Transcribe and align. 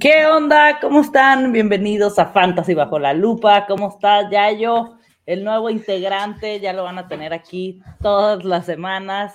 ¿Qué 0.00 0.24
onda? 0.24 0.80
¿Cómo 0.80 1.02
están? 1.02 1.52
Bienvenidos 1.52 2.18
a 2.18 2.32
Fantasy 2.32 2.72
Bajo 2.72 2.98
la 2.98 3.12
Lupa. 3.12 3.66
¿Cómo 3.66 3.90
estás, 3.90 4.30
Yayo? 4.30 4.96
El 5.26 5.44
nuevo 5.44 5.68
integrante, 5.68 6.58
ya 6.58 6.72
lo 6.72 6.84
van 6.84 6.98
a 6.98 7.06
tener 7.06 7.34
aquí 7.34 7.82
todas 8.00 8.42
las 8.42 8.64
semanas. 8.64 9.34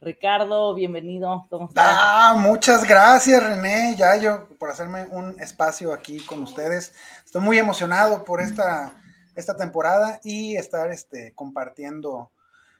Ricardo, 0.00 0.74
bienvenido. 0.74 1.46
¿Cómo 1.48 1.68
estás? 1.68 1.96
Ah, 1.96 2.34
muchas 2.36 2.88
gracias, 2.88 3.40
René, 3.40 3.94
Yayo, 3.96 4.48
por 4.58 4.70
hacerme 4.70 5.06
un 5.12 5.38
espacio 5.38 5.92
aquí 5.92 6.18
con 6.18 6.42
ustedes. 6.42 6.92
Estoy 7.24 7.42
muy 7.42 7.58
emocionado 7.58 8.24
por 8.24 8.40
esta, 8.40 8.92
esta 9.36 9.56
temporada 9.56 10.18
y 10.24 10.56
estar 10.56 10.90
este, 10.90 11.32
compartiendo, 11.36 12.32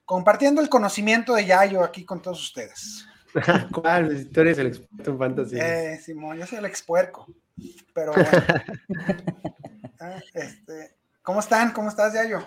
compartiendo 0.05 0.61
el 0.61 0.69
conocimiento 0.69 1.35
de 1.35 1.47
Yayo 1.47 1.85
aquí 1.85 2.05
con 2.05 2.21
todos 2.21 2.43
ustedes. 2.43 3.07
¿Cuál? 3.73 4.29
Tú 4.31 4.41
eres 4.41 4.59
el 4.59 4.69
experto 4.69 5.11
en 5.11 5.19
fantasy. 5.19 5.57
Eh, 5.59 5.99
Simón, 6.03 6.39
yo 6.39 6.47
soy 6.47 6.59
el 6.59 6.65
expuerco. 6.65 7.27
Pero 7.95 8.13
bueno. 8.13 8.31
Ah, 10.03 10.19
este, 10.33 10.97
¿Cómo 11.21 11.41
están? 11.41 11.73
¿Cómo 11.73 11.91
estás, 11.91 12.15
Yayo? 12.15 12.43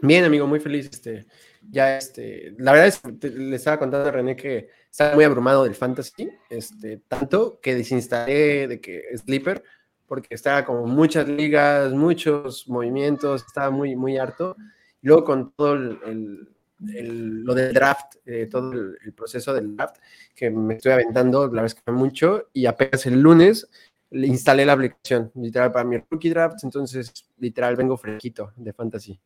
Bien, 0.00 0.24
amigo, 0.24 0.48
muy 0.48 0.58
feliz. 0.58 0.90
Este, 0.92 1.26
ya, 1.70 1.96
este, 1.96 2.56
la 2.58 2.72
verdad 2.72 2.88
es 2.88 2.98
que 2.98 3.28
le 3.28 3.54
estaba 3.54 3.78
contando 3.78 4.08
a 4.08 4.10
René 4.10 4.34
que 4.34 4.68
estaba 4.90 5.14
muy 5.14 5.22
abrumado 5.22 5.62
del 5.62 5.76
fantasy, 5.76 6.28
este, 6.48 7.02
tanto 7.06 7.60
que 7.60 7.76
desinstalé 7.76 8.66
de 8.66 8.80
que 8.80 9.16
Sleeper, 9.16 9.62
porque 10.08 10.34
estaba 10.34 10.64
como 10.64 10.86
muchas 10.86 11.28
ligas, 11.28 11.92
muchos 11.92 12.68
movimientos, 12.68 13.44
estaba 13.46 13.70
muy, 13.70 13.94
muy 13.94 14.18
harto. 14.18 14.56
Luego 15.02 15.22
con 15.22 15.52
todo 15.52 15.74
el 15.74 16.48
lo 16.80 17.54
del 17.54 17.74
draft, 17.74 18.16
eh, 18.24 18.48
todo 18.50 18.72
el, 18.72 19.12
proceso 19.14 19.52
del 19.52 19.76
draft, 19.76 19.96
que 20.34 20.50
me 20.50 20.74
estoy 20.74 20.92
aventando, 20.92 21.46
la 21.46 21.62
verdad 21.62 21.66
es 21.66 21.74
que 21.74 21.92
mucho, 21.92 22.48
y 22.52 22.66
apenas 22.66 23.06
el 23.06 23.20
lunes 23.20 23.68
le 24.10 24.26
instalé 24.26 24.64
la 24.64 24.72
aplicación, 24.72 25.30
literal, 25.34 25.72
para 25.72 25.84
mi 25.84 25.98
rookie 26.10 26.30
draft, 26.30 26.64
entonces, 26.64 27.12
literal, 27.38 27.76
vengo 27.76 27.96
fresquito 27.96 28.52
de 28.56 28.72
fantasy. 28.72 29.20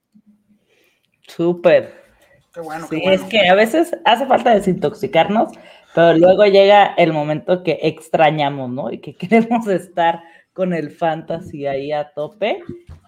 Súper. 1.26 2.04
Qué 2.52 2.60
bueno, 2.60 2.86
sí, 2.88 2.96
qué 2.96 3.02
bueno. 3.08 3.22
es 3.22 3.30
que 3.30 3.48
a 3.48 3.54
veces 3.54 3.96
hace 4.04 4.26
falta 4.26 4.54
desintoxicarnos, 4.54 5.50
pero 5.94 6.18
luego 6.18 6.44
llega 6.44 6.86
el 6.96 7.12
momento 7.12 7.62
que 7.62 7.78
extrañamos, 7.82 8.70
¿no? 8.70 8.92
Y 8.92 8.98
que 8.98 9.14
queremos 9.16 9.66
estar 9.68 10.22
con 10.52 10.72
el 10.72 10.90
fantasy 10.90 11.66
ahí 11.66 11.92
a 11.92 12.12
tope. 12.12 12.62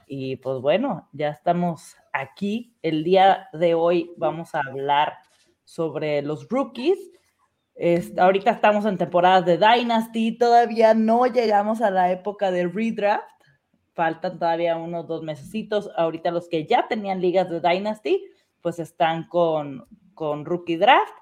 Y 0.08 0.36
pues 0.36 0.60
bueno, 0.60 1.08
ya 1.12 1.30
estamos 1.30 1.96
aquí. 2.20 2.76
El 2.82 3.04
día 3.04 3.48
de 3.52 3.74
hoy 3.74 4.12
vamos 4.16 4.54
a 4.54 4.60
hablar 4.60 5.14
sobre 5.64 6.22
los 6.22 6.48
rookies. 6.48 6.98
ahorita 8.18 8.50
estamos 8.50 8.84
en 8.86 8.98
temporadas 8.98 9.44
de 9.44 9.58
Dynasty, 9.58 10.38
todavía 10.38 10.94
no 10.94 11.26
llegamos 11.26 11.82
a 11.82 11.90
la 11.90 12.10
época 12.10 12.50
de 12.50 12.68
redraft. 12.68 13.24
Faltan 13.94 14.38
todavía 14.38 14.76
unos 14.76 15.06
dos 15.06 15.22
mesecitos. 15.22 15.90
Ahorita 15.96 16.30
los 16.30 16.48
que 16.48 16.66
ya 16.66 16.86
tenían 16.88 17.20
ligas 17.20 17.48
de 17.48 17.60
Dynasty, 17.60 18.24
pues 18.60 18.78
están 18.78 19.26
con, 19.28 19.86
con 20.14 20.44
Rookie 20.44 20.76
Draft. 20.76 21.14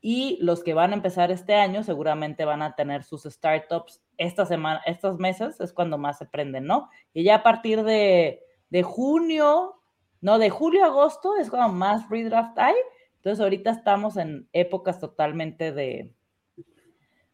Y 0.00 0.38
los 0.40 0.62
que 0.62 0.72
van 0.72 0.92
a 0.92 0.94
empezar 0.96 1.30
este 1.30 1.54
año 1.54 1.82
seguramente 1.82 2.44
van 2.44 2.62
a 2.62 2.74
tener 2.74 3.04
sus 3.04 3.24
startups 3.24 4.00
esta 4.16 4.46
semana, 4.46 4.80
estos 4.86 5.18
meses 5.18 5.60
es 5.60 5.72
cuando 5.72 5.98
más 5.98 6.18
se 6.18 6.26
prenden, 6.26 6.66
¿no? 6.66 6.88
Y 7.12 7.24
ya 7.24 7.36
a 7.36 7.42
partir 7.42 7.82
de, 7.82 8.42
de 8.70 8.82
junio, 8.82 9.79
no, 10.20 10.38
de 10.38 10.50
julio 10.50 10.84
a 10.84 10.88
agosto 10.88 11.36
es 11.36 11.50
cuando 11.50 11.72
más 11.74 12.08
redraft 12.10 12.58
hay. 12.58 12.74
Entonces 13.16 13.40
ahorita 13.42 13.70
estamos 13.70 14.16
en 14.16 14.48
épocas 14.52 14.98
totalmente 14.98 15.72
de, 15.72 16.14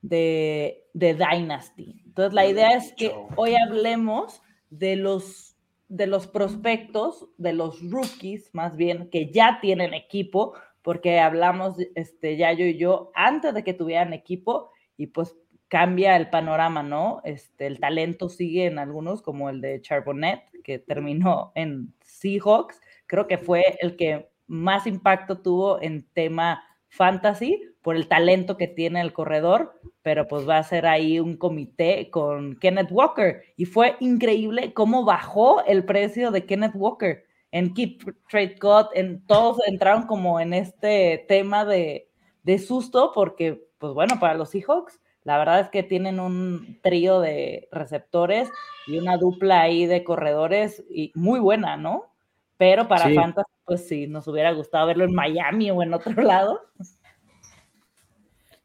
de, 0.02 0.84
de 0.94 1.14
Dynasty. 1.14 2.02
Entonces 2.06 2.32
la 2.32 2.46
idea 2.46 2.76
es 2.76 2.92
que 2.92 3.14
hoy 3.36 3.54
hablemos 3.54 4.42
de 4.70 4.96
los, 4.96 5.56
de 5.88 6.06
los 6.06 6.26
prospectos, 6.26 7.28
de 7.36 7.52
los 7.52 7.80
rookies 7.90 8.50
más 8.52 8.76
bien, 8.76 9.10
que 9.10 9.30
ya 9.30 9.58
tienen 9.60 9.94
equipo, 9.94 10.54
porque 10.82 11.18
hablamos, 11.18 11.76
este, 11.94 12.36
ya 12.36 12.52
yo 12.52 12.64
y 12.64 12.78
yo, 12.78 13.10
antes 13.14 13.54
de 13.54 13.64
que 13.64 13.74
tuvieran 13.74 14.12
equipo, 14.12 14.70
y 14.96 15.08
pues 15.08 15.36
cambia 15.68 16.16
el 16.16 16.30
panorama, 16.30 16.82
¿no? 16.82 17.20
Este, 17.24 17.66
el 17.66 17.80
talento 17.80 18.28
sigue 18.28 18.66
en 18.66 18.78
algunos, 18.78 19.22
como 19.22 19.50
el 19.50 19.60
de 19.60 19.80
Charbonnet, 19.80 20.40
que 20.62 20.78
terminó 20.78 21.52
en 21.54 21.94
Seahawks. 22.02 22.80
Creo 23.06 23.26
que 23.26 23.38
fue 23.38 23.76
el 23.80 23.96
que 23.96 24.28
más 24.46 24.86
impacto 24.86 25.38
tuvo 25.38 25.80
en 25.80 26.06
tema 26.12 26.62
fantasy 26.88 27.62
por 27.82 27.96
el 27.96 28.08
talento 28.08 28.56
que 28.56 28.68
tiene 28.68 29.00
el 29.00 29.12
corredor, 29.12 29.80
pero 30.02 30.26
pues 30.26 30.48
va 30.48 30.58
a 30.58 30.64
ser 30.64 30.86
ahí 30.86 31.20
un 31.20 31.36
comité 31.36 32.10
con 32.10 32.56
Kenneth 32.56 32.90
Walker. 32.90 33.42
Y 33.56 33.64
fue 33.64 33.96
increíble 34.00 34.72
cómo 34.72 35.04
bajó 35.04 35.64
el 35.64 35.84
precio 35.84 36.30
de 36.30 36.46
Kenneth 36.46 36.74
Walker 36.74 37.24
en 37.52 37.72
Keep 37.74 38.02
Trade 38.28 38.58
Cut, 38.58 38.88
en 38.94 39.24
todos 39.26 39.58
entraron 39.66 40.06
como 40.06 40.40
en 40.40 40.52
este 40.52 41.24
tema 41.28 41.64
de, 41.64 42.10
de 42.42 42.58
susto, 42.58 43.12
porque, 43.14 43.68
pues 43.78 43.92
bueno, 43.94 44.18
para 44.20 44.34
los 44.34 44.50
Seahawks, 44.50 45.00
la 45.26 45.38
verdad 45.38 45.58
es 45.58 45.68
que 45.70 45.82
tienen 45.82 46.20
un 46.20 46.78
trío 46.82 47.18
de 47.18 47.68
receptores 47.72 48.48
y 48.86 48.96
una 48.96 49.16
dupla 49.16 49.60
ahí 49.60 49.84
de 49.84 50.04
corredores 50.04 50.84
y 50.88 51.10
muy 51.16 51.40
buena, 51.40 51.76
¿no? 51.76 52.14
Pero 52.56 52.86
para 52.86 53.08
Sí. 53.08 53.16
Fantasy, 53.16 53.50
pues 53.64 53.88
sí, 53.88 54.06
nos 54.06 54.28
hubiera 54.28 54.52
gustado 54.52 54.86
verlo 54.86 55.04
en 55.04 55.12
Miami 55.12 55.68
o 55.72 55.82
en 55.82 55.94
otro 55.94 56.12
lado. 56.22 56.60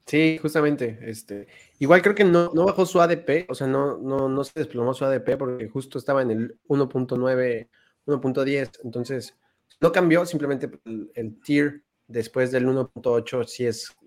Sí, 0.05 0.37
justamente. 0.39 0.99
Este, 1.01 1.47
igual 1.79 2.03
creo 2.03 2.13
que 2.13 2.25
no, 2.25 2.51
no 2.53 2.65
bajó 2.65 2.85
su 2.85 3.01
ADP, 3.01 3.47
o 3.49 3.55
sea, 3.55 3.65
no, 3.65 3.97
no, 3.97 4.29
no 4.29 4.43
se 4.43 4.51
desplomó 4.53 4.93
su 4.93 5.03
ADP 5.03 5.37
porque 5.39 5.67
justo 5.67 5.97
estaba 5.97 6.21
en 6.21 6.29
el 6.29 6.59
1.9, 6.67 7.69
1.10, 8.05 8.79
entonces 8.83 9.35
no 9.79 9.91
cambió, 9.91 10.27
simplemente 10.27 10.69
el, 10.85 11.11
el 11.15 11.41
tier 11.41 11.81
después 12.05 12.51
del 12.51 12.67
1.8 12.67 13.47
sí 13.47 13.65
es 13.65 13.97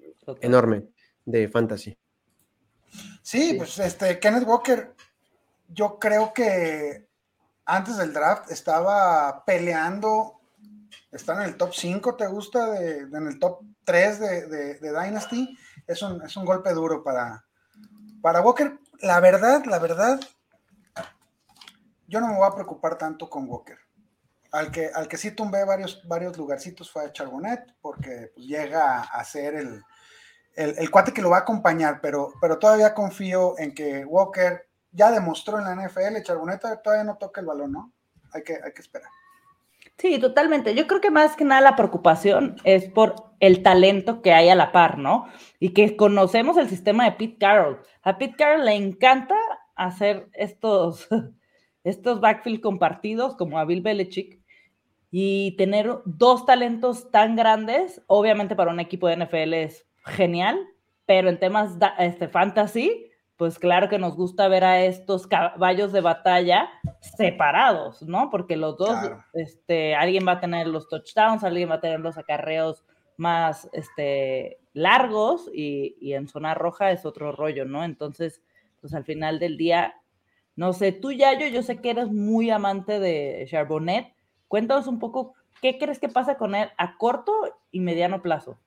enorme 0.40 0.84
de 1.24 1.48
fantasy. 1.48 1.98
Sí, 3.22 3.50
Sí. 3.50 3.54
pues 3.54 3.78
este, 3.78 4.18
Kenneth 4.20 4.46
Walker, 4.46 4.94
yo 5.68 5.98
creo 5.98 6.32
que 6.34 7.08
antes 7.64 7.96
del 7.96 8.12
draft 8.12 8.50
estaba 8.50 9.44
peleando, 9.44 10.40
está 11.10 11.34
en 11.34 11.48
el 11.48 11.56
top 11.56 11.72
5, 11.74 12.16
¿te 12.16 12.26
gusta? 12.26 12.66
De, 12.70 13.06
de- 13.06 13.18
en 13.18 13.26
el 13.26 13.38
top 13.38 13.60
3 13.84 14.20
de, 14.20 14.46
de- 14.46 14.74
de 14.74 14.88
Dynasty. 14.90 15.58
Es 15.86 16.02
un, 16.02 16.22
es 16.22 16.36
un 16.36 16.44
golpe 16.44 16.72
duro 16.72 17.02
para, 17.02 17.44
para 18.22 18.40
Walker. 18.40 18.78
La 19.00 19.20
verdad, 19.20 19.64
la 19.66 19.78
verdad, 19.78 20.20
yo 22.06 22.20
no 22.20 22.28
me 22.28 22.36
voy 22.36 22.46
a 22.46 22.54
preocupar 22.54 22.96
tanto 22.98 23.28
con 23.28 23.48
Walker. 23.48 23.78
Al 24.52 24.70
que, 24.70 24.86
al 24.94 25.08
que 25.08 25.16
sí 25.16 25.32
tumbé 25.32 25.64
varios, 25.64 26.06
varios 26.06 26.36
lugarcitos 26.36 26.90
fue 26.90 27.04
a 27.04 27.12
Charbonnet, 27.12 27.74
porque 27.80 28.30
pues, 28.34 28.46
llega 28.46 29.00
a 29.02 29.24
ser 29.24 29.54
el, 29.56 29.82
el, 30.56 30.74
el 30.78 30.90
cuate 30.90 31.12
que 31.12 31.22
lo 31.22 31.30
va 31.30 31.38
a 31.38 31.40
acompañar, 31.40 32.00
pero, 32.00 32.32
pero 32.40 32.58
todavía 32.58 32.94
confío 32.94 33.58
en 33.58 33.74
que 33.74 34.04
Walker 34.04 34.66
ya 34.92 35.10
demostró 35.10 35.58
en 35.58 35.64
la 35.64 35.74
NFL, 35.74 36.22
Charbonnet 36.22 36.60
todavía 36.82 37.04
no 37.04 37.16
toca 37.16 37.40
el 37.40 37.46
balón, 37.46 37.72
¿no? 37.72 37.92
Hay 38.32 38.42
que, 38.42 38.54
hay 38.54 38.72
que 38.72 38.80
esperar. 38.80 39.08
Sí, 39.98 40.18
totalmente. 40.18 40.74
Yo 40.74 40.86
creo 40.86 41.00
que 41.00 41.10
más 41.10 41.36
que 41.36 41.44
nada 41.44 41.60
la 41.60 41.76
preocupación 41.76 42.56
es 42.64 42.86
por 42.86 43.14
el 43.40 43.62
talento 43.62 44.22
que 44.22 44.32
hay 44.32 44.48
a 44.48 44.54
la 44.54 44.72
par, 44.72 44.98
¿no? 44.98 45.26
Y 45.60 45.72
que 45.72 45.96
conocemos 45.96 46.56
el 46.56 46.68
sistema 46.68 47.04
de 47.04 47.12
Pete 47.12 47.38
Carroll. 47.38 47.80
A 48.02 48.18
Pete 48.18 48.36
Carroll 48.36 48.64
le 48.64 48.74
encanta 48.74 49.36
hacer 49.76 50.28
estos, 50.32 51.08
estos 51.84 52.20
backfield 52.20 52.60
compartidos 52.60 53.36
como 53.36 53.58
a 53.58 53.64
Bill 53.64 53.82
Belichick 53.82 54.40
y 55.10 55.56
tener 55.56 55.98
dos 56.04 56.44
talentos 56.44 57.10
tan 57.12 57.36
grandes, 57.36 58.02
obviamente 58.08 58.56
para 58.56 58.72
un 58.72 58.80
equipo 58.80 59.06
de 59.06 59.16
NFL 59.16 59.54
es 59.54 59.86
genial, 60.04 60.58
pero 61.06 61.28
en 61.28 61.38
temas 61.38 61.78
da- 61.78 61.94
este, 61.98 62.28
fantasy, 62.28 63.10
pues 63.36 63.58
claro 63.58 63.88
que 63.88 63.98
nos 63.98 64.14
gusta 64.16 64.46
ver 64.48 64.64
a 64.64 64.84
estos 64.84 65.26
caballos 65.26 65.92
de 65.92 66.00
batalla 66.00 66.68
separados, 67.00 68.02
¿no? 68.02 68.30
Porque 68.30 68.56
los 68.56 68.76
dos, 68.76 68.90
Claro. 68.90 69.24
este, 69.32 69.94
alguien 69.94 70.26
va 70.26 70.32
a 70.32 70.40
tener 70.40 70.66
los 70.66 70.88
touchdowns, 70.88 71.42
alguien 71.44 71.70
va 71.70 71.74
a 71.76 71.80
tener 71.80 72.00
los 72.00 72.16
acarreos 72.16 72.84
más 73.16 73.68
este, 73.72 74.58
largos 74.72 75.48
y, 75.52 75.96
y 76.00 76.14
en 76.14 76.28
zona 76.28 76.54
roja 76.54 76.90
es 76.90 77.04
otro 77.06 77.32
rollo, 77.32 77.64
¿no? 77.64 77.84
Entonces, 77.84 78.42
pues 78.80 78.94
al 78.94 79.04
final 79.04 79.38
del 79.38 79.56
día, 79.56 79.94
no 80.56 80.72
sé, 80.72 80.92
tú 80.92 81.10
Yayo, 81.12 81.46
yo 81.48 81.62
sé 81.62 81.80
que 81.80 81.90
eres 81.90 82.10
muy 82.10 82.50
amante 82.50 82.98
de 83.00 83.46
Charbonnet. 83.48 84.12
Cuéntanos 84.48 84.86
un 84.86 84.98
poco 84.98 85.34
qué 85.60 85.78
crees 85.78 85.98
que 85.98 86.08
pasa 86.08 86.36
con 86.36 86.54
él 86.54 86.68
a 86.76 86.96
corto 86.98 87.32
y 87.70 87.80
mediano 87.80 88.22
plazo. 88.22 88.58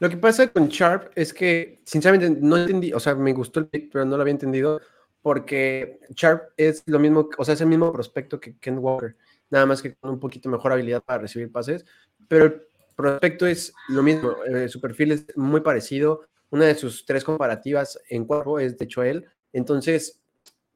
Lo 0.00 0.08
que 0.08 0.16
pasa 0.16 0.46
con 0.48 0.68
Sharp 0.68 1.10
es 1.16 1.34
que, 1.34 1.80
sinceramente, 1.84 2.38
no 2.40 2.56
entendí, 2.56 2.92
o 2.92 3.00
sea, 3.00 3.14
me 3.16 3.32
gustó 3.32 3.60
el 3.60 3.66
pick, 3.66 3.90
pero 3.92 4.04
no 4.04 4.16
lo 4.16 4.22
había 4.22 4.32
entendido, 4.32 4.80
porque 5.22 5.98
Sharp 6.10 6.52
es 6.56 6.84
lo 6.86 6.98
mismo, 7.00 7.28
o 7.36 7.44
sea, 7.44 7.54
es 7.54 7.60
el 7.60 7.66
mismo 7.66 7.92
prospecto 7.92 8.38
que 8.38 8.56
Ken 8.58 8.78
Walker, 8.78 9.16
nada 9.50 9.66
más 9.66 9.82
que 9.82 9.94
con 9.96 10.12
un 10.12 10.20
poquito 10.20 10.48
mejor 10.48 10.72
habilidad 10.72 11.02
para 11.02 11.22
recibir 11.22 11.50
pases, 11.50 11.84
pero 12.28 12.44
el 12.44 12.62
prospecto 12.94 13.46
es 13.46 13.72
lo 13.88 14.02
mismo, 14.02 14.36
eh, 14.44 14.68
su 14.68 14.80
perfil 14.80 15.12
es 15.12 15.36
muy 15.36 15.62
parecido, 15.62 16.28
una 16.50 16.66
de 16.66 16.76
sus 16.76 17.04
tres 17.04 17.24
comparativas 17.24 17.98
en 18.08 18.24
cuerpo 18.24 18.58
es 18.60 18.78
de 18.78 18.84
hecho 18.84 19.02
él, 19.02 19.26
Entonces, 19.52 20.20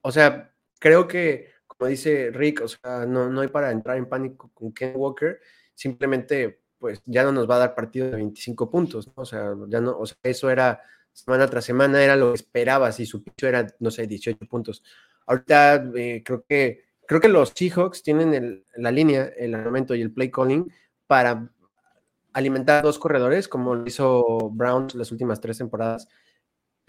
o 0.00 0.10
sea, 0.10 0.52
creo 0.80 1.06
que, 1.06 1.50
como 1.66 1.88
dice 1.88 2.30
Rick, 2.32 2.62
o 2.62 2.68
sea, 2.68 3.06
no, 3.06 3.30
no 3.30 3.40
hay 3.42 3.48
para 3.48 3.70
entrar 3.70 3.96
en 3.96 4.08
pánico 4.08 4.50
con 4.52 4.72
Ken 4.72 4.94
Walker, 4.96 5.40
simplemente 5.74 6.61
pues 6.82 7.00
ya 7.06 7.22
no 7.22 7.30
nos 7.30 7.48
va 7.48 7.54
a 7.54 7.58
dar 7.60 7.74
partido 7.76 8.06
de 8.06 8.16
25 8.16 8.68
puntos, 8.68 9.06
¿no? 9.06 9.22
O 9.22 9.24
sea, 9.24 9.54
ya 9.68 9.80
no, 9.80 9.96
o 9.96 10.04
sea, 10.04 10.18
eso 10.24 10.50
era 10.50 10.82
semana 11.12 11.46
tras 11.46 11.64
semana, 11.64 12.02
era 12.02 12.16
lo 12.16 12.32
que 12.32 12.40
esperabas 12.40 12.98
y 12.98 13.06
su 13.06 13.22
picho 13.22 13.46
era, 13.46 13.68
no 13.78 13.92
sé, 13.92 14.08
18 14.08 14.44
puntos. 14.46 14.82
Ahorita 15.26 15.76
eh, 15.94 16.24
creo 16.24 16.44
que 16.44 16.82
creo 17.06 17.20
que 17.20 17.28
los 17.28 17.52
Seahawks 17.54 18.02
tienen 18.02 18.64
la 18.74 18.90
línea, 18.90 19.30
el 19.36 19.54
armamento 19.54 19.94
y 19.94 20.02
el 20.02 20.12
play 20.12 20.28
calling 20.32 20.72
para 21.06 21.48
alimentar 22.32 22.82
dos 22.82 22.98
corredores, 22.98 23.46
como 23.46 23.76
lo 23.76 23.86
hizo 23.86 24.50
Browns 24.50 24.96
las 24.96 25.12
últimas 25.12 25.40
tres 25.40 25.58
temporadas, 25.58 26.08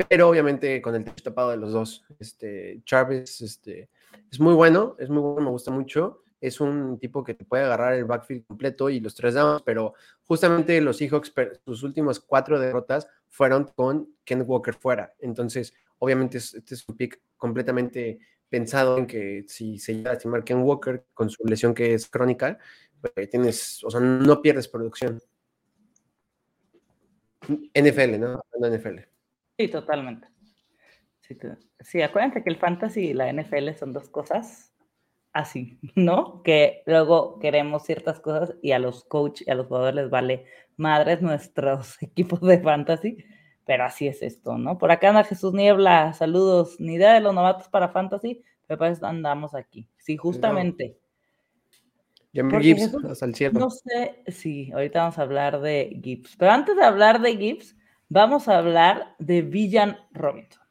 pero 0.10 0.28
obviamente 0.28 0.82
con 0.82 0.96
el 0.96 1.06
tapado 1.06 1.52
de 1.52 1.58
los 1.58 1.72
dos. 1.72 2.04
Este, 2.18 2.82
Travis 2.88 3.42
este, 3.42 3.90
es 4.32 4.40
muy 4.40 4.56
bueno, 4.56 4.96
es 4.98 5.10
muy 5.10 5.22
bueno, 5.22 5.42
me 5.42 5.52
gusta 5.52 5.70
mucho. 5.70 6.23
Es 6.44 6.60
un 6.60 7.00
tipo 7.00 7.24
que 7.24 7.34
te 7.34 7.46
puede 7.46 7.64
agarrar 7.64 7.94
el 7.94 8.04
backfield 8.04 8.46
completo 8.46 8.90
y 8.90 9.00
los 9.00 9.16
tres 9.16 9.34
downs, 9.34 9.62
pero 9.62 9.94
justamente 10.24 10.82
los 10.82 10.98
Seahawks, 10.98 11.34
sus 11.64 11.84
últimas 11.84 12.20
cuatro 12.20 12.60
derrotas 12.60 13.08
fueron 13.30 13.72
con 13.76 14.10
Ken 14.26 14.44
Walker 14.46 14.74
fuera. 14.74 15.14
Entonces, 15.20 15.74
obviamente, 16.00 16.40
este 16.40 16.76
es 16.76 16.90
un 16.90 16.98
pick 16.98 17.22
completamente 17.38 18.20
pensado 18.50 18.98
en 18.98 19.08
que 19.08 19.46
si 19.48 19.80
se 19.80 19.96
llega 19.96 20.12
a 20.12 20.16
estimar 20.16 20.44
Ken 20.44 20.62
Walker 20.64 21.06
con 21.14 21.30
su 21.30 21.46
lesión 21.46 21.74
que 21.74 21.94
es 21.94 22.10
crónica, 22.10 22.60
pues 23.00 23.30
tienes, 23.30 23.82
o 23.86 23.90
sea, 23.90 24.02
no 24.02 24.42
pierdes 24.42 24.68
producción. 24.68 25.22
NFL, 27.74 28.20
¿no? 28.20 28.44
NFL. 28.60 29.00
Sí, 29.58 29.70
totalmente. 29.70 30.28
Sí, 31.80 32.02
acuérdense 32.02 32.44
que 32.44 32.50
el 32.50 32.58
fantasy 32.58 33.12
y 33.12 33.14
la 33.14 33.32
NFL 33.32 33.76
son 33.80 33.94
dos 33.94 34.10
cosas 34.10 34.73
así, 35.34 35.80
¿no? 35.96 36.42
Que 36.44 36.84
luego 36.86 37.40
queremos 37.40 37.84
ciertas 37.84 38.20
cosas 38.20 38.56
y 38.62 38.72
a 38.72 38.80
los 38.80 39.04
coach 39.04 39.42
y 39.46 39.52
a 39.52 39.56
los 39.56 39.68
jugadores 39.68 39.96
les 39.96 40.10
vale 40.10 40.46
madres 40.78 41.22
nuestros 41.22 41.98
equipos 42.02 42.42
de 42.42 42.60
fantasy, 42.60 43.18
pero 43.66 43.86
así 43.86 44.08
es 44.08 44.22
esto, 44.22 44.58
¿no? 44.58 44.78
Por 44.78 44.92
acá 44.92 45.10
anda 45.10 45.24
Jesús 45.24 45.54
Niebla, 45.54 46.14
saludos, 46.14 46.80
ni 46.80 46.96
idea 46.96 47.14
de 47.14 47.22
los 47.22 47.34
novatos 47.34 47.68
para 47.68 47.90
fantasy, 47.90 48.42
pero 48.68 48.78
pues 48.78 49.04
andamos 49.04 49.56
aquí. 49.56 49.88
Sí, 49.98 50.18
justamente. 50.18 50.98
Gibbs, 52.34 52.96
hasta 53.08 53.26
el 53.26 53.36
cielo. 53.36 53.60
No 53.60 53.70
sé, 53.70 54.24
sí, 54.28 54.72
ahorita 54.74 55.02
vamos 55.02 55.20
a 55.20 55.22
hablar 55.22 55.62
de 55.62 56.00
Gibbs, 56.04 56.36
pero 56.36 56.52
antes 56.52 56.76
de 56.76 56.84
hablar 56.84 57.22
de 57.22 57.38
Gibbs, 57.38 57.76
vamos 58.10 58.48
a 58.48 58.58
hablar 58.58 59.16
de 59.20 59.44
Villan 59.44 59.98
Robinson. 60.12 60.64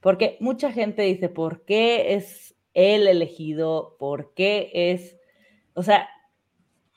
Porque 0.00 0.38
mucha 0.40 0.72
gente 0.72 1.02
dice, 1.02 1.28
¿por 1.28 1.64
qué 1.64 2.14
es 2.14 2.53
él 2.74 3.06
elegido? 3.06 3.96
¿Por 3.98 4.34
qué 4.34 4.70
es, 4.74 5.16
o 5.74 5.82
sea, 5.82 6.08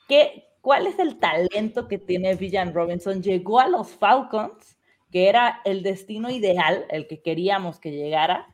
¿qué, 0.08 0.48
¿cuál 0.60 0.86
es 0.86 0.98
el 0.98 1.18
talento 1.18 1.88
que 1.88 1.98
tiene 1.98 2.34
Villan 2.34 2.74
Robinson? 2.74 3.22
Llegó 3.22 3.60
a 3.60 3.68
los 3.68 3.88
Falcons, 3.88 4.76
que 5.10 5.28
era 5.28 5.60
el 5.64 5.82
destino 5.82 6.30
ideal, 6.30 6.84
el 6.90 7.06
que 7.06 7.22
queríamos 7.22 7.80
que 7.80 7.92
llegara. 7.92 8.46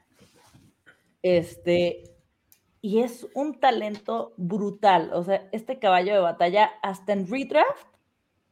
Este, 1.22 2.14
y 2.80 3.00
es 3.00 3.26
un 3.34 3.58
talento 3.58 4.34
brutal. 4.36 5.10
O 5.14 5.24
sea, 5.24 5.48
este 5.52 5.78
caballo 5.78 6.12
de 6.12 6.20
batalla, 6.20 6.70
hasta 6.82 7.14
en 7.14 7.26
redraft, 7.26 7.88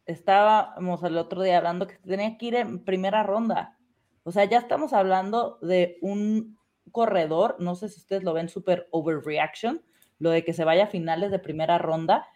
estábamos 0.07 1.03
el 1.05 1.19
otro 1.19 1.43
día 1.43 1.59
hablando 1.59 1.87
que 1.87 1.97
tenía 1.97 2.37
que 2.39 2.47
ir 2.47 2.55
en 2.57 2.85
primera 2.85 3.23
ronda. 3.23 3.79
O 4.25 4.33
sea, 4.33 4.45
ya 4.45 4.59
estamos 4.59 4.93
hablando 4.93 5.59
de 5.61 5.99
un 6.01 6.59
corredor, 6.91 7.57
no 7.59 7.75
sé 7.75 7.89
si 7.89 8.01
ustedes 8.01 8.23
lo 8.23 8.33
ven 8.33 8.49
súper 8.49 8.89
overreaction, 8.91 9.83
lo 10.19 10.31
de 10.31 10.45
que 10.45 10.53
se 10.53 10.65
vaya 10.65 10.85
a 10.85 10.89
finales 10.89 11.31
de 11.31 11.39
primera 11.39 11.79
ronda, 11.79 12.27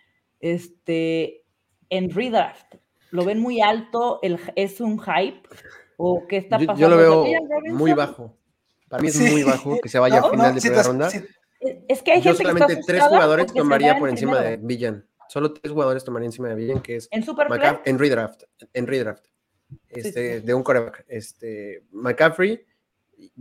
este, 0.40 1.44
en 1.90 2.10
redraft. 2.10 2.74
¿Lo 3.10 3.24
ven 3.24 3.40
muy 3.40 3.60
alto? 3.60 4.18
El, 4.22 4.38
¿Es 4.56 4.80
un 4.80 4.98
hype? 4.98 5.42
¿O 5.96 6.26
qué 6.26 6.38
está 6.38 6.58
pasando? 6.58 6.80
Yo, 6.80 6.88
lo 6.88 6.96
veo 6.96 7.24
muy 7.72 7.92
bajo. 7.92 8.36
Para 8.88 9.02
mí 9.02 9.08
es 9.08 9.18
muy 9.18 9.42
bajo 9.42 9.80
que 9.80 9.88
se 9.88 9.98
vaya 9.98 10.20
a 10.20 10.30
final 10.30 10.54
de 10.54 10.60
primera 10.60 10.82
ronda. 10.82 11.08
es 11.88 12.02
que 12.02 12.12
hay 12.12 12.22
Yo 12.22 12.34
solamente 12.34 12.80
tres 12.86 13.02
jugadores 13.04 13.52
tomaría 13.52 13.98
por 13.98 14.08
encima 14.08 14.40
de 14.40 14.56
Villan. 14.58 15.06
Solo 15.28 15.52
tres 15.52 15.72
jugadores 15.72 16.04
tomaría 16.04 16.26
encima 16.26 16.48
de 16.48 16.54
Villan, 16.54 16.80
que 16.80 16.96
es 16.96 17.08
en, 17.10 17.24
en 17.84 17.98
redraft. 17.98 18.44
En 18.72 18.86
redraft. 18.86 19.26
Este, 19.88 20.40
de 20.40 20.54
un 20.54 20.62
coreback. 20.62 21.04
Este, 21.08 21.84
McCaffrey, 21.90 22.64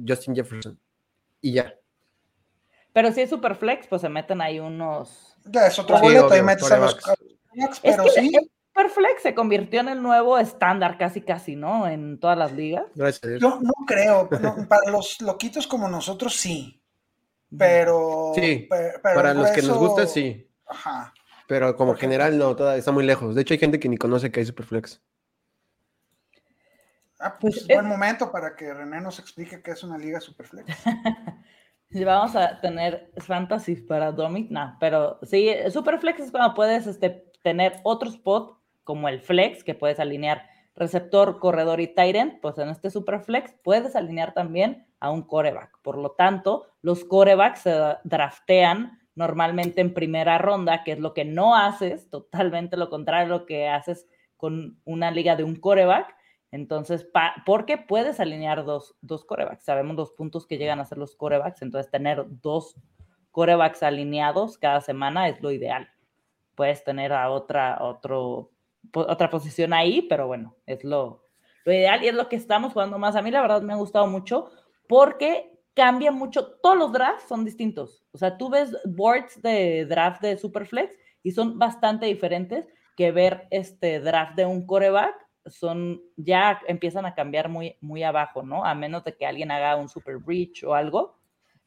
Justin 0.08 0.36
Jefferson. 0.36 0.80
Y 1.46 1.52
ya. 1.52 1.76
Pero 2.92 3.12
si 3.12 3.22
es 3.22 3.30
Superflex, 3.30 3.86
pues 3.86 4.02
se 4.02 4.10
meten 4.10 4.42
ahí 4.42 4.60
unos. 4.60 5.38
Ya 5.44 5.68
es 5.68 5.78
otro 5.78 6.00
boleto 6.00 6.36
y 6.36 6.42
metes 6.42 6.72
a 6.72 6.80
los. 6.80 6.98
Pero 7.84 8.08
sí. 8.08 8.32
Superflex 8.74 9.22
se 9.22 9.36
convirtió 9.36 9.82
en 9.82 9.90
el 9.90 10.02
nuevo 10.02 10.40
estándar, 10.40 10.98
casi, 10.98 11.22
casi, 11.22 11.56
¿no? 11.56 11.88
En 11.88 12.20
todas 12.20 12.36
las 12.36 12.52
ligas. 12.52 12.86
Gracias. 12.96 13.40
Yo 13.40 13.60
no 13.62 13.74
creo. 13.86 14.28
para 14.68 14.90
los 14.90 15.22
loquitos 15.22 15.68
como 15.68 15.88
nosotros, 15.88 16.36
sí. 16.36 16.82
Pero. 17.56 18.32
Sí. 18.34 18.68
para 19.04 19.36
los 19.36 19.52
que 19.52 19.62
nos 19.62 19.78
gusta, 19.78 20.08
sí. 20.08 20.50
Ajá. 20.66 21.14
Pero 21.48 21.76
como 21.76 21.94
general, 21.94 22.40
no, 22.40 22.56
todavía 22.56 22.80
está 22.80 22.92
muy 22.92 23.06
lejos. 23.06 23.36
De 23.36 23.44
hecho, 23.44 23.54
hay 23.54 23.60
gente 23.60 23.80
que 23.80 23.88
ni 23.88 23.98
conoce 23.98 24.32
que 24.32 24.40
hay 24.40 24.48
Superflex. 24.48 25.00
Ah, 27.25 27.38
pues, 27.39 27.66
pues 27.66 27.68
buen 27.68 27.88
momento 27.88 28.31
para 28.31 28.56
que 28.56 28.72
René 28.72 29.01
nos 29.01 29.18
explique 29.18 29.63
qué 29.63 29.72
es 29.72 29.83
una 29.83 29.98
liga 29.98 30.22
Superflex. 30.22 30.68
Si 31.92 32.04
vamos 32.04 32.36
a 32.36 32.60
tener 32.60 33.12
fantasy 33.18 33.75
para 33.75 34.12
Dominic, 34.12 34.50
no, 34.50 34.75
pero 34.81 35.19
sí, 35.22 35.50
Superflex 35.69 36.19
es 36.19 36.31
cuando 36.31 36.54
puedes 36.54 36.88
este, 36.88 37.31
tener 37.42 37.80
otro 37.83 38.10
spot 38.10 38.60
como 38.83 39.07
el 39.07 39.22
flex, 39.22 39.63
que 39.63 39.75
puedes 39.75 40.00
alinear 40.00 40.45
receptor, 40.75 41.39
corredor 41.39 41.80
y 41.80 41.88
tight 41.88 42.42
pues 42.42 42.57
en 42.57 42.69
este 42.69 42.89
Superflex 42.89 43.56
puedes 43.63 43.95
alinear 43.95 44.33
también 44.33 44.88
a 45.00 45.10
un 45.10 45.22
coreback. 45.22 45.80
Por 45.83 45.98
lo 45.98 46.12
tanto, 46.12 46.66
los 46.81 47.06
corebacks 47.06 47.60
se 47.60 47.80
draftean 48.04 49.00
normalmente 49.13 49.80
en 49.80 49.94
primera 49.94 50.38
ronda, 50.38 50.83
que 50.83 50.94
es 50.94 51.00
lo 51.00 51.13
que 51.13 51.24
no 51.24 51.55
haces, 51.55 52.10
totalmente 52.10 52.77
lo 52.77 52.89
contrario 52.89 53.34
a 53.34 53.38
lo 53.38 53.46
que 53.46 53.70
haces 53.70 54.05
con 54.38 54.82
una 54.84 55.12
liga 55.12 55.36
de 55.36 55.44
un 55.44 55.55
coreback. 55.55 56.14
Entonces, 56.56 57.06
porque 57.46 57.78
puedes 57.78 58.22
alinear 58.22 58.64
dos, 58.64 58.96
dos 59.02 59.26
corebacks. 59.26 59.66
Sabemos 59.66 59.98
los 59.98 60.12
puntos 60.14 60.48
que 60.48 60.58
llegan 60.58 60.80
a 60.80 60.86
ser 60.86 60.98
los 60.98 61.18
corebacks, 61.18 61.62
entonces 61.62 61.92
tener 61.92 62.24
dos 62.42 62.78
corebacks 63.32 63.84
alineados 63.84 64.58
cada 64.58 64.80
semana 64.80 65.28
es 65.28 65.42
lo 65.42 65.52
ideal. 65.52 65.90
Puedes 66.56 66.82
tener 66.86 67.12
a 67.12 67.30
otra, 67.30 67.84
otro, 67.84 68.52
otra 68.94 69.30
posición 69.30 69.74
ahí, 69.74 70.04
pero 70.04 70.28
bueno, 70.28 70.56
es 70.66 70.86
lo, 70.86 71.26
lo 71.66 71.74
ideal 71.74 72.02
y 72.02 72.08
es 72.08 72.16
lo 72.16 72.30
que 72.30 72.38
estamos 72.38 72.72
jugando 72.72 72.98
más. 72.98 73.18
A 73.18 73.22
mí 73.22 73.32
la 73.32 73.42
verdad 73.42 73.62
me 73.62 73.74
ha 73.74 73.78
gustado 73.78 74.08
mucho 74.08 74.50
porque 74.88 75.52
cambia 75.74 76.14
mucho. 76.14 76.54
Todos 76.64 76.78
los 76.78 76.94
drafts 76.94 77.28
son 77.28 77.44
distintos. 77.44 78.06
O 78.14 78.18
sea, 78.18 78.38
tú 78.38 78.50
ves 78.50 78.78
boards 78.86 79.42
de 79.42 79.86
draft 79.88 80.22
de 80.22 80.38
Superflex 80.38 80.96
y 81.22 81.32
son 81.32 81.60
bastante 81.60 82.06
diferentes 82.06 82.66
que 82.96 83.12
ver 83.12 83.46
este 83.52 84.00
draft 84.00 84.38
de 84.38 84.46
un 84.46 84.66
coreback 84.66 85.25
son, 85.46 86.02
ya 86.16 86.60
empiezan 86.68 87.06
a 87.06 87.16
cambiar 87.16 87.50
muy, 87.50 87.78
muy 87.82 88.04
abajo, 88.04 88.44
¿no? 88.44 88.66
A 88.66 88.75
menos 88.75 89.04
de 89.04 89.16
que 89.16 89.25
alguien 89.25 89.52
haga 89.52 89.75
un 89.75 89.90
super 89.90 90.18
breach 90.18 90.64
o 90.64 90.74
algo. 90.74 91.18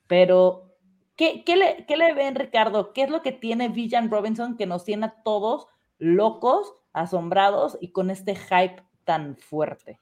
Pero, 0.07 0.75
¿qué, 1.17 1.45
qué, 1.45 1.57
le, 1.57 1.85
¿qué 1.87 1.97
le 1.97 2.15
ven, 2.15 2.35
Ricardo? 2.35 2.93
¿Qué 2.93 3.03
es 3.03 3.11
lo 3.11 3.23
que 3.23 3.33
tiene 3.33 3.69
Villan 3.69 4.11
Robinson 4.11 4.57
que 4.57 4.67
nos 4.67 4.85
tiene 4.85 5.07
a 5.07 5.23
todos 5.23 5.69
locos, 5.99 6.75
asombrados 6.93 7.79
y 7.81 7.93
con 7.93 8.11
este 8.11 8.35
hype 8.35 8.83
tan 9.05 9.37
fuerte? 9.37 9.99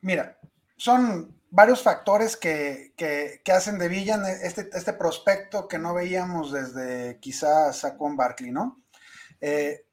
Mira, 0.00 0.38
son 0.76 1.36
varios 1.50 1.82
factores 1.82 2.36
que, 2.36 2.92
que, 2.96 3.40
que 3.44 3.52
hacen 3.52 3.78
de 3.78 3.88
Villan 3.88 4.24
este, 4.26 4.68
este 4.72 4.92
prospecto 4.92 5.68
que 5.68 5.78
no 5.78 5.94
veíamos 5.94 6.52
desde 6.52 7.18
quizás 7.20 7.78
Saquon 7.78 8.16
Barkley, 8.16 8.50
¿no? 8.50 8.82
Eh, 9.40 9.85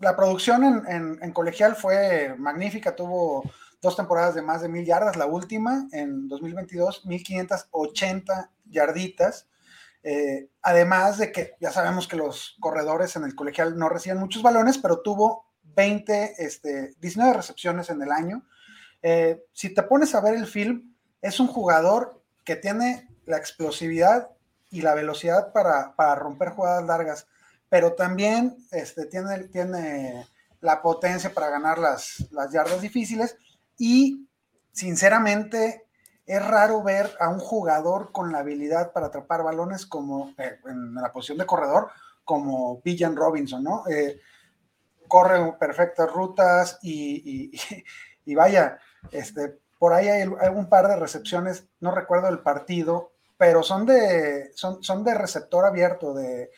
la 0.00 0.16
producción 0.16 0.84
en, 0.88 1.32
colegial 1.32 1.76
fue 1.76 2.34
magnífica, 2.38 2.96
tuvo 2.96 3.44
dos 3.82 3.96
temporadas 3.96 4.34
de 4.34 4.42
más 4.42 4.62
de 4.62 4.68
mil 4.68 4.84
yardas, 4.84 5.16
la 5.16 5.26
última 5.26 5.86
en 5.92 6.26
2022, 6.26 7.06
1580 7.06 8.50
yarditas. 8.64 9.46
Eh, 10.02 10.48
además 10.62 11.18
de 11.18 11.30
que 11.30 11.52
ya 11.60 11.70
sabemos 11.70 12.08
que 12.08 12.16
los 12.16 12.56
corredores 12.60 13.14
en 13.16 13.24
el 13.24 13.34
colegial 13.34 13.78
no 13.78 13.90
reciben 13.90 14.18
muchos 14.18 14.42
balones, 14.42 14.78
pero 14.78 15.02
tuvo 15.02 15.44
20, 15.62 16.34
este, 16.38 16.94
19 17.00 17.34
recepciones 17.34 17.90
en 17.90 18.00
el 18.00 18.10
año. 18.10 18.46
Eh, 19.02 19.44
si 19.52 19.74
te 19.74 19.82
pones 19.82 20.14
a 20.14 20.22
ver 20.22 20.34
el 20.34 20.46
film, 20.46 20.94
es 21.20 21.40
un 21.40 21.46
jugador 21.46 22.22
que 22.44 22.56
tiene 22.56 23.08
la 23.26 23.36
explosividad 23.36 24.30
y 24.70 24.80
la 24.80 24.94
velocidad 24.94 25.52
para, 25.52 25.94
para 25.94 26.14
romper 26.14 26.50
jugadas 26.50 26.86
largas 26.86 27.26
pero 27.70 27.94
también 27.94 28.58
este, 28.72 29.06
tiene, 29.06 29.44
tiene 29.44 30.26
la 30.60 30.82
potencia 30.82 31.32
para 31.32 31.48
ganar 31.48 31.78
las, 31.78 32.26
las 32.32 32.52
yardas 32.52 32.82
difíciles 32.82 33.38
y 33.78 34.28
sinceramente 34.72 35.86
es 36.26 36.46
raro 36.46 36.82
ver 36.82 37.10
a 37.18 37.28
un 37.28 37.38
jugador 37.38 38.12
con 38.12 38.30
la 38.32 38.40
habilidad 38.40 38.92
para 38.92 39.06
atrapar 39.06 39.42
balones 39.42 39.86
como 39.86 40.34
eh, 40.36 40.58
en 40.66 40.94
la 40.94 41.12
posición 41.12 41.38
de 41.38 41.46
corredor, 41.46 41.90
como 42.24 42.80
Villan 42.82 43.16
Robinson, 43.16 43.64
¿no? 43.64 43.84
Eh, 43.88 44.20
corre 45.08 45.52
perfectas 45.58 46.12
rutas 46.12 46.78
y, 46.82 47.52
vaya, 48.34 48.78
este, 49.10 49.58
por 49.78 49.92
ahí 49.92 50.08
hay, 50.08 50.28
un 50.54 50.68
par 50.68 50.88
de 50.88 50.96
recepciones, 50.96 51.66
no 51.80 51.90
recuerdo 51.90 52.28
el 52.28 52.40
partido, 52.40 53.12
pero 53.36 53.62
son 53.62 53.86
de, 53.86 54.52
son, 54.54 54.82
son 54.84 55.02
de 55.02 55.14
receptor 55.14 55.64
abierto, 55.64 56.14
de, 56.14 56.50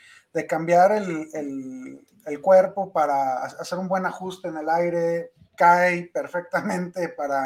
cambiar 0.46 0.92
el, 0.92 2.06
cuerpo 2.40 2.92
para 2.92 3.44
hacer 3.44 3.78
un 3.78 3.88
buen 3.88 4.06
ajuste 4.06 4.48
en 4.48 4.56
el 4.56 4.68
aire, 4.68 5.32
cae 5.56 6.10
perfectamente 6.12 7.08
para, 7.10 7.44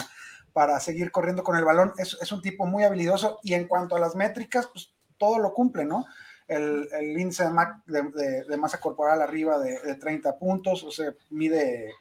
para 0.53 0.79
seguir 0.81 1.11
corriendo 1.11 1.43
con 1.43 1.57
el 1.57 1.65
balón. 1.65 1.93
Es, 1.99 2.17
es, 2.21 2.33
un 2.33 2.43
tipo 2.43 2.67
muy 2.67 2.85
habilidoso 2.85 3.39
y 3.43 3.55
en 3.55 3.67
cuanto 3.67 3.97
a 3.97 4.01
las 4.01 4.15
métricas, 4.15 4.69
pues 4.73 4.95
todo 5.19 5.39
lo 5.39 5.53
cumple, 5.53 5.85
¿no? 5.85 6.05
el, 6.49 7.19
índice 7.19 7.45
de, 7.45 8.57
masa 8.57 8.81
corporal 8.81 9.21
arriba 9.21 9.59
de, 9.59 9.95
30 9.97 10.39
puntos, 10.39 10.85
o 10.85 10.91
sea, 10.91 11.13
mide 11.31 11.93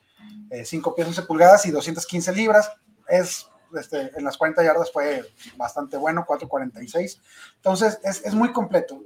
5 0.63 0.89
eh, 0.89 0.93
pies 0.95 1.07
11 1.07 1.21
pulgadas 1.23 1.65
y 1.65 1.71
215 1.71 2.33
libras. 2.33 2.71
Es, 3.07 3.47
este, 3.77 4.11
en 4.15 4.23
las 4.23 4.37
40 4.37 4.63
yardas 4.63 4.91
fue 4.91 5.23
bastante 5.57 5.97
bueno, 5.97 6.25
4.46. 6.27 7.19
Entonces, 7.55 7.99
es, 8.03 8.33
muy 8.33 8.51
completo. 8.51 9.01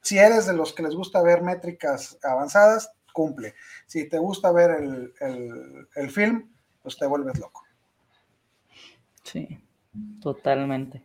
Si 0.00 0.18
eres 0.18 0.46
de 0.46 0.54
los 0.54 0.72
que 0.72 0.82
les 0.82 0.94
gusta 0.94 1.22
ver 1.22 1.42
métricas 1.42 2.18
avanzadas, 2.22 2.90
cumple. 3.12 3.54
Si 3.86 4.08
te 4.08 4.18
gusta 4.18 4.52
ver 4.52 4.70
el, 4.70 5.88
el 5.94 6.10
film, 6.10 6.50
pues 6.82 6.96
te 6.96 7.06
vuelves 7.06 7.38
loco. 7.38 7.64
Sí, 9.22 9.60
totalmente. 10.22 11.02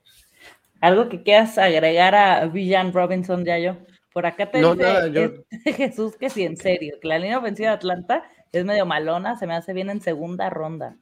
¿Algo 0.80 1.10
que 1.10 1.24
quieras 1.24 1.58
agregar 1.58 2.14
a 2.14 2.46
Villan 2.46 2.94
Robinson, 2.94 3.46
ya 3.46 3.58
yo? 3.58 3.78
Por 4.14 4.26
acá 4.26 4.52
te 4.52 4.60
dice 4.60 5.44
Jesús 5.76 6.16
que 6.18 6.30
sí, 6.30 6.44
en 6.44 6.56
serio, 6.56 6.98
que 7.02 7.08
la 7.08 7.18
línea 7.18 7.40
ofensiva 7.40 7.70
de 7.70 7.76
Atlanta 7.76 8.24
es 8.52 8.64
medio 8.64 8.86
malona, 8.86 9.38
se 9.38 9.48
me 9.48 9.56
hace 9.56 9.74
bien 9.74 9.90
en 9.90 10.02
segunda 10.02 10.50
ronda. 10.50 10.98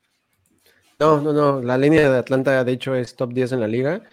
No, 1.00 1.20
no, 1.20 1.34
no, 1.34 1.62
la 1.62 1.78
línea 1.78 2.10
de 2.10 2.18
Atlanta 2.20 2.64
de 2.64 2.72
hecho 2.72 2.96
es 2.96 3.16
top 3.16 3.34
10 3.34 3.54
en 3.54 3.60
la 3.60 3.68
liga, 3.68 4.04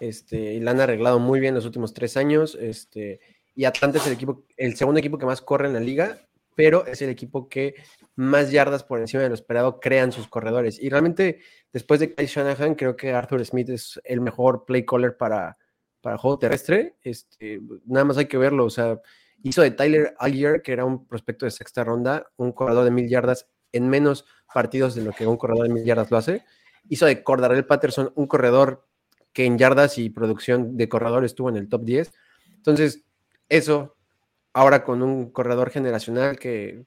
este, 0.00 0.54
y 0.54 0.60
la 0.60 0.72
han 0.72 0.80
arreglado 0.80 1.18
muy 1.18 1.40
bien 1.40 1.54
los 1.54 1.64
últimos 1.64 1.92
tres 1.92 2.16
años, 2.16 2.56
este, 2.60 3.20
y 3.54 3.64
Atlanta 3.64 3.98
es 3.98 4.06
el 4.06 4.12
equipo, 4.12 4.44
el 4.56 4.76
segundo 4.76 5.00
equipo 5.00 5.18
que 5.18 5.26
más 5.26 5.40
corre 5.40 5.66
en 5.66 5.74
la 5.74 5.80
liga, 5.80 6.18
pero 6.58 6.86
es 6.86 7.02
el 7.02 7.10
equipo 7.10 7.48
que 7.48 7.76
más 8.16 8.50
yardas 8.50 8.82
por 8.82 8.98
encima 8.98 9.22
de 9.22 9.28
lo 9.28 9.34
esperado 9.36 9.78
crean 9.78 10.10
sus 10.10 10.26
corredores. 10.26 10.80
Y 10.82 10.90
realmente, 10.90 11.38
después 11.72 12.00
de 12.00 12.12
Kai 12.12 12.26
Shanahan, 12.26 12.74
creo 12.74 12.96
que 12.96 13.12
Arthur 13.12 13.44
Smith 13.44 13.68
es 13.68 14.00
el 14.02 14.20
mejor 14.20 14.64
play 14.64 14.84
caller 14.84 15.16
para, 15.16 15.56
para 16.00 16.18
juego 16.18 16.38
terrestre. 16.40 16.96
Este, 17.02 17.60
nada 17.86 18.04
más 18.04 18.16
hay 18.16 18.26
que 18.26 18.38
verlo. 18.38 18.64
O 18.64 18.70
sea, 18.70 19.00
hizo 19.44 19.62
de 19.62 19.70
Tyler 19.70 20.16
Algier, 20.18 20.60
que 20.60 20.72
era 20.72 20.84
un 20.84 21.06
prospecto 21.06 21.44
de 21.44 21.52
sexta 21.52 21.84
ronda, 21.84 22.26
un 22.36 22.50
corredor 22.50 22.84
de 22.84 22.90
mil 22.90 23.08
yardas 23.08 23.46
en 23.70 23.88
menos 23.88 24.24
partidos 24.52 24.96
de 24.96 25.02
lo 25.02 25.12
que 25.12 25.28
un 25.28 25.36
corredor 25.36 25.68
de 25.68 25.74
mil 25.74 25.84
yardas 25.84 26.10
lo 26.10 26.16
hace. 26.16 26.44
Hizo 26.88 27.06
de 27.06 27.22
Cordarel 27.22 27.66
Patterson 27.66 28.12
un 28.16 28.26
corredor 28.26 28.87
que 29.32 29.44
en 29.44 29.58
yardas 29.58 29.98
y 29.98 30.10
producción 30.10 30.76
de 30.76 30.88
corredor 30.88 31.24
estuvo 31.24 31.48
en 31.48 31.56
el 31.56 31.68
top 31.68 31.84
10. 31.84 32.12
Entonces, 32.56 33.04
eso 33.48 33.96
ahora 34.52 34.82
con 34.82 35.02
un 35.02 35.30
corredor 35.30 35.70
generacional 35.70 36.38
que, 36.38 36.84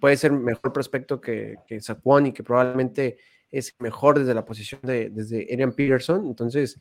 puede 0.00 0.16
ser 0.16 0.32
mejor 0.32 0.72
prospecto 0.72 1.20
que, 1.20 1.56
que 1.66 1.80
Saquon 1.80 2.26
y 2.26 2.32
que 2.32 2.44
probablemente 2.44 3.18
es 3.50 3.74
mejor 3.78 4.18
desde 4.18 4.34
la 4.34 4.44
posición 4.44 4.80
de 4.82 5.10
desde 5.10 5.48
Adrian 5.50 5.72
Peterson. 5.72 6.26
Entonces, 6.26 6.78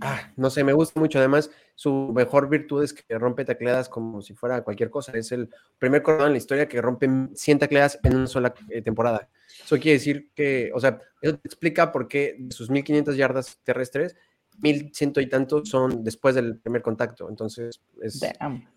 ah, 0.00 0.32
no 0.36 0.50
sé, 0.50 0.64
me 0.64 0.72
gusta 0.72 0.98
mucho. 0.98 1.18
Además, 1.18 1.50
su 1.78 2.10
mejor 2.12 2.48
virtud 2.48 2.82
es 2.82 2.92
que 2.92 3.16
rompe 3.20 3.44
tacleadas 3.44 3.88
como 3.88 4.20
si 4.20 4.34
fuera 4.34 4.64
cualquier 4.64 4.90
cosa. 4.90 5.12
Es 5.12 5.30
el 5.30 5.48
primer 5.78 6.02
corredor 6.02 6.26
en 6.26 6.32
la 6.32 6.38
historia 6.38 6.68
que 6.68 6.82
rompe 6.82 7.08
100 7.32 7.60
tacleadas 7.60 8.00
en 8.02 8.16
una 8.16 8.26
sola 8.26 8.52
eh, 8.68 8.82
temporada. 8.82 9.28
Eso 9.64 9.76
quiere 9.76 9.92
decir 9.92 10.32
que, 10.34 10.72
o 10.74 10.80
sea, 10.80 11.00
eso 11.22 11.38
explica 11.44 11.92
por 11.92 12.08
qué 12.08 12.34
de 12.36 12.52
sus 12.52 12.68
1500 12.68 13.16
yardas 13.16 13.60
terrestres, 13.62 14.16
mil 14.60 14.90
ciento 14.92 15.20
y 15.20 15.28
tantos 15.28 15.68
son 15.68 16.02
después 16.02 16.34
del 16.34 16.58
primer 16.58 16.82
contacto. 16.82 17.28
Entonces 17.28 17.80
es, 18.02 18.20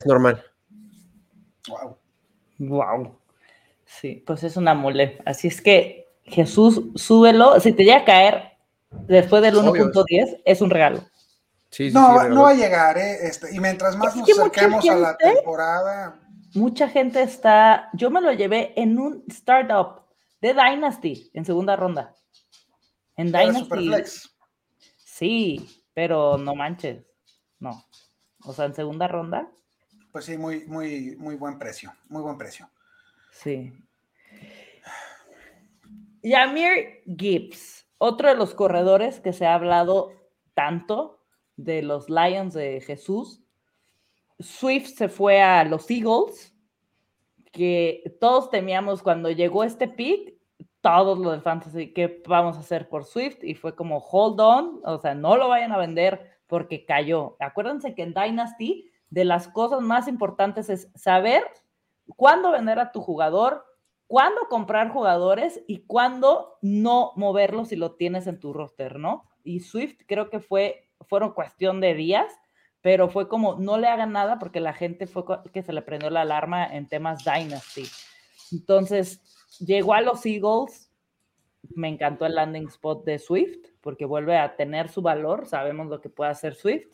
normal. 0.06 0.44
Wow. 1.70 1.98
Wow. 2.60 3.18
Sí, 3.84 4.24
pues 4.28 4.44
es 4.44 4.58
una 4.58 4.76
mole. 4.76 5.18
Así 5.26 5.48
es 5.48 5.60
que 5.60 6.06
Jesús, 6.22 6.84
súbelo. 6.94 7.60
Si 7.62 7.74
te 7.74 7.84
llega 7.84 8.02
a 8.02 8.06
caer 8.06 8.44
después 8.92 9.42
del 9.42 9.56
1.10, 9.56 10.44
es 10.46 10.62
un 10.62 10.70
regalo. 10.70 11.02
Sí, 11.72 11.90
no, 11.90 12.28
no 12.28 12.44
va 12.44 12.50
a 12.50 12.54
llegar, 12.54 12.98
¿eh? 12.98 13.20
Este, 13.22 13.56
y 13.56 13.60
mientras 13.62 13.96
más 13.96 14.14
nos 14.14 14.30
acerquemos 14.30 14.88
a 14.90 14.96
la 14.96 15.16
temporada. 15.16 16.20
Mucha 16.54 16.90
gente 16.90 17.24
está. 17.24 17.90
Yo 17.94 18.12
me 18.12 18.20
lo 18.20 18.34
llevé 18.34 18.74
en 18.76 19.00
un 19.00 19.24
startup 19.30 20.02
de 20.42 20.54
Dynasty 20.54 21.32
en 21.34 21.46
segunda 21.46 21.78
ronda. 21.78 22.14
En 23.16 23.32
Dynasty. 23.32 23.90
Sí, 24.98 25.84
pero 25.94 26.38
no 26.38 26.56
manches. 26.56 27.06
No. 27.60 27.86
O 28.44 28.52
sea, 28.52 28.66
en 28.66 28.76
segunda 28.76 29.08
ronda. 29.08 29.50
Pues 30.12 30.26
sí, 30.26 30.38
muy, 30.38 30.66
muy, 30.66 31.16
muy 31.18 31.36
buen 31.36 31.58
precio. 31.58 31.94
Muy 32.10 32.22
buen 32.22 32.38
precio. 32.38 32.70
Sí. 33.32 33.72
Yamir 36.22 37.02
Gibbs, 37.06 37.86
otro 37.98 38.28
de 38.28 38.36
los 38.36 38.54
corredores 38.54 39.22
que 39.22 39.32
se 39.32 39.46
ha 39.46 39.54
hablado 39.54 40.12
tanto 40.54 41.21
de 41.64 41.82
los 41.82 42.10
Lions 42.10 42.54
de 42.54 42.82
Jesús. 42.82 43.42
Swift 44.40 44.96
se 44.96 45.08
fue 45.08 45.42
a 45.42 45.64
los 45.64 45.90
Eagles, 45.90 46.56
que 47.52 48.18
todos 48.20 48.50
temíamos 48.50 49.04
cuando 49.04 49.30
llegó 49.30 49.64
este 49.64 49.88
pick, 49.88 50.36
todos 50.82 51.20
los 51.20 51.34
de 51.34 51.42
fantasy, 51.42 51.94
¿qué 51.94 52.24
vamos 52.28 52.58
a 52.58 52.62
hacer 52.62 52.90
por 52.90 53.06
Swift? 53.06 53.44
Y 53.44 53.54
fue 53.54 53.76
como, 53.76 54.00
hold 54.00 54.40
on, 54.40 54.82
o 54.84 55.00
sea, 55.00 55.14
no 55.14 55.38
lo 55.38 55.48
vayan 55.48 55.72
a 55.72 55.78
vender 55.78 56.40
porque 56.48 56.86
cayó. 56.86 57.38
Acuérdense 57.40 57.94
que 57.94 58.04
en 58.04 58.14
Dynasty, 58.14 58.92
de 59.10 59.26
las 59.26 59.48
cosas 59.48 59.82
más 59.82 60.08
importantes 60.08 60.70
es 60.70 60.90
saber 60.96 61.44
cuándo 62.16 62.52
vender 62.52 62.80
a 62.80 62.92
tu 62.92 63.02
jugador, 63.02 63.66
cuándo 64.08 64.42
comprar 64.50 64.90
jugadores 64.90 65.64
y 65.68 65.86
cuándo 65.86 66.58
no 66.62 67.12
moverlos 67.16 67.70
si 67.70 67.76
lo 67.76 67.96
tienes 67.96 68.26
en 68.28 68.40
tu 68.40 68.52
roster, 68.52 68.98
¿no? 68.98 69.30
Y 69.44 69.62
Swift 69.62 70.02
creo 70.08 70.30
que 70.30 70.40
fue, 70.40 70.91
fueron 71.08 71.34
cuestión 71.34 71.82
de 71.82 71.94
días, 71.94 72.32
pero 72.82 73.10
fue 73.10 73.28
como, 73.28 73.56
no 73.56 73.78
le 73.78 73.88
hagan 73.88 74.12
nada 74.12 74.40
porque 74.40 74.60
la 74.60 74.74
gente 74.74 75.08
fue 75.08 75.24
que 75.54 75.62
se 75.62 75.74
le 75.74 75.82
prendió 75.82 76.10
la 76.10 76.22
alarma 76.22 76.66
en 76.66 76.88
temas 76.88 77.24
Dynasty. 77.24 77.84
Entonces, 78.52 79.22
llegó 79.60 79.94
a 79.94 80.02
los 80.02 80.26
Eagles, 80.26 80.92
me 81.76 81.88
encantó 81.88 82.26
el 82.26 82.36
landing 82.36 82.68
spot 82.68 83.06
de 83.06 83.20
Swift, 83.20 83.68
porque 83.82 84.06
vuelve 84.06 84.38
a 84.38 84.56
tener 84.56 84.90
su 84.90 85.02
valor, 85.02 85.48
sabemos 85.48 85.88
lo 85.88 86.02
que 86.02 86.10
puede 86.10 86.32
hacer 86.32 86.56
Swift, 86.56 86.88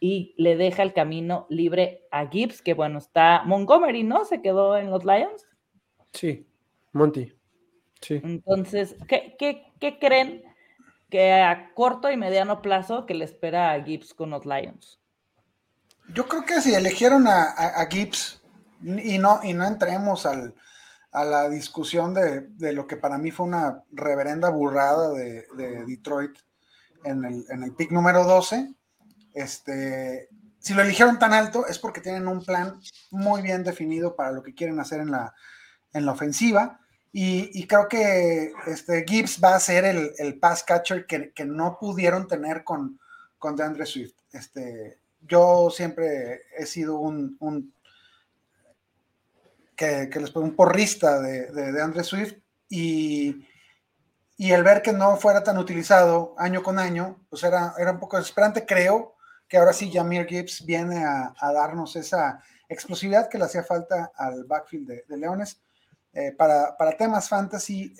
y 0.00 0.34
le 0.36 0.56
deja 0.56 0.82
el 0.82 0.92
camino 0.92 1.46
libre 1.48 2.06
a 2.10 2.26
Gibbs, 2.26 2.60
que 2.60 2.74
bueno, 2.74 2.98
está 2.98 3.42
Montgomery, 3.44 4.02
¿no? 4.02 4.24
Se 4.24 4.42
quedó 4.42 4.76
en 4.76 4.90
los 4.90 5.04
Lions. 5.04 5.46
Sí, 6.12 6.46
Monty. 6.92 7.32
Sí. 8.00 8.20
Entonces, 8.24 8.96
¿qué, 9.06 9.36
qué, 9.38 9.98
creen 10.00 10.42
que 11.12 11.30
a 11.30 11.74
corto 11.74 12.10
y 12.10 12.16
mediano 12.16 12.62
plazo 12.62 13.04
que 13.04 13.12
le 13.12 13.26
espera 13.26 13.72
a 13.72 13.82
Gibbs 13.84 14.14
con 14.14 14.30
los 14.30 14.46
Lions? 14.46 14.98
Yo 16.14 16.26
creo 16.26 16.46
que 16.46 16.62
si 16.62 16.74
eligieron 16.74 17.28
a, 17.28 17.42
a 17.50 17.86
Gibbs 17.86 18.42
y 18.82 19.18
no, 19.18 19.40
y 19.42 19.52
no 19.52 19.66
entremos 19.66 20.24
al, 20.24 20.54
a 21.12 21.24
la 21.24 21.50
discusión 21.50 22.14
de, 22.14 22.72
lo 22.72 22.86
que 22.86 22.96
para 22.96 23.18
mí 23.18 23.30
fue 23.30 23.44
una 23.44 23.84
reverenda 23.92 24.48
burrada 24.48 25.10
de, 25.10 25.44
Detroit 25.86 26.38
en 27.04 27.26
el, 27.26 27.44
en 27.50 27.74
pick 27.74 27.90
número 27.90 28.24
12. 28.24 28.72
Este, 29.34 30.30
si 30.60 30.72
lo 30.72 30.80
eligieron 30.80 31.18
tan 31.18 31.34
alto 31.34 31.66
es 31.66 31.78
porque 31.78 32.00
tienen 32.00 32.26
un 32.26 32.42
plan 32.42 32.80
muy 33.10 33.42
bien 33.42 33.64
definido 33.64 34.16
para 34.16 34.32
lo 34.32 34.42
que 34.42 34.54
quieren 34.54 34.80
hacer 34.80 35.00
en 35.00 35.10
la, 35.10 35.34
en 35.92 36.06
la 36.06 36.12
ofensiva. 36.12 36.80
Y, 37.14 37.66
creo 37.66 37.88
que 37.88 38.52
este, 38.66 39.04
Gibbs 39.06 39.38
va 39.42 39.54
a 39.54 39.60
ser 39.60 39.84
el, 39.84 40.38
pass 40.38 40.64
catcher 40.64 41.06
que, 41.06 41.44
no 41.44 41.78
pudieron 41.78 42.26
tener 42.26 42.64
con, 42.64 42.98
con 43.38 43.54
DeAndre 43.54 43.84
Swift. 43.84 44.14
Este, 44.32 44.98
yo 45.20 45.68
siempre 45.70 46.42
he 46.56 46.64
sido 46.64 46.98
un 46.98 47.36
que, 49.76 50.20
les 50.20 50.32
fue 50.32 50.42
un 50.42 50.54
porrista 50.54 51.20
de, 51.20 51.50
de, 51.50 52.04
Swift 52.04 52.34
y, 52.68 53.46
y, 54.36 54.52
el 54.52 54.62
ver 54.62 54.82
que 54.82 54.92
no 54.92 55.16
fuera 55.16 55.42
tan 55.42 55.58
utilizado 55.58 56.34
año 56.38 56.62
con 56.62 56.78
año, 56.78 57.24
pues 57.28 57.42
era, 57.42 57.74
era 57.78 57.92
un 57.92 57.98
poco 57.98 58.16
desesperante. 58.16 58.64
Creo 58.66 59.16
que 59.48 59.56
ahora 59.58 59.72
sí 59.72 59.90
Jamir 59.92 60.26
Gibbs 60.26 60.64
viene 60.64 61.04
a, 61.04 61.34
darnos 61.52 61.96
esa 61.96 62.42
explosividad 62.68 63.28
que 63.28 63.38
le 63.38 63.44
hacía 63.44 63.64
falta 63.64 64.12
al 64.16 64.44
backfield 64.44 65.04
de, 65.08 65.16
Leones. 65.16 65.60
Eh, 66.14 66.32
para, 66.32 66.76
para, 66.76 66.96
temas 66.96 67.28
fantasy, 67.28 67.94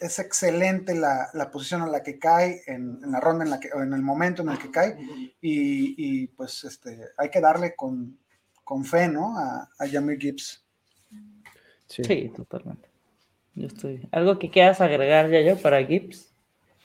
es 0.00 0.18
excelente 0.18 0.94
la, 0.94 1.30
posición 1.52 1.82
a 1.82 1.86
la 1.86 2.02
que 2.02 2.18
cae, 2.18 2.62
en, 2.66 3.00
la 3.10 3.20
ronda 3.20 3.44
en 3.44 3.50
la 3.50 3.60
que, 3.60 3.70
o 3.72 3.82
en 3.82 3.92
el 3.92 4.02
momento 4.02 4.42
en 4.42 4.48
el 4.48 4.58
que 4.58 4.70
cae, 4.70 4.96
y, 5.40 6.26
pues 6.28 6.64
este, 6.64 6.98
hay 7.16 7.30
que 7.30 7.40
darle 7.40 7.74
con, 7.76 8.18
con 8.64 8.84
fe, 8.84 9.08
¿no? 9.08 9.38
A, 9.38 9.70
a 9.78 9.88
Jamie 9.88 10.18
Gibbs. 10.18 10.64
Sí. 11.88 12.32
totalmente. 12.34 12.88
Yo 13.54 13.68
estoy. 13.68 14.08
¿Algo 14.10 14.38
que 14.38 14.50
quieras 14.50 14.80
agregar 14.80 15.30
ya 15.30 15.40
yo 15.40 15.56
para 15.56 15.84
Gibbs? 15.84 16.34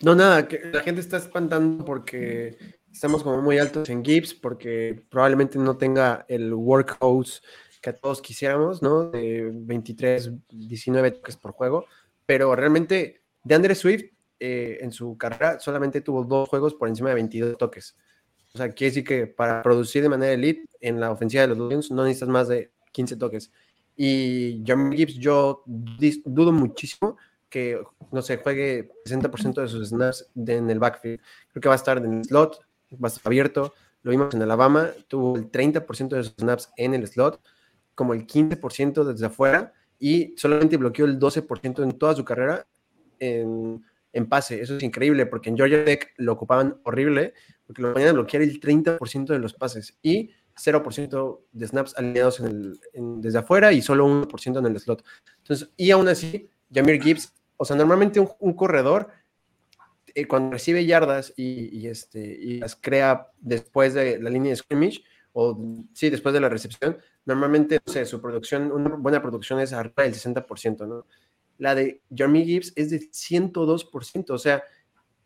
No, 0.02 0.14
nada, 0.14 0.48
que 0.48 0.62
la 0.72 0.82
gente 0.82 1.02
está 1.02 1.18
espantando 1.18 1.84
porque 1.84 2.58
estamos 2.92 3.24
como 3.24 3.42
muy 3.42 3.58
altos 3.58 3.90
en 3.90 4.06
Gibbs, 4.06 4.34
porque 4.34 5.04
probablemente 5.10 5.58
no 5.58 5.78
tenga 5.78 6.26
el 6.28 6.54
workhouse 6.54 7.42
que 7.82 7.94
todos 7.94 8.22
quisiéramos, 8.22 8.82
¿no? 8.82 9.06
De 9.06 9.50
23, 9.54 10.32
19 10.50 11.12
toques 11.12 11.38
por 11.38 11.52
juego, 11.52 11.86
pero 12.26 12.56
realmente 12.56 13.22
de 13.44 13.56
Andre 13.56 13.76
Swift 13.76 14.06
eh, 14.40 14.78
en 14.82 14.92
su 14.92 15.18
carrera 15.18 15.60
solamente 15.60 16.02
tuvo 16.02 16.24
dos 16.24 16.48
juegos 16.50 16.74
por 16.74 16.88
encima 16.88 17.10
de 17.10 17.16
22 17.16 17.58
toques. 17.58 17.96
O 18.54 18.58
sea, 18.58 18.70
quiere 18.70 18.92
decir 18.92 19.04
que 19.04 19.28
para 19.28 19.62
producir 19.62 20.02
de 20.02 20.10
manera 20.10 20.34
elite 20.34 20.66
en 20.80 21.00
la 21.00 21.12
ofensiva 21.12 21.42
de 21.46 21.56
los 21.56 21.70
Lions 21.70 21.92
no 21.92 22.04
necesitas 22.04 22.30
más 22.30 22.48
de 22.48 22.72
15 22.92 23.18
toques. 23.18 23.52
Y 23.96 24.64
Jamie 24.66 24.98
Gibbs, 24.98 25.16
yo 25.16 25.64
dudo 25.66 26.52
muchísimo 26.52 27.18
que, 27.50 27.82
no 28.12 28.22
sé, 28.22 28.38
juegue 28.38 28.92
60% 29.06 29.62
de 29.62 29.68
sus 29.68 29.90
snaps 29.90 30.30
en 30.36 30.70
el 30.70 30.80
backfield. 30.80 31.20
Creo 31.52 31.62
que 31.62 31.70
va 31.70 31.76
a 31.76 31.78
estar 31.78 31.98
en 31.98 32.20
el 32.20 32.24
slot, 32.24 32.62
va 32.94 33.08
a 33.08 33.12
estar 33.12 33.24
abierto. 33.26 33.74
Lo 34.02 34.12
vimos 34.12 34.34
en 34.34 34.42
Alabama, 34.42 34.92
tuvo 35.08 35.36
el 35.36 35.52
30% 35.52 36.10
de 36.10 36.24
sus 36.24 36.36
snaps 36.38 36.72
en 36.78 36.94
el 36.94 37.08
slot 37.08 37.42
como 38.00 38.14
el 38.14 38.26
15% 38.26 39.04
desde 39.04 39.26
afuera 39.26 39.74
y 40.00 40.34
solamente 40.38 40.78
bloqueó 40.78 41.04
el 41.04 41.20
12% 41.20 41.84
en 41.84 41.92
toda 41.98 42.16
su 42.16 42.24
carrera 42.24 42.66
en, 43.20 43.84
pase. 44.30 44.62
Eso 44.62 44.78
es 44.78 44.84
increíble 44.84 45.26
porque 45.26 45.50
en 45.50 45.58
Georgia 45.58 45.84
Tech 45.84 46.14
lo 46.16 46.32
ocupaban 46.32 46.80
horrible 46.84 47.34
porque 47.68 47.82
lo 47.82 47.92
ponían 47.92 48.12
a 48.12 48.14
bloquear 48.14 48.42
el 48.44 48.62
30% 48.62 49.26
de 49.26 49.40
los 49.40 49.54
pases 49.54 49.98
y 50.02 50.32
0% 50.56 51.40
de 51.52 51.68
snaps 51.68 51.94
alineados 51.98 52.42
desde 52.94 53.38
afuera 53.38 53.74
y 53.74 53.82
solo 53.82 54.08
1% 54.08 54.60
en 54.60 54.66
el 54.66 54.80
slot. 54.80 55.04
Entonces, 55.40 55.70
y 55.76 55.92
aún 55.92 56.08
así, 56.08 56.50
Jamir 56.74 57.02
Gibbs, 57.02 57.34
o 57.58 57.66
sea, 57.66 57.76
normalmente 57.76 58.22
un, 58.22 58.54
corredor 58.54 59.10
eh, 60.16 60.26
cuando 60.26 60.52
recibe 60.54 60.86
yardas 60.86 61.34
y, 61.36 61.86
este, 61.86 62.22
y 62.22 62.60
las 62.60 62.78
crea 62.78 63.28
después 63.42 63.94
de 63.94 64.22
la 64.22 64.30
línea 64.30 64.52
de 64.52 64.56
scrimmage, 64.56 65.04
o 65.42 65.58
sí, 65.94 66.10
después 66.10 66.34
de 66.34 66.42
la 66.42 66.50
recepción, 66.50 66.98
normalmente, 67.24 67.80
no 67.86 67.94
sé, 67.94 68.06
su 68.06 68.20
producción, 68.20 68.74
una 68.74 68.90
buena 68.98 69.22
producción 69.22 69.62
es 69.62 69.72
arriba 69.72 70.04
del 70.04 70.14
60%, 70.14 70.86
¿no? 70.86 71.06
La 71.58 71.76
de 71.76 72.02
Jeremy 72.14 72.44
Gibbs 72.44 72.74
es 72.76 72.90
de 72.90 73.00
102%, 73.00 74.32
o 74.32 74.38
sea, 74.38 74.64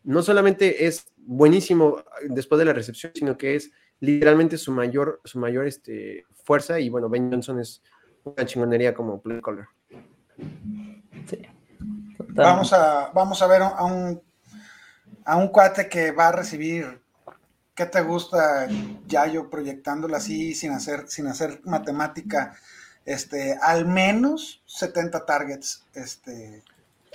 no 0.04 0.22
solamente 0.22 0.86
es 0.86 1.06
buenísimo 1.16 1.96
después 2.28 2.60
de 2.60 2.64
la 2.64 2.72
recepción, 2.72 3.10
sino 3.12 3.36
que 3.36 3.56
es 3.56 3.72
literalmente 3.98 4.56
su 4.56 4.70
mayor, 4.70 5.20
su 5.24 5.40
mayor 5.40 5.66
este, 5.66 6.24
fuerza 6.44 6.78
y 6.78 6.88
bueno, 6.90 7.08
Ben 7.08 7.28
Johnson 7.28 7.58
es 7.58 7.82
una 8.22 8.46
chingonería 8.46 8.94
como 8.94 9.20
play 9.20 9.40
caller. 9.40 9.66
Sí. 11.28 11.38
Vamos 12.28 12.72
a, 12.72 13.10
vamos 13.12 13.42
a 13.42 13.46
ver 13.48 13.62
a 13.62 13.84
un, 13.84 14.22
a 15.24 15.36
un 15.36 15.48
cuate 15.48 15.88
que 15.88 16.12
va 16.12 16.28
a 16.28 16.32
recibir 16.32 17.03
¿Qué 17.74 17.86
te 17.86 18.02
gusta, 18.02 18.68
Yayo, 19.06 19.50
proyectándola 19.50 20.18
así, 20.18 20.54
sin 20.54 20.72
hacer, 20.72 21.08
sin 21.08 21.26
hacer 21.26 21.60
matemática? 21.64 22.54
Este, 23.04 23.58
al 23.60 23.86
menos 23.86 24.62
70 24.66 25.26
targets. 25.26 25.84
Este, 25.92 26.62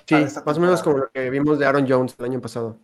sí, 0.06 0.15
más 0.15 0.58
o 0.58 0.60
menos 0.60 0.84
como 0.84 0.98
lo 0.98 1.12
que 1.12 1.30
vimos 1.30 1.60
de 1.60 1.65
Aaron 1.65 1.88
Jones 1.88 2.15
el 2.19 2.26
año 2.26 2.41
pasado. 2.41 2.78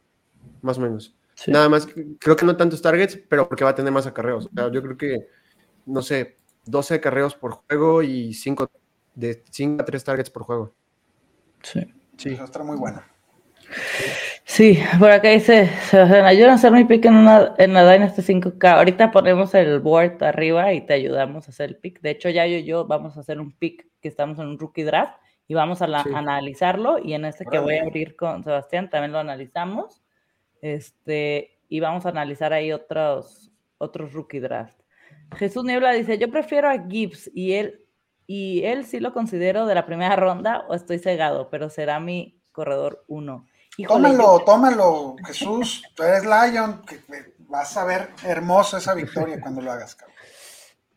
Más 0.61 0.77
o 0.77 0.81
menos. 0.81 1.15
Nada 1.47 1.67
más, 1.67 1.87
creo 2.19 2.35
que 2.35 2.45
no 2.45 2.55
tantos 2.55 2.81
targets, 2.81 3.19
pero 3.29 3.47
porque 3.47 3.65
va 3.65 3.71
a 3.71 3.75
tener 3.75 3.91
más 3.91 4.07
acarreos. 4.07 4.49
yo 4.53 4.81
creo 4.81 4.97
que, 4.97 5.27
no 5.85 6.01
sé, 6.01 6.37
12 6.65 6.95
acarreos 6.95 7.35
por 7.35 7.51
juego 7.51 8.01
y 8.01 8.33
5 8.33 8.71
de 9.15 9.43
5 9.49 9.81
a 9.81 9.85
3 9.85 10.03
targets 10.03 10.29
por 10.29 10.43
juego. 10.43 10.73
Sí. 11.61 11.93
Sí. 12.17 12.29
Eso 12.29 12.45
está 12.45 12.63
muy 12.63 12.77
buena. 12.77 13.05
Sí, 13.59 14.05
por 14.99 15.09
acá 15.09 15.29
dice 15.29 15.67
Sebastián, 15.89 16.23
ayúdanos 16.23 16.63
a 16.63 16.67
hacer 16.67 16.71
mi 16.71 16.85
pick 16.85 17.05
en, 17.05 17.15
una, 17.15 17.55
en 17.57 17.73
la 17.73 17.91
Dynasty 17.91 18.21
5K. 18.21 18.77
Ahorita 18.77 19.11
ponemos 19.11 19.55
el 19.55 19.79
board 19.79 20.23
arriba 20.23 20.71
y 20.71 20.81
te 20.81 20.93
ayudamos 20.93 21.47
a 21.47 21.51
hacer 21.51 21.71
el 21.71 21.77
pick. 21.77 21.99
De 22.01 22.11
hecho, 22.11 22.29
ya 22.29 22.45
yo 22.45 22.57
y 22.57 22.63
yo 22.63 22.85
vamos 22.85 23.17
a 23.17 23.21
hacer 23.21 23.39
un 23.39 23.51
pick 23.51 23.87
que 23.99 24.07
estamos 24.07 24.37
en 24.37 24.45
un 24.45 24.59
rookie 24.59 24.83
draft 24.83 25.17
y 25.47 25.55
vamos 25.55 25.81
a 25.81 25.85
analizarlo. 25.85 26.99
Y 26.99 27.15
en 27.15 27.25
este 27.25 27.43
que 27.45 27.57
voy 27.57 27.77
a 27.77 27.81
abrir 27.81 28.15
con 28.15 28.43
Sebastián 28.43 28.89
también 28.89 29.13
lo 29.13 29.19
analizamos. 29.19 30.03
Este, 30.61 31.57
y 31.67 31.79
vamos 31.79 32.05
a 32.05 32.09
analizar 32.09 32.53
ahí 32.53 32.71
otros, 32.71 33.51
otros 33.79 34.13
rookie 34.13 34.39
draft. 34.39 34.79
Jesús 35.37 35.65
Niebla 35.65 35.91
dice: 35.91 36.19
Yo 36.19 36.29
prefiero 36.29 36.69
a 36.69 36.87
Gibbs 36.87 37.31
y 37.33 37.53
él, 37.53 37.81
y 38.27 38.63
él 38.63 38.85
sí 38.85 38.99
lo 38.99 39.11
considero 39.11 39.65
de 39.65 39.73
la 39.73 39.87
primera 39.87 40.15
ronda 40.15 40.65
o 40.69 40.75
estoy 40.75 40.99
cegado, 40.99 41.49
pero 41.49 41.69
será 41.69 41.99
mi 41.99 42.39
corredor 42.51 43.03
tómalo, 43.83 44.39
tómalo, 44.45 45.15
Jesús. 45.25 45.83
Tú 45.95 46.03
eres 46.03 46.23
Lion, 46.23 46.81
que 46.85 46.99
vas 47.39 47.75
a 47.77 47.85
ver 47.85 48.09
hermoso 48.23 48.77
esa 48.77 48.93
victoria 48.93 49.39
cuando 49.39 49.61
lo 49.61 49.71
hagas, 49.71 49.95
cabrón. 49.95 50.15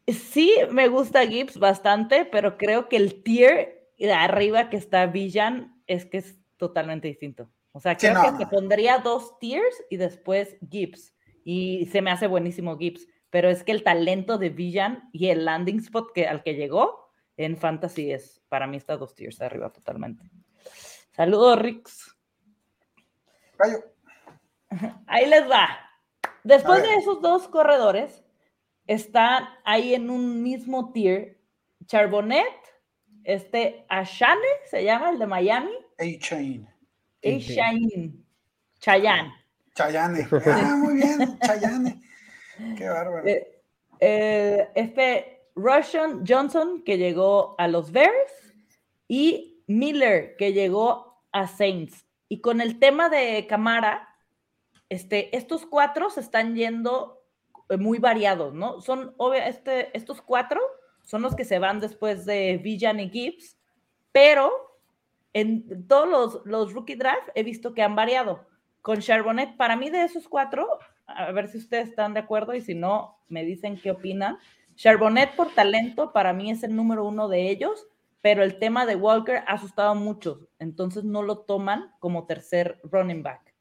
Sí, 0.07 0.55
me 0.71 0.89
gusta 0.89 1.27
Gibbs 1.27 1.59
bastante, 1.59 2.25
pero 2.25 2.57
creo 2.57 2.89
que 2.89 2.97
el 2.97 3.23
tier 3.23 3.91
de 3.99 4.13
arriba 4.13 4.71
que 4.71 4.79
está 4.79 5.07
Villan 5.07 5.83
es 5.87 6.07
que 6.07 6.19
es 6.19 6.39
totalmente 6.57 7.09
distinto. 7.09 7.51
O 7.73 7.81
sea, 7.81 7.97
creo 7.97 8.23
que 8.23 8.39
se 8.39 8.47
pondría 8.47 8.99
dos 8.99 9.39
tiers 9.39 9.85
y 9.91 9.99
después 9.99 10.57
Gibbs. 10.69 11.15
Y 11.45 11.87
se 11.93 12.01
me 12.01 12.11
hace 12.11 12.27
buenísimo 12.27 12.79
Gibbs. 12.79 13.07
Pero 13.31 13.51
es 13.51 13.63
que 13.63 13.73
el 13.73 13.83
talento 13.83 14.39
de 14.39 14.49
Villan 14.49 15.11
y 15.13 15.29
el 15.29 15.45
landing 15.45 15.81
spot 15.81 16.13
que, 16.15 16.27
al 16.27 16.43
que 16.43 16.55
llegó 16.55 17.13
en 17.37 17.59
Fantasy 17.59 18.11
es, 18.11 18.43
para 18.49 18.67
mí, 18.67 18.79
está 18.79 18.97
dos 18.97 19.15
tiers 19.15 19.41
arriba 19.43 19.71
totalmente. 19.71 20.31
Saludos, 21.13 21.59
Rix. 21.59 22.18
Ahí 25.07 25.27
les 25.27 25.51
va. 25.51 25.69
Después 26.45 26.83
de 26.83 26.95
esos 26.95 27.21
dos 27.21 27.49
corredores, 27.49 28.25
están 28.87 29.49
ahí 29.65 29.95
en 29.95 30.11
un 30.11 30.43
mismo 30.43 30.93
tier 30.93 31.39
Charbonnet, 31.87 32.47
este 33.25 33.85
Ashane, 33.89 34.41
se 34.71 34.85
llama 34.85 35.11
el 35.11 35.19
de 35.19 35.27
Miami. 35.27 35.73
A-Chain. 35.99 36.69
A-Chain. 37.25 38.25
Chayanne. 38.81 39.35
Chayane. 39.75 40.29
Ah, 40.47 40.77
muy 40.77 40.95
bien, 40.95 41.39
Chayane. 41.41 42.03
Qué 42.77 42.89
bárbaro. 42.89 43.27
Eh, 43.27 43.63
eh, 44.01 44.69
este 44.75 45.51
Russian 45.55 46.25
Johnson, 46.27 46.83
que 46.85 46.99
llegó 46.99 47.55
a 47.59 47.69
los 47.69 47.93
Bears, 47.93 48.33
y 49.09 49.63
Miller, 49.67 50.37
que 50.37 50.53
llegó 50.53 51.23
a 51.33 51.47
Saints. 51.47 52.08
Y 52.29 52.41
con 52.41 52.61
el 52.61 52.79
tema 52.79 53.09
de 53.09 53.47
Camara, 53.47 54.17
este, 54.89 55.37
estos 55.37 55.67
cuatro 55.67 56.11
se 56.11 56.21
están 56.21 56.55
yendo 56.55 57.23
eh, 57.69 57.77
muy 57.77 57.99
variados, 57.99 58.55
¿no? 58.55 58.81
Son, 58.81 59.15
obvio, 59.17 59.43
este, 59.43 59.97
estos 59.97 60.23
cuatro 60.23 60.61
son 61.05 61.23
los 61.23 61.35
que 61.35 61.45
se 61.45 61.59
van 61.59 61.81
después 61.81 62.27
de 62.27 62.59
Villan 62.59 63.01
y 63.01 63.11
Gibbs, 63.11 63.59
pero 64.13 64.53
en 65.33 65.87
todos 65.87 66.09
los, 66.09 66.47
los 66.47 66.73
rookie 66.73 66.97
draft 66.97 67.29
he 67.35 67.43
visto 67.43 67.75
que 67.75 67.83
han 67.83 67.95
variado. 67.95 68.47
Con 68.83 69.01
Charbonnet, 69.01 69.57
para 69.57 69.77
mí 69.77 69.91
de 69.91 70.05
esos 70.05 70.29
cuatro, 70.29 70.67
a 71.07 71.33
ver 71.33 71.49
si 71.49 71.59
ustedes 71.59 71.89
están 71.89 72.15
de 72.15 72.21
acuerdo 72.21 72.55
y 72.55 72.61
si 72.61 72.75
no, 72.75 73.19
me 73.29 73.45
dicen 73.45 73.79
qué 73.79 73.91
opinan. 73.91 74.39
Charbonnet 74.77 75.35
por 75.35 75.53
talento, 75.55 76.13
para 76.13 76.33
mí 76.33 76.51
es 76.51 76.63
el 76.63 76.75
número 76.75 77.05
uno 77.05 77.29
de 77.29 77.51
ellos, 77.51 77.87
pero 78.21 78.43
el 78.43 78.59
tema 78.59 78.87
de 78.87 78.97
Walker 78.97 79.43
ha 79.47 79.55
asustado 79.55 79.91
a 79.91 79.95
muchos, 79.95 80.49
entonces 80.59 81.05
no 81.05 81.23
lo 81.23 81.39
toman 81.39 81.93
como 82.01 82.27
tercer 82.27 82.81
running 82.83 83.23
back. 83.23 83.55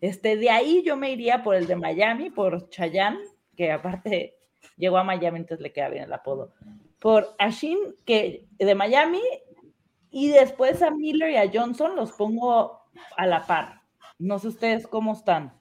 Este, 0.00 0.36
de 0.36 0.50
ahí 0.50 0.82
yo 0.84 0.96
me 0.96 1.10
iría 1.10 1.42
por 1.42 1.54
el 1.54 1.66
de 1.66 1.76
Miami, 1.76 2.30
por 2.30 2.68
Chayanne, 2.68 3.20
que 3.56 3.72
aparte 3.72 4.36
llegó 4.76 4.98
a 4.98 5.04
Miami, 5.04 5.38
entonces 5.38 5.62
le 5.62 5.72
queda 5.72 5.88
bien 5.88 6.04
el 6.04 6.12
apodo. 6.12 6.52
Por 6.98 7.34
Ashin, 7.38 7.78
que 8.04 8.46
de 8.58 8.74
Miami, 8.74 9.22
y 10.10 10.28
después 10.28 10.82
a 10.82 10.90
Miller 10.90 11.30
y 11.30 11.36
a 11.36 11.50
Johnson 11.52 11.96
los 11.96 12.12
pongo 12.12 12.82
a 13.16 13.26
la 13.26 13.46
par. 13.46 13.82
No 14.18 14.38
sé 14.38 14.48
ustedes 14.48 14.86
cómo 14.86 15.12
están. 15.12 15.52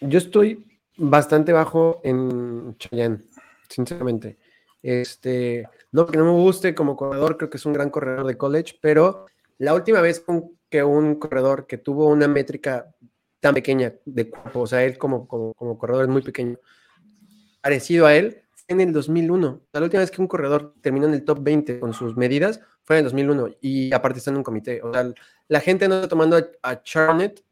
Yo 0.00 0.18
estoy 0.18 0.66
bastante 0.96 1.52
bajo 1.52 2.00
en 2.04 2.76
Chayanne, 2.78 3.24
sinceramente. 3.68 4.38
Este, 4.82 5.68
no 5.94 6.06
que 6.06 6.18
no 6.18 6.24
me 6.24 6.32
guste 6.32 6.74
como 6.74 6.96
corredor, 6.96 7.36
creo 7.36 7.48
que 7.48 7.56
es 7.56 7.66
un 7.66 7.72
gran 7.72 7.88
corredor 7.88 8.26
de 8.26 8.36
college, 8.36 8.78
pero 8.80 9.26
la 9.58 9.74
última 9.74 10.00
vez 10.00 10.24
que 10.68 10.82
un 10.82 11.14
corredor 11.20 11.68
que 11.68 11.78
tuvo 11.78 12.08
una 12.08 12.26
métrica 12.26 12.92
tan 13.38 13.54
pequeña 13.54 13.94
de 14.04 14.28
cuerpo, 14.28 14.62
o 14.62 14.66
sea, 14.66 14.82
él 14.82 14.98
como, 14.98 15.28
como, 15.28 15.78
corredor 15.78 16.02
es 16.02 16.08
muy 16.08 16.22
pequeño, 16.22 16.58
parecido 17.62 18.06
a 18.06 18.16
él, 18.16 18.42
en 18.66 18.80
el 18.80 18.92
2001. 18.92 19.62
La 19.72 19.82
última 19.82 20.00
vez 20.00 20.10
que 20.10 20.20
un 20.20 20.26
corredor 20.26 20.74
terminó 20.80 21.06
en 21.06 21.14
el 21.14 21.24
top 21.24 21.38
20 21.42 21.78
con 21.78 21.94
sus 21.94 22.16
medidas 22.16 22.60
fue 22.82 22.96
en 22.96 23.04
el 23.04 23.12
2001 23.12 23.50
y 23.60 23.94
aparte 23.94 24.18
está 24.18 24.32
en 24.32 24.38
un 24.38 24.42
comité. 24.42 24.82
O 24.82 24.92
sea, 24.92 25.12
la 25.46 25.60
gente 25.60 25.86
no 25.86 25.94
está 25.94 26.08
tomando 26.08 26.36
a, 26.36 26.44
a 26.62 26.82
Charnet 26.82 27.44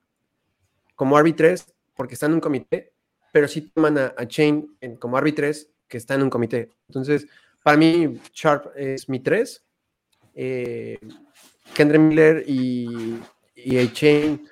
como 0.97 1.17
RB3 1.17 1.65
porque 1.95 2.15
está 2.15 2.27
en 2.27 2.33
un 2.33 2.41
comité, 2.41 2.93
pero 3.33 3.47
sí 3.47 3.71
toman 3.71 3.99
a, 3.99 4.27
Chain 4.27 4.77
como 4.99 5.17
RB3 5.17 5.69
que 5.87 5.97
está 5.97 6.15
en 6.15 6.23
un 6.23 6.31
comité. 6.31 6.73
Entonces, 6.89 7.29
para 7.63 7.77
mí, 7.77 8.21
Sharp 8.33 8.73
es 8.77 9.09
mi 9.09 9.21
3. 9.21 9.63
Eh, 10.35 10.99
Kendra 11.75 11.99
Miller 11.99 12.45
y, 12.47 13.19
y 13.55 13.89
Chain 13.93 14.49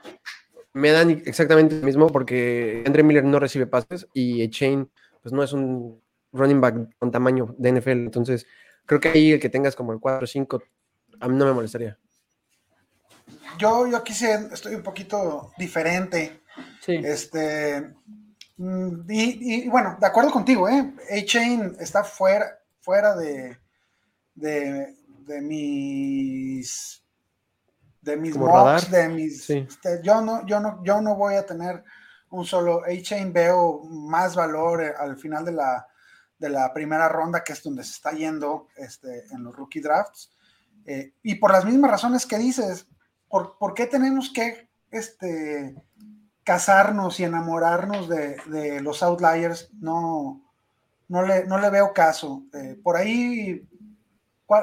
me 0.73 0.91
dan 0.91 1.11
exactamente 1.27 1.75
lo 1.75 1.85
mismo 1.85 2.07
porque 2.09 2.83
Andre 2.87 3.03
Miller 3.03 3.25
no 3.25 3.39
recibe 3.39 3.67
pases 3.67 4.07
y 4.15 4.49
Chain 4.51 4.91
pues 5.23 5.33
no 5.33 5.43
es 5.43 5.53
un 5.53 6.01
running 6.33 6.61
back 6.61 6.97
con 6.99 7.11
tamaño 7.11 7.55
de 7.59 7.73
NFL. 7.73 7.91
Entonces, 7.91 8.47
creo 8.87 9.01
que 9.01 9.09
ahí 9.09 9.33
el 9.33 9.41
que 9.41 9.49
tengas 9.49 9.77
como 9.77 9.93
el 9.93 10.01
4 10.01 10.25
o 10.25 10.27
5, 10.27 10.63
a 11.21 11.29
mí 11.29 11.37
no 11.37 11.45
me 11.45 11.53
molestaría. 11.53 11.99
Yo, 13.59 13.87
yo 13.87 13.97
aquí 13.97 14.13
sí 14.13 14.27
estoy 14.53 14.75
un 14.75 14.83
poquito 14.83 15.53
diferente. 15.59 16.41
Sí. 16.81 16.95
Este, 16.95 17.95
mm, 18.57 19.11
y, 19.11 19.69
bueno, 19.69 19.97
de 20.01 20.07
acuerdo 20.07 20.31
contigo, 20.31 20.69
¿eh? 20.69 20.93
A-Chain 21.11 21.77
está 21.79 22.05
fuera, 22.05 22.60
fuera 22.81 23.15
de, 23.17 23.59
de, 24.35 24.97
de 25.27 25.41
mis 25.41 27.03
de 28.01 28.17
mis 28.17 28.37
mocks, 28.37 28.91
de 28.91 29.09
mis 29.09 29.49
este, 29.51 30.01
yo 30.03 30.21
no 30.23 30.47
yo 30.47 30.61
no 30.61 30.83
yo 30.83 31.01
no 31.03 31.17
voy 31.17 31.35
a 31.35 31.45
tener 31.45 31.85
un 32.31 32.47
solo 32.47 32.83
A-Chain 32.85 33.33
veo 33.33 33.83
más 33.85 34.35
valor 34.35 34.83
eh, 34.83 34.95
al 34.99 35.19
final 35.19 35.45
de 35.45 35.53
la 35.53 35.87
de 36.39 36.49
la 36.49 36.73
primera 36.73 37.09
ronda 37.09 37.45
que 37.45 37.53
es 37.53 37.63
donde 37.63 37.85
se 37.85 37.93
está 37.93 38.13
yendo 38.13 38.69
este, 38.77 39.27
en 39.31 39.45
los 39.45 39.55
rookie 39.55 39.81
drafts. 39.81 40.31
Eh, 40.87 41.13
y 41.23 41.35
por 41.35 41.53
las 41.53 41.67
mismas 41.67 41.91
razones 41.91 42.25
que 42.25 42.39
dices 42.39 42.87
¿por, 43.29 43.59
¿por, 43.59 43.75
qué 43.75 43.87
tenemos 43.87 44.33
que 44.33 44.71
este 44.91 45.75
casarnos 46.43 47.21
y 47.21 47.25
enamorarnos 47.25 48.09
de, 48.09 48.37
de 48.47 48.81
los 48.81 49.03
outliers 49.03 49.69
no 49.75 50.50
no 51.11 51.23
le, 51.23 51.45
no 51.45 51.59
le 51.59 51.69
veo 51.69 51.93
caso 51.93 52.45
eh, 52.55 52.77
por 52.83 52.97
ahí 52.97 53.67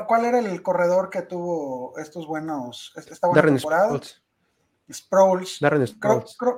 ¿Cuál, 0.05 0.25
era 0.25 0.39
el 0.39 0.61
corredor 0.61 1.09
que 1.09 1.21
tuvo 1.21 1.97
estos 1.97 2.27
buenos, 2.27 2.91
esta 2.97 3.25
buena 3.27 3.41
temporada? 3.41 3.97
Sproles. 4.91 5.59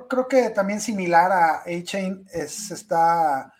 Creo, 0.08 0.26
que 0.26 0.50
también 0.50 0.80
similar 0.80 1.30
a 1.30 1.60
A-Chain 1.60 2.26
está, 2.32 3.52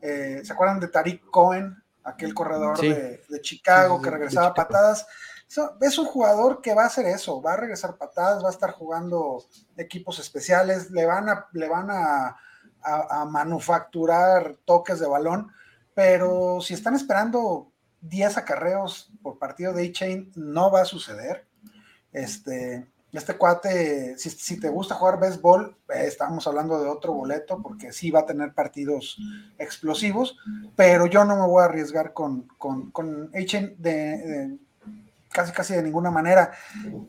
eh, 0.00 0.42
¿se 0.44 0.52
acuerdan 0.52 0.78
de 0.78 0.86
Tariq 0.86 1.28
Cohen? 1.28 1.76
Aquel 2.04 2.34
corredor 2.34 2.78
de, 2.78 3.20
Chicago 3.40 4.00
que 4.00 4.10
regresaba 4.10 4.54
patadas. 4.54 5.04
es 5.80 5.98
un 5.98 6.06
jugador 6.06 6.62
que 6.62 6.72
va 6.72 6.84
a 6.84 6.86
hacer 6.86 7.06
eso, 7.06 7.42
va 7.42 7.54
a 7.54 7.56
regresar 7.56 7.96
patadas, 7.96 8.44
va 8.44 8.48
a 8.48 8.52
estar 8.52 8.70
jugando 8.70 9.44
equipos 9.76 10.20
especiales, 10.20 10.92
le 10.92 11.04
van 11.04 11.28
a, 11.28 11.48
le 11.52 11.68
van 11.68 11.88
a, 11.90 12.36
a 12.84 13.24
manufacturar 13.24 14.56
toques 14.64 15.00
de 15.00 15.08
balón, 15.08 15.50
pero 15.96 16.60
si 16.60 16.74
están 16.74 16.94
esperando 16.94 17.72
10 18.02 18.36
acarreos 18.36 19.10
por 19.22 19.38
partido 19.38 19.72
de 19.72 19.88
A-Chain 19.88 20.30
no 20.34 20.70
va 20.70 20.82
a 20.82 20.84
suceder. 20.84 21.46
Este, 22.12 22.86
este 23.12 23.32
cuate, 23.38 24.18
si, 24.18 24.60
te 24.60 24.68
gusta 24.68 24.94
jugar 24.94 25.18
béisbol, 25.18 25.74
eh, 25.94 26.04
estamos 26.06 26.46
hablando 26.46 26.78
de 26.78 26.90
otro 26.90 27.14
boleto 27.14 27.62
porque 27.62 27.94
sí 27.94 28.10
va 28.10 28.20
a 28.20 28.26
tener 28.26 28.52
partidos 28.52 29.16
explosivos, 29.56 30.36
pero 30.76 31.06
yo 31.06 31.24
no 31.24 31.34
me 31.34 31.46
voy 31.46 31.62
a 31.62 31.64
arriesgar 31.64 32.12
con, 32.12 32.42
con, 32.58 32.90
con 32.90 33.30
A-Chain 33.34 33.76
de, 33.78 34.58
casi 35.32 35.50
casi 35.52 35.72
de 35.72 35.82
ninguna 35.82 36.10
manera. 36.10 36.52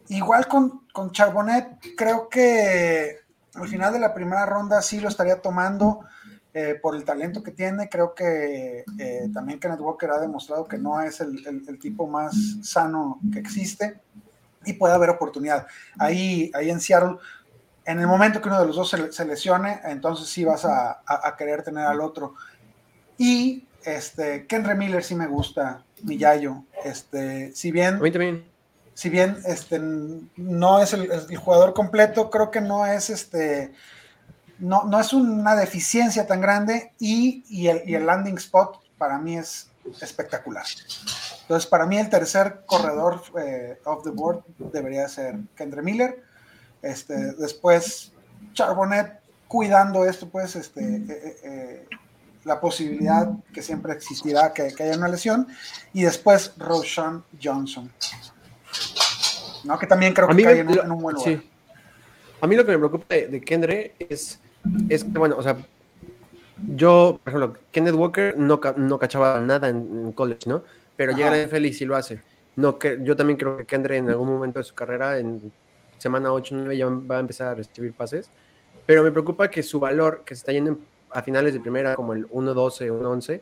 Igual 0.07 0.47
con, 0.47 0.87
con 0.93 1.11
Charbonnet, 1.11 1.77
creo 1.97 2.29
que 2.29 3.17
al 3.53 3.67
final 3.67 3.91
de 3.91 3.99
la 3.99 4.13
primera 4.13 4.45
ronda 4.45 4.81
sí 4.81 5.01
lo 5.01 5.09
estaría 5.09 5.41
tomando 5.41 6.05
eh, 6.53 6.79
por 6.81 6.95
el 6.95 7.03
talento 7.03 7.43
que 7.43 7.51
tiene. 7.51 7.89
Creo 7.89 8.15
que 8.15 8.83
eh, 8.97 9.29
también 9.33 9.59
Kenneth 9.59 9.81
Walker 9.81 10.09
ha 10.09 10.19
demostrado 10.19 10.65
que 10.65 10.77
no 10.77 11.01
es 11.01 11.19
el, 11.19 11.79
tipo 11.79 12.07
más 12.07 12.35
sano 12.63 13.19
que 13.31 13.39
existe 13.39 13.99
y 14.65 14.73
puede 14.73 14.95
haber 14.95 15.09
oportunidad. 15.09 15.67
Ahí, 15.99 16.49
ahí 16.55 16.69
en 16.69 16.79
Seattle, 16.79 17.17
en 17.85 17.99
el 17.99 18.07
momento 18.07 18.41
que 18.41 18.47
uno 18.47 18.59
de 18.59 18.65
los 18.65 18.75
dos 18.75 18.89
se, 18.89 19.25
lesione, 19.25 19.81
entonces 19.83 20.27
sí 20.27 20.45
vas 20.45 20.65
a, 20.65 21.01
querer 21.37 21.63
tener 21.63 21.85
al 21.85 22.01
otro. 22.01 22.33
Y 23.17 23.67
este, 23.83 24.47
Kenry 24.47 24.75
Miller 24.75 25.03
sí 25.03 25.15
me 25.15 25.27
gusta, 25.27 25.83
mi 26.03 26.17
Yayo. 26.17 26.63
Este, 26.83 27.51
si 27.53 27.71
bien. 27.71 27.99
Si 28.93 29.09
bien 29.09 29.37
este, 29.45 29.79
no 29.79 30.81
es 30.81 30.91
el, 30.93 31.11
el, 31.11 31.37
jugador 31.37 31.75
completo, 31.75 32.31
creo 32.31 32.49
que 32.49 32.61
no 32.61 32.83
es 32.83 33.11
este 33.11 33.71
no, 34.59 34.85
no 34.85 34.99
es 34.99 35.13
una 35.13 35.55
deficiencia 35.55 36.25
tan 36.25 36.41
grande 36.41 36.93
y, 36.99 37.67
el, 37.67 38.05
landing 38.05 38.37
spot 38.37 38.79
para 38.97 39.17
mí 39.17 39.37
es 39.37 39.69
espectacular. 40.01 40.65
Entonces, 41.41 41.69
para 41.69 41.85
mí 41.85 41.97
el 41.97 42.09
tercer 42.09 42.63
corredor 42.65 43.21
eh, 43.39 43.79
off 43.85 44.03
the 44.03 44.09
board 44.09 44.43
debería 44.57 45.07
ser 45.07 45.37
Kendra 45.55 45.81
Miller. 45.81 46.23
Este, 46.81 47.15
después, 47.33 48.11
Charbonnet 48.53 49.19
cuidando 49.47 50.05
esto, 50.05 50.27
pues, 50.27 50.55
este, 50.55 50.81
eh, 50.81 51.37
eh, 51.43 51.87
la 52.43 52.59
posibilidad 52.59 53.29
que 53.53 53.61
siempre 53.61 53.93
existirá 53.93 54.53
que, 54.53 54.73
haya 54.79 54.97
una 54.97 55.07
lesión. 55.07 55.47
Y 55.93 56.03
después, 56.03 56.53
Roshan 56.57 57.23
Johnson. 57.41 57.91
¿no? 59.63 59.77
Que 59.79 59.87
también 59.87 60.13
creo 60.13 60.27
que 60.27 60.43
cae 60.43 60.59
en, 60.59 60.91
un 60.91 61.01
buen 61.01 61.15
lugar. 61.15 61.43
A 62.39 62.45
mí 62.45 62.55
lo 62.55 62.65
que 62.65 62.71
me 62.71 62.77
preocupa 62.77 63.15
de, 63.15 63.27
de 63.27 63.95
es 63.97 64.39
es 64.89 65.03
que, 65.03 65.17
bueno, 65.17 65.35
o 65.37 65.43
sea, 65.43 65.57
yo, 66.75 67.19
por 67.23 67.33
ejemplo, 67.33 67.59
Kenneth 67.71 67.95
Walker 67.95 68.37
no, 68.37 68.59
no 68.77 68.99
cachaba 68.99 69.39
nada 69.41 69.69
en, 69.69 70.11
college, 70.13 70.49
¿no? 70.49 70.63
Pero 70.95 71.13
llega 71.13 71.31
a 71.31 71.45
NFL 71.45 71.65
y 71.65 71.73
sí 71.73 71.85
lo 71.85 71.95
hace. 71.95 72.21
No, 72.55 72.79
que, 72.79 72.99
yo 73.03 73.15
también 73.15 73.37
creo 73.37 73.57
que 73.57 73.65
Kendre 73.65 73.97
en 73.97 74.09
algún 74.09 74.29
momento 74.29 74.59
de 74.59 74.63
su 74.63 74.73
carrera, 74.73 75.19
en 75.19 75.51
semana 75.99 76.33
8 76.33 76.55
9, 76.55 76.77
ya 76.77 76.87
va 76.87 77.17
a 77.17 77.19
empezar 77.19 77.49
a 77.49 77.55
recibir 77.55 77.93
pases. 77.93 78.29
Pero 78.85 79.03
me 79.03 79.11
preocupa 79.11 79.49
que 79.49 79.61
su 79.61 79.79
valor, 79.79 80.23
que 80.25 80.33
se 80.33 80.39
está 80.39 80.51
yendo 80.51 80.79
a 81.11 81.21
finales 81.21 81.53
de 81.53 81.59
primera, 81.59 81.95
como 81.95 82.13
el 82.13 82.27
1-12, 82.29 82.91
1-11, 82.91 83.41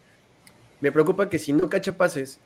me 0.82 0.92
preocupa 0.92 1.30
que 1.30 1.40
si 1.40 1.54
no 1.54 1.70
cacha 1.70 1.96
pases, 1.96 2.40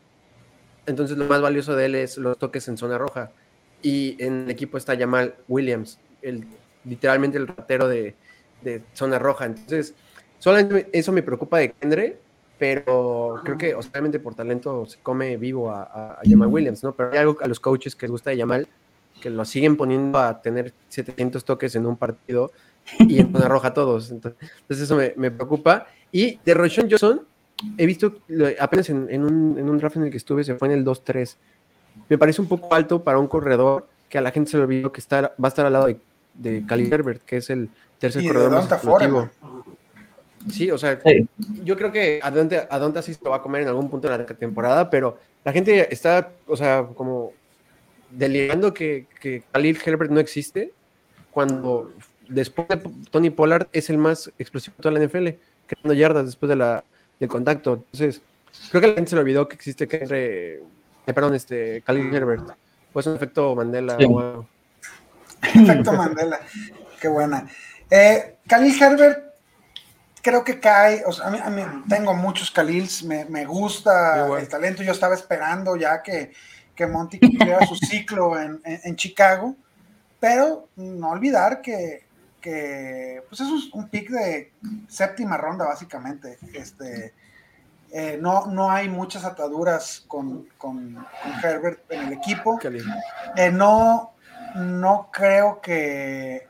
entonces 0.86 1.18
lo 1.18 1.26
más 1.26 1.42
valioso 1.42 1.76
de 1.76 1.86
él 1.86 1.96
es 1.96 2.18
los 2.18 2.38
toques 2.38 2.68
en 2.68 2.78
zona 2.78 2.98
roja. 2.98 3.32
Y 3.82 4.22
en 4.24 4.44
el 4.44 4.52
equipo 4.52 4.78
está 4.78 4.98
Jamal 4.98 5.36
Williams, 5.48 6.00
el, 6.22 6.46
literalmente 6.86 7.38
el 7.38 7.48
ratero 7.48 7.88
de, 7.88 8.16
de 8.62 8.84
zona 8.94 9.20
roja. 9.20 9.46
Entonces, 9.46 9.94
solamente 10.38 10.90
eso 10.92 11.12
me 11.12 11.24
preocupa 11.24 11.60
de 11.60 11.72
Kendre, 11.72 12.18
pero 12.58 13.40
creo 13.44 13.58
que, 13.58 13.74
obviamente, 13.74 14.20
por 14.20 14.36
talento 14.36 14.86
se 14.86 15.00
come 15.00 15.38
vivo 15.38 15.72
a, 15.72 16.20
Jamal 16.24 16.50
Williams, 16.50 16.84
¿no? 16.84 16.94
Pero 16.94 17.12
hay 17.12 17.20
algo 17.20 17.38
a 17.42 17.48
los 17.48 17.60
coaches 17.60 17.96
que 17.96 18.06
les 18.06 18.12
gusta 18.12 18.32
de 18.32 18.38
Jamal, 18.38 18.68
que 19.22 19.30
lo 19.30 19.46
siguen 19.46 19.78
poniendo 19.78 20.20
a 20.20 20.42
tener 20.42 20.74
700 20.90 21.44
toques 21.46 21.76
en 21.76 21.86
un 21.86 21.96
partido 21.96 22.52
y 23.00 23.20
en 23.20 23.32
zona 23.32 23.48
roja 23.48 23.74
todos. 23.74 24.12
Entonces, 24.12 24.40
eso 24.70 24.96
me, 24.96 25.32
preocupa. 25.32 25.88
Y 26.12 26.40
de 26.44 26.54
Roshon 26.54 26.90
Johnson, 26.90 27.22
he 27.78 27.86
visto 27.86 28.20
apenas 28.60 28.90
en, 28.90 29.24
un, 29.24 29.58
en, 29.58 29.70
un, 29.70 29.78
draft 29.78 29.98
en 29.98 30.04
el 30.04 30.12
que 30.12 30.18
estuve, 30.18 30.44
se 30.44 30.56
fue 30.56 30.68
en 30.68 30.74
el 30.74 30.86
2-3. 30.86 31.36
Me 32.10 32.18
parece 32.18 32.42
un 32.42 32.48
poco 32.48 32.74
alto 32.74 33.04
para 33.04 33.20
un 33.20 33.28
corredor 33.28 33.88
que 34.10 34.18
a 34.18 34.22
la 34.22 34.32
gente 34.32 34.52
se 34.52 34.58
le 34.58 34.64
olvidó 34.64 34.92
que 34.92 35.00
está, 35.00 35.22
va 35.22 35.34
a 35.44 35.48
estar 35.48 35.66
al 35.66 35.74
lado 35.74 35.86
de, 35.86 35.98
de 36.40 36.66
Cali 36.66 36.90
Herbert, 36.92 37.24
que 37.24 37.38
es 37.38 37.50
el 37.50 37.70
tercer 38.00 38.24
corredor 38.24 38.52
más 38.52 39.30
Sí, 40.50 40.72
o 40.72 40.78
sea, 40.78 41.00
yo 41.64 41.76
creo 41.76 41.92
que 41.92 42.20
a 42.22 42.32
Donta 42.80 43.02
sí 43.02 43.14
se 43.14 43.24
lo 43.24 43.32
va 43.32 43.38
a 43.38 43.42
comer 43.42 43.64
en 43.64 43.68
algún 43.68 43.90
punto 43.90 44.10
de 44.10 44.18
la 44.18 44.26
temporada, 44.26 44.90
pero 44.90 45.18
la 45.44 45.52
gente 45.52 45.94
está, 45.94 46.32
o 46.48 46.56
sea, 46.56 46.88
como 46.96 47.34
delirando 48.10 48.74
que, 48.74 49.06
que 49.20 49.44
Khalil 49.52 49.78
Herbert 49.86 50.12
no 50.12 50.20
existe, 50.20 50.72
cuando 51.32 51.92
después 52.30 52.68
de 52.70 52.82
Tony 53.12 53.30
Pollard 53.30 53.68
es 53.74 53.90
el 53.90 53.98
más 53.98 54.32
explosivo 54.40 54.76
de 54.78 54.84
toda 54.84 54.98
la 54.98 55.06
NFL, 55.06 55.28
creando 55.68 55.94
yardas 55.94 56.26
después 56.26 56.50
de 56.50 56.56
la, 56.56 56.84
del 57.20 57.30
contacto. 57.30 57.74
Entonces, 57.92 58.22
creo 58.70 58.82
que 58.82 58.88
la 58.88 58.94
gente 58.96 59.10
se 59.10 59.16
le 59.16 59.22
olvidó 59.22 59.48
que 59.48 59.56
existe 59.56 59.88
que 59.88 60.06
eh, 60.10 61.14
perdón, 61.14 61.36
este, 61.36 61.82
Khalil 61.82 62.14
Herbert. 62.14 62.44
Pues 62.94 63.06
un 63.08 63.16
efecto 63.16 63.56
Mandela. 63.56 63.98
Efecto 65.42 65.94
Mandela. 65.94 66.40
Qué 67.00 67.08
buena. 67.08 67.48
Eh, 67.90 68.38
Khalil 68.48 68.82
Herbert, 68.82 69.34
creo 70.22 70.44
que 70.44 70.60
cae, 70.60 71.04
o 71.06 71.12
sea, 71.12 71.28
a 71.28 71.50
mí, 71.50 71.62
tengo 71.88 72.14
muchos 72.14 72.52
Khalils, 72.52 73.04
me, 73.04 73.46
gusta 73.46 74.28
el 74.38 74.48
talento, 74.48 74.84
yo 74.84 74.92
estaba 74.92 75.16
esperando 75.16 75.76
ya 75.76 76.02
que, 76.02 76.34
que 76.76 76.86
Monty 76.86 77.20
cumpliera 77.20 77.66
su 77.66 77.76
ciclo 77.76 78.40
en, 78.40 78.96
Chicago, 78.96 79.56
pero 80.20 80.68
no 80.76 81.10
olvidar 81.10 81.62
que, 81.62 82.06
que 82.42 83.24
pues 83.28 83.42
eso 83.42 83.56
es 83.58 83.74
un 83.74 83.90
pick 83.90 84.10
de 84.10 84.52
séptima 84.88 85.38
ronda 85.38 85.66
básicamente, 85.66 86.38
este, 86.54 87.14
Eh, 87.92 88.20
no, 88.22 88.46
no 88.46 88.70
hay 88.70 88.88
muchas 88.88 89.26
ataduras 89.26 90.04
con, 90.08 90.48
con, 90.58 91.06
Herbert 91.44 91.92
en 91.92 92.08
el 92.08 92.14
equipo. 92.14 92.60
Eh, 93.36 93.52
no, 93.52 94.14
no 94.56 95.10
creo 95.12 95.62
que. 95.62 96.48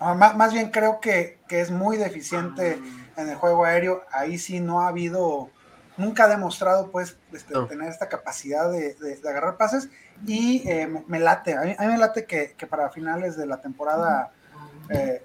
Ah, 0.00 0.14
más, 0.14 0.52
bien 0.52 0.70
creo 0.70 1.00
que, 1.00 1.38
que, 1.48 1.60
es 1.60 1.70
muy 1.70 1.96
deficiente 1.96 2.78
en 3.16 3.28
el 3.28 3.36
juego 3.36 3.64
aéreo. 3.64 4.02
Ahí 4.12 4.38
sí 4.38 4.60
no 4.60 4.82
ha 4.82 4.88
habido. 4.88 5.50
Nunca 5.96 6.24
ha 6.24 6.28
demostrado, 6.28 6.90
pues, 6.90 7.16
este, 7.32 7.54
tener 7.68 7.88
esta 7.88 8.08
capacidad 8.08 8.70
de, 8.70 8.94
de, 8.94 9.28
agarrar 9.28 9.56
pases. 9.56 9.88
Y 10.26 10.68
eh, 10.68 10.88
me, 11.06 11.20
late. 11.20 11.54
A 11.54 11.62
mí, 11.62 11.74
me 11.78 11.98
late 11.98 12.24
que, 12.26 12.54
que, 12.56 12.66
para 12.66 12.90
finales 12.90 13.36
de 13.36 13.46
la 13.46 13.60
temporada, 13.60 14.32
eh, 14.90 15.24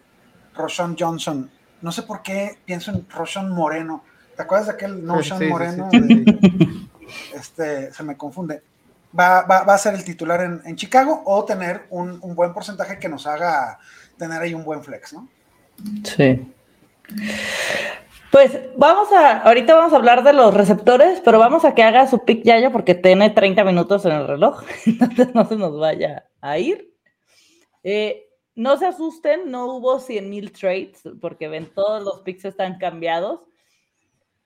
Roshan 0.55 0.95
Johnson. 0.97 1.49
No 1.82 1.91
sé 1.91 2.03
por 2.03 2.21
qué 2.21 2.60
pienso 2.65 2.91
en 2.91 3.10
Roshan 3.10 3.49
Moreno 3.49 4.03
¿Te 4.39 4.43
acuerdas 4.43 4.67
de 4.67 4.73
aquel 4.75 5.05
Notion 5.05 5.49
Moreno? 5.49 5.89
este, 7.36 7.91
se 7.91 8.03
me 8.03 8.15
confunde. 8.15 8.63
Va, 9.17 9.39
a 9.39 9.78
ser 9.78 9.95
el 9.95 10.04
titular 10.04 10.41
en, 10.41 10.76
Chicago 10.76 11.24
o 11.26 11.43
tener 11.43 11.88
un, 11.89 12.19
buen 12.36 12.54
porcentaje 12.54 13.00
que 13.00 13.10
nos 13.10 13.26
haga 13.26 13.80
tener 14.17 14.41
ahí 14.41 14.54
un 14.54 14.63
buen 14.63 14.84
flex, 14.84 15.13
¿no? 15.13 15.28
Sí. 16.04 16.54
Pues 18.32 18.60
vamos 18.78 19.12
a, 19.12 19.39
ahorita 19.39 19.74
vamos 19.74 19.93
a 19.93 19.95
hablar 19.95 20.24
de 20.24 20.34
los 20.34 20.54
receptores, 20.54 21.22
pero 21.26 21.39
vamos 21.39 21.65
a 21.65 21.74
que 21.74 21.82
haga 21.82 22.08
su 22.08 22.24
pick 22.24 22.43
Yayo 22.43 22.72
porque 22.72 22.93
tiene 22.93 23.32
30 23.32 23.63
minutos 23.63 24.06
en 24.06 24.12
el 24.12 24.28
reloj, 24.28 24.62
no 25.34 25.45
se 25.48 25.56
nos 25.56 25.80
vaya 25.80 26.26
a 26.39 26.60
ir. 26.60 26.93
Eh, 27.84 28.28
no 28.54 28.78
se 28.78 28.86
asusten, 28.86 29.50
no 29.50 29.74
hubo 29.74 30.00
100 30.00 30.30
mil 30.30 30.52
trades 30.52 31.02
porque 31.22 31.48
ven 31.48 31.72
todos 31.74 32.04
los 32.04 32.22
picks 32.22 32.45
están 32.45 32.78
cambiados. 32.78 33.39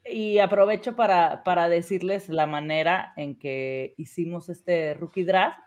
Y 0.05 0.39
aprovecho 0.39 0.95
para, 0.95 1.43
para 1.43 1.69
decirles 1.69 2.27
la 2.29 2.45
manera 2.45 3.13
en 3.15 3.37
que 3.37 3.93
hicimos 3.97 4.49
este 4.49 4.93
rookie 4.95 5.23
draft. 5.23 5.59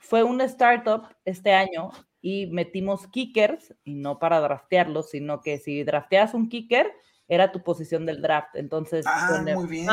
Fue 0.00 0.22
un 0.22 0.40
startup 0.40 1.08
este 1.24 1.52
año 1.52 1.90
y 2.20 2.46
metimos 2.46 3.06
kickers, 3.06 3.74
y 3.84 3.94
no 3.94 4.18
para 4.18 4.40
draftearlos, 4.40 5.10
sino 5.10 5.42
que 5.42 5.58
si 5.58 5.84
drafteas 5.84 6.32
un 6.34 6.48
kicker, 6.48 6.90
era 7.28 7.52
tu 7.52 7.62
posición 7.62 8.06
del 8.06 8.22
draft. 8.22 8.56
Entonces, 8.56 9.04
ah, 9.06 9.44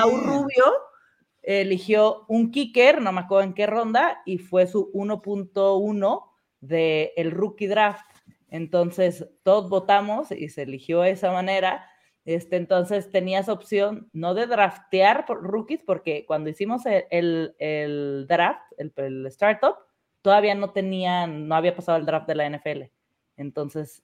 Rubio 0.05 0.65
eligió 1.41 2.25
un 2.27 2.51
kicker, 2.51 3.01
no 3.01 3.11
me 3.11 3.21
acuerdo 3.21 3.43
en 3.43 3.53
qué 3.53 3.67
ronda, 3.67 4.21
y 4.25 4.37
fue 4.37 4.67
su 4.67 4.91
1.1 4.93 6.23
del 6.61 7.09
el 7.15 7.31
rookie 7.31 7.67
draft. 7.67 8.05
Entonces, 8.47 9.27
todos 9.43 9.69
votamos 9.69 10.31
y 10.31 10.49
se 10.49 10.63
eligió 10.63 11.01
de 11.01 11.11
esa 11.11 11.31
manera. 11.31 11.85
Este, 12.23 12.55
entonces 12.55 13.09
tenías 13.09 13.49
opción 13.49 14.09
no 14.13 14.35
de 14.35 14.45
draftear 14.45 15.25
por 15.25 15.41
rookies, 15.41 15.81
porque 15.83 16.25
cuando 16.27 16.49
hicimos 16.49 16.83
el, 16.85 17.55
el, 17.57 18.25
draft, 18.27 18.61
el, 18.77 18.93
el, 18.95 19.25
startup, 19.27 19.75
todavía 20.21 20.53
no 20.53 20.71
tenían, 20.71 21.47
no 21.47 21.55
había 21.55 21.75
pasado 21.75 21.97
el 21.97 22.05
draft 22.05 22.27
de 22.27 22.35
la 22.35 22.49
NFL. 22.49 22.83
Entonces, 23.37 24.03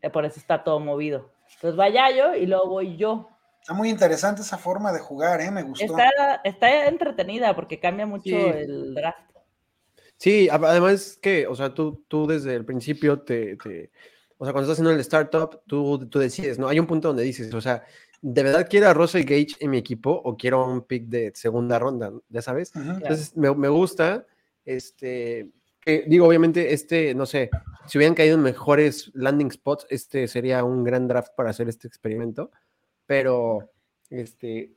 eh, 0.00 0.08
por 0.08 0.24
eso 0.24 0.40
está 0.40 0.64
todo 0.64 0.80
movido. 0.80 1.30
Entonces 1.54 1.76
vaya 1.76 2.10
yo 2.10 2.34
y 2.34 2.46
luego 2.46 2.68
voy 2.68 2.96
yo. 2.96 3.28
Está 3.60 3.74
muy 3.74 3.90
interesante 3.90 4.40
esa 4.40 4.56
forma 4.56 4.92
de 4.92 5.00
jugar, 5.00 5.42
¿eh? 5.42 5.50
Me 5.50 5.62
gustó. 5.62 5.84
Está, 5.84 6.40
está 6.44 6.86
entretenida 6.86 7.54
porque 7.54 7.78
cambia 7.78 8.06
mucho 8.06 8.36
el 8.36 8.94
draft. 8.94 9.28
Sí, 10.16 10.48
además 10.50 11.18
que, 11.20 11.46
o 11.46 11.54
sea, 11.54 11.74
tú, 11.74 12.04
tú 12.08 12.26
desde 12.26 12.54
el 12.54 12.64
principio 12.64 13.20
te 13.20 13.56
o 14.38 14.44
sea, 14.44 14.52
cuando 14.52 14.70
estás 14.70 14.74
haciendo 14.74 14.92
el 14.92 15.00
startup, 15.00 15.62
tú, 15.66 16.06
tú 16.08 16.18
decides, 16.20 16.58
¿no? 16.58 16.68
Hay 16.68 16.78
un 16.78 16.86
punto 16.86 17.08
donde 17.08 17.24
dices, 17.24 17.52
o 17.52 17.60
sea, 17.60 17.84
¿de 18.22 18.42
verdad 18.44 18.68
quiero 18.70 18.88
a 18.88 18.94
Russell 18.94 19.24
Gage 19.24 19.56
en 19.58 19.70
mi 19.70 19.78
equipo 19.78 20.10
o 20.12 20.36
quiero 20.36 20.64
un 20.64 20.82
pick 20.82 21.06
de 21.06 21.32
segunda 21.34 21.78
ronda? 21.78 22.12
Ya 22.28 22.40
sabes. 22.40 22.72
Entonces, 22.74 23.36
me, 23.36 23.52
me, 23.54 23.68
gusta, 23.68 24.26
este, 24.64 25.50
que, 25.80 26.04
digo, 26.06 26.26
obviamente, 26.28 26.72
este, 26.72 27.14
no 27.16 27.26
sé, 27.26 27.50
si 27.88 27.98
hubieran 27.98 28.14
caído 28.14 28.36
en 28.36 28.42
mejores 28.42 29.10
landing 29.14 29.50
spots, 29.50 29.86
este 29.90 30.28
sería 30.28 30.62
un 30.62 30.84
gran 30.84 31.08
draft 31.08 31.32
para 31.36 31.50
hacer 31.50 31.68
este 31.68 31.88
experimento, 31.88 32.52
pero, 33.06 33.70
este, 34.10 34.72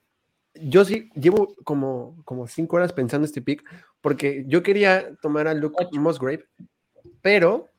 yo 0.56 0.84
sí 0.86 1.10
llevo 1.16 1.56
como, 1.64 2.22
como 2.26 2.48
cinco 2.48 2.78
horas 2.78 2.94
pensando 2.94 3.26
este 3.26 3.44
pick, 3.44 3.64
porque 4.02 4.44
yo 4.48 4.64
quería 4.64 5.16
tomar 5.22 5.48
a 5.48 5.54
Luke 5.54 5.88
Musgrave, 5.94 6.46
pero 7.22 7.71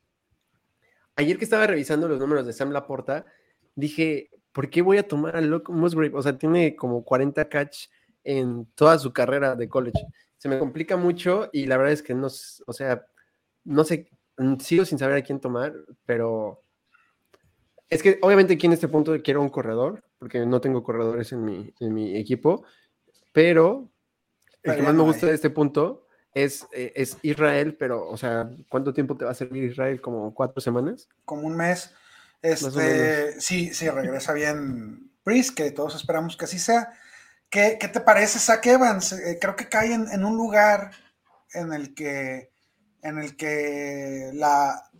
ayer 1.16 1.38
que 1.38 1.44
estaba 1.44 1.66
revisando 1.66 2.08
los 2.08 2.18
números 2.18 2.46
de 2.46 2.52
Sam 2.52 2.70
Laporta, 2.70 3.26
dije, 3.74 4.30
¿por 4.52 4.70
qué 4.70 4.82
voy 4.82 4.98
a 4.98 5.08
tomar 5.08 5.36
a 5.36 5.40
Luke 5.40 5.72
Musgrave? 5.72 6.14
O 6.14 6.22
sea, 6.22 6.36
tiene 6.36 6.76
como 6.76 7.04
40 7.04 7.48
catch 7.48 7.86
en 8.24 8.66
toda 8.74 8.98
su 8.98 9.12
carrera 9.12 9.54
de 9.56 9.68
college. 9.68 10.00
Se 10.38 10.48
me 10.48 10.58
complica 10.58 10.96
mucho 10.96 11.48
y 11.52 11.66
la 11.66 11.76
verdad 11.76 11.92
es 11.92 12.02
que 12.02 12.14
no, 12.14 12.26
o 12.26 12.72
sea, 12.72 13.06
no 13.64 13.84
sé, 13.84 14.08
mm, 14.38 14.56
sigo 14.56 14.84
sin 14.84 14.98
saber 14.98 15.16
a 15.16 15.22
quién 15.22 15.40
tomar, 15.40 15.74
pero 16.04 16.62
es 17.88 18.02
que 18.02 18.18
obviamente 18.22 18.54
aquí 18.54 18.66
en 18.66 18.72
este 18.72 18.88
punto 18.88 19.20
quiero 19.22 19.42
un 19.42 19.50
corredor, 19.50 20.04
porque 20.18 20.44
no 20.46 20.60
tengo 20.60 20.82
corredores 20.82 21.32
en 21.32 21.44
mi, 21.44 21.72
en 21.78 21.94
mi 21.94 22.16
equipo, 22.16 22.64
pero 23.32 23.90
el 24.62 24.76
que 24.76 24.82
más 24.82 24.94
me 24.94 25.02
gusta 25.02 25.26
de 25.26 25.34
este 25.34 25.50
punto 25.50 26.01
es, 26.34 26.66
eh, 26.72 26.92
es 26.94 27.16
Israel, 27.22 27.76
pero, 27.78 28.08
o 28.08 28.16
sea, 28.16 28.50
¿cuánto 28.68 28.92
tiempo 28.92 29.16
te 29.16 29.24
va 29.24 29.32
a 29.32 29.34
servir 29.34 29.64
Israel? 29.64 30.00
¿Como 30.00 30.34
cuatro 30.34 30.60
semanas? 30.60 31.08
Como 31.24 31.46
un 31.46 31.56
mes. 31.56 31.92
Este, 32.40 33.40
sí, 33.40 33.72
sí, 33.72 33.88
regresa 33.88 34.32
bien 34.32 35.10
Brice, 35.24 35.54
que 35.54 35.70
todos 35.70 35.94
esperamos 35.94 36.36
que 36.36 36.46
así 36.46 36.58
sea. 36.58 36.92
¿Qué, 37.48 37.76
qué 37.78 37.88
te 37.88 38.00
parece 38.00 38.38
Zach 38.38 38.66
Evans? 38.66 39.12
Eh, 39.12 39.38
creo 39.40 39.54
que 39.54 39.68
cae 39.68 39.92
en, 39.92 40.24
un 40.24 40.36
lugar 40.36 40.90
en 41.52 41.72
el 41.72 41.94
que, 41.94 42.50
en 43.02 43.18
el 43.18 43.36
que 43.36 44.30
la, 44.32 44.90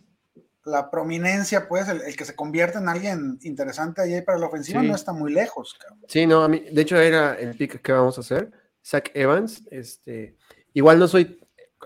la 0.63 0.89
prominencia, 0.91 1.67
pues, 1.67 1.89
el, 1.89 2.15
que 2.15 2.25
se 2.25 2.35
convierte 2.35 2.77
en 2.77 2.87
alguien 2.87 3.39
interesante 3.41 4.01
ahí 4.01 4.21
para 4.21 4.37
la 4.37 4.47
ofensiva 4.47 4.83
no 4.83 4.95
está 4.95 5.11
muy 5.11 5.33
lejos. 5.33 5.77
Sí, 6.07 6.25
no, 6.27 6.43
a 6.43 6.47
mí, 6.47 6.63
de 6.71 6.81
hecho 6.81 6.97
era 6.97 7.33
el 7.33 7.57
pick 7.57 7.81
que 7.81 7.91
vamos 7.91 8.17
a 8.17 8.21
hacer. 8.21 8.51
Zach 8.85 9.09
Evans, 9.13 9.63
este, 9.71 10.37
Igual 10.73 10.99
no 10.99 11.07
soy 11.07 11.39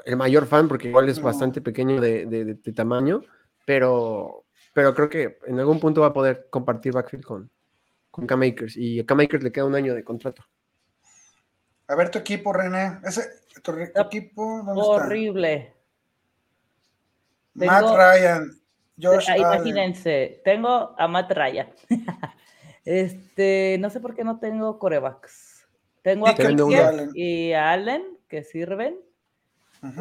el 0.05 0.15
mayor 0.15 0.45
fan 0.45 0.67
porque 0.67 0.87
igual 0.87 1.09
es 1.09 1.21
bastante 1.21 1.61
pequeño 1.61 1.99
de, 1.99 2.57
tamaño, 2.75 3.21
pero, 3.65 4.45
pero 4.73 4.93
creo 4.93 5.09
que 5.09 5.37
en 5.45 5.59
algún 5.59 5.79
punto 5.79 6.01
va 6.01 6.07
a 6.07 6.13
poder 6.13 6.47
compartir 6.49 6.93
backfield 6.93 7.23
con, 7.23 7.51
con 8.11 8.25
K-Makers 8.25 8.77
y 8.77 8.99
a 8.99 9.05
K-Makers 9.05 9.43
le 9.43 9.51
queda 9.51 9.65
un 9.65 9.75
año 9.75 9.93
de 9.93 10.03
contrato. 10.03 10.43
A 11.87 11.95
ver 11.95 12.09
tu 12.09 12.19
equipo, 12.19 12.51
René. 12.51 12.99
Ese, 13.03 13.23
tu, 13.63 13.73
equipo, 13.73 14.61
¿dónde 14.65 14.81
Horrible. 14.81 15.73
Matt 17.53 17.85
Ryan, 17.85 18.51
Josh 19.01 19.29
Imagínense, 19.35 20.41
tengo 20.43 20.95
a 20.97 21.07
Matt 21.07 21.31
Ryan. 21.31 21.69
este, 22.85 23.77
no 23.79 23.89
sé 23.89 23.99
por 23.99 24.15
qué 24.15 24.23
no 24.23 24.39
tengo 24.39 24.77
corebacks. 24.77 25.65
Tengo 26.03 26.27
a 26.27 26.35
y 27.13 27.51
a 27.53 27.71
Allen 27.71 28.16
que 28.27 28.43
sirven. 28.43 28.99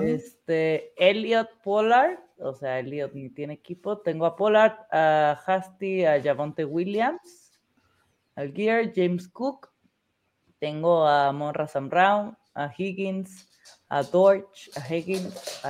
Este, 0.02 0.94
Elliot 0.96 1.50
Pollard, 1.62 2.18
o 2.38 2.54
sea, 2.54 2.78
Elliot 2.78 3.12
ni 3.14 3.28
tiene 3.28 3.54
equipo. 3.54 3.98
Tengo 3.98 4.24
a 4.24 4.34
Pollard, 4.34 4.74
a 4.90 5.38
Hasty, 5.46 6.04
a 6.04 6.22
Javonte 6.22 6.64
Williams, 6.64 7.52
al 8.34 8.52
Gear, 8.52 8.92
James 8.94 9.28
Cook. 9.28 9.70
Tengo 10.58 11.06
a 11.06 11.30
Monra 11.32 11.68
Sam 11.68 11.90
Brown, 11.90 12.36
a 12.54 12.72
Higgins, 12.76 13.48
a 13.88 14.02
Dorch, 14.02 14.70
a 14.76 14.94
Higgins. 14.94 15.60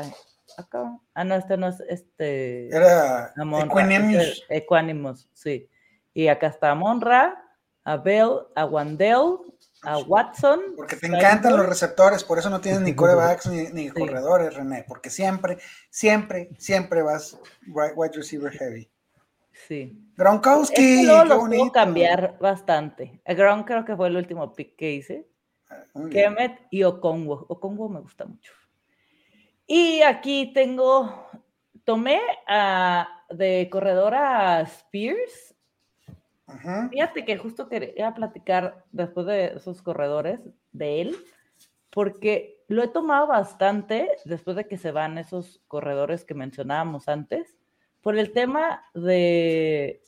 acá. 0.57 0.99
Ah, 1.15 1.25
no, 1.25 1.35
este 1.35 1.57
no 1.57 1.69
es 1.69 1.81
este. 1.89 2.69
Era 2.69 3.33
Equanimous. 3.37 4.45
Equanimous, 4.49 5.29
sí. 5.33 5.69
Y 6.15 6.29
acá 6.29 6.47
está 6.47 6.75
Monra, 6.75 7.43
a 7.85 7.97
Bell, 7.97 8.47
a 8.55 8.65
Wandell, 8.65 9.39
a 9.83 9.99
Watson. 9.99 10.61
Porque 10.77 10.97
te 10.97 11.07
encantan 11.07 11.57
los 11.57 11.67
receptores, 11.67 12.25
por 12.25 12.39
eso 12.39 12.51
no 12.51 12.61
tienes 12.61 12.81
ni 12.81 12.95
corebacks 12.97 13.47
ni, 13.47 13.89
corredores, 13.91 14.55
René, 14.55 14.85
porque 14.87 15.11
siempre, 15.11 15.59
siempre, 15.91 16.51
siempre 16.59 17.03
vas 17.03 17.39
wide 17.67 18.13
receiver 18.15 18.53
heavy. 18.53 18.91
Sí. 19.67 19.99
Gronkowski. 20.17 21.01
Es 21.01 21.07
lo 21.07 21.47
puedo 21.47 21.73
cambiar 21.73 22.39
bastante. 22.39 23.21
Gronk 23.27 23.67
creo 23.67 23.85
que 23.85 23.97
fue 23.97 24.09
el 24.09 24.17
último 24.17 24.53
pick 24.53 24.77
que 24.77 24.93
hice. 24.93 25.29
Ah, 25.69 25.85
Kemet 26.11 26.61
y 26.71 26.83
Okongo. 26.85 27.47
Okongo 27.49 27.89
me 27.89 28.01
gusta 28.01 28.27
mucho. 28.27 28.53
Y 29.67 30.03
aquí 30.03 30.53
tengo, 30.53 31.27
tomé 31.85 32.21
a, 32.47 33.25
de 33.31 33.69
corredora 33.71 34.59
a 34.59 34.61
Spears 34.61 35.56
Fíjate 36.91 37.25
que 37.25 37.39
justo 37.39 37.69
quería 37.69 38.15
platicar 38.15 38.85
después 38.93 39.27
de 39.27 39.47
esos 39.57 39.83
corredores 39.83 40.41
de 40.73 41.01
él, 41.01 41.17
porque 41.91 42.61
lo 42.69 42.83
he 42.83 42.89
tomado 42.89 43.27
bastante 43.27 44.11
después 44.25 44.57
de 44.57 44.67
que 44.67 44.79
se 44.79 44.93
van 44.93 45.19
esos 45.19 45.61
corredores 45.67 46.25
que 46.25 46.35
mencionábamos 46.35 47.09
antes, 47.09 47.57
por 48.01 48.17
el 48.17 48.33
tema 48.33 48.85
de, 48.95 50.03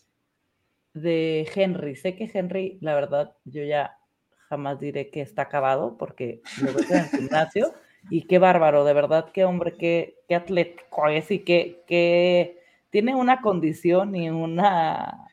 de 0.94 1.50
Henry. 1.54 1.96
Sé 1.96 2.14
que 2.14 2.30
Henry, 2.32 2.78
la 2.80 2.94
verdad, 2.94 3.34
yo 3.44 3.64
ya 3.64 3.98
jamás 4.48 4.78
diré 4.78 5.10
que 5.10 5.20
está 5.20 5.42
acabado 5.42 5.96
porque 5.98 6.40
lo 6.62 6.72
ves 6.72 6.90
en 6.90 6.98
el 6.98 7.08
gimnasio 7.08 7.74
y 8.10 8.22
qué 8.22 8.38
bárbaro, 8.38 8.84
de 8.84 8.92
verdad, 8.92 9.30
qué 9.32 9.44
hombre, 9.44 9.76
qué, 9.76 10.20
qué 10.28 10.36
atlético 10.36 11.08
es 11.08 11.30
y 11.32 11.40
que, 11.40 11.82
que 11.86 12.60
tiene 12.90 13.14
una 13.14 13.40
condición 13.40 14.14
y 14.14 14.30
una 14.30 15.28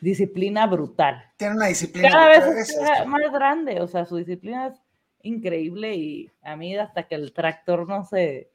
disciplina 0.00 0.66
brutal. 0.66 1.22
Tiene 1.36 1.54
una 1.56 1.66
disciplina 1.66 2.08
Cada 2.10 2.28
brutal, 2.38 2.54
vez 2.54 2.68
es- 2.70 3.06
más 3.06 3.32
grande, 3.32 3.80
o 3.80 3.86
sea, 3.86 4.04
su 4.06 4.16
disciplina 4.16 4.68
es 4.68 4.80
increíble 5.22 5.94
y 5.94 6.30
a 6.42 6.56
mí 6.56 6.76
hasta 6.76 7.08
que 7.08 7.14
el 7.16 7.32
tractor 7.32 7.88
no 7.88 8.04
se, 8.04 8.50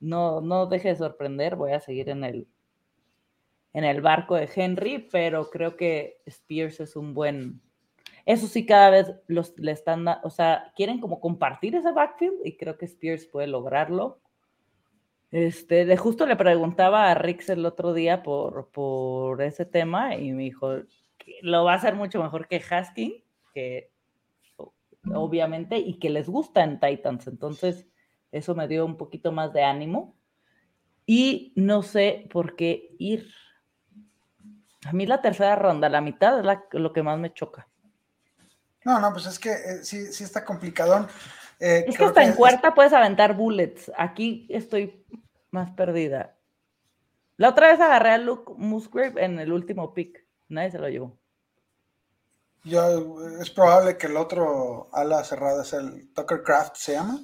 no, 0.00 0.40
no 0.40 0.66
deje 0.66 0.88
de 0.88 0.96
sorprender, 0.96 1.56
voy 1.56 1.72
a 1.72 1.80
seguir 1.80 2.08
en 2.08 2.24
el, 2.24 2.48
en 3.72 3.84
el 3.84 4.00
barco 4.00 4.34
de 4.34 4.48
Henry, 4.54 5.08
pero 5.10 5.48
creo 5.50 5.76
que 5.76 6.20
Spears 6.26 6.80
es 6.80 6.96
un 6.96 7.14
buen, 7.14 7.60
eso 8.26 8.46
sí, 8.46 8.66
cada 8.66 8.90
vez 8.90 9.12
los, 9.28 9.56
le 9.58 9.72
están, 9.72 10.06
o 10.22 10.30
sea, 10.30 10.72
quieren 10.76 11.00
como 11.00 11.20
compartir 11.20 11.74
ese 11.76 11.92
backfield 11.92 12.40
y 12.44 12.56
creo 12.56 12.76
que 12.76 12.84
Spears 12.86 13.26
puede 13.26 13.46
lograrlo. 13.46 14.20
Este, 15.32 15.86
de 15.86 15.96
justo 15.96 16.26
le 16.26 16.36
preguntaba 16.36 17.10
a 17.10 17.14
Rix 17.14 17.48
el 17.48 17.64
otro 17.66 17.94
día 17.94 18.22
por, 18.22 18.68
por 18.70 19.40
ese 19.42 19.64
tema 19.64 20.14
y 20.14 20.30
me 20.32 20.42
dijo 20.44 20.74
lo 21.40 21.64
va 21.64 21.72
a 21.72 21.76
hacer 21.76 21.94
mucho 21.94 22.22
mejor 22.22 22.48
que 22.48 22.62
Haskins, 22.68 23.14
que 23.54 23.90
obviamente, 25.14 25.78
y 25.78 25.94
que 25.98 26.10
les 26.10 26.28
gusta 26.28 26.62
en 26.62 26.78
Titans. 26.80 27.26
Entonces, 27.28 27.86
eso 28.30 28.54
me 28.54 28.68
dio 28.68 28.84
un 28.84 28.96
poquito 28.96 29.32
más 29.32 29.52
de 29.52 29.62
ánimo. 29.64 30.14
Y 31.06 31.52
no 31.56 31.82
sé 31.82 32.28
por 32.30 32.54
qué 32.56 32.94
ir. 32.98 33.32
A 34.84 34.92
mí 34.92 35.06
la 35.06 35.20
tercera 35.22 35.56
ronda, 35.56 35.88
la 35.88 36.00
mitad 36.00 36.38
es 36.38 36.44
la- 36.44 36.64
lo 36.72 36.92
que 36.92 37.02
más 37.02 37.18
me 37.18 37.32
choca. 37.32 37.68
No, 38.84 38.98
no, 39.00 39.12
pues 39.12 39.26
es 39.26 39.38
que 39.38 39.50
eh, 39.50 39.82
sí, 39.82 40.12
sí 40.12 40.24
está 40.24 40.44
complicadón. 40.44 41.06
Eh, 41.60 41.84
Es 41.86 41.96
que 41.96 42.04
hasta 42.04 42.22
en 42.24 42.30
es- 42.30 42.36
cuarta 42.36 42.74
puedes 42.74 42.92
aventar 42.92 43.36
bullets. 43.36 43.90
Aquí 43.96 44.46
estoy 44.50 45.04
más 45.52 45.70
perdida. 45.72 46.34
La 47.36 47.50
otra 47.50 47.68
vez 47.70 47.80
agarré 47.80 48.10
a 48.10 48.18
Luke 48.18 48.52
Musgrave 48.56 49.24
en 49.24 49.38
el 49.38 49.52
último 49.52 49.94
pick. 49.94 50.26
Nadie 50.48 50.70
se 50.72 50.78
lo 50.78 50.88
llevó. 50.88 51.16
yo- 52.64 53.26
es 53.40 53.50
probable 53.50 53.96
que 53.96 54.06
el 54.06 54.16
otro 54.16 54.88
ala 54.92 55.24
cerrada 55.24 55.62
es 55.62 55.72
el 55.72 56.12
Tucker 56.14 56.42
Craft, 56.42 56.76
¿se 56.76 56.92
llama? 56.92 57.20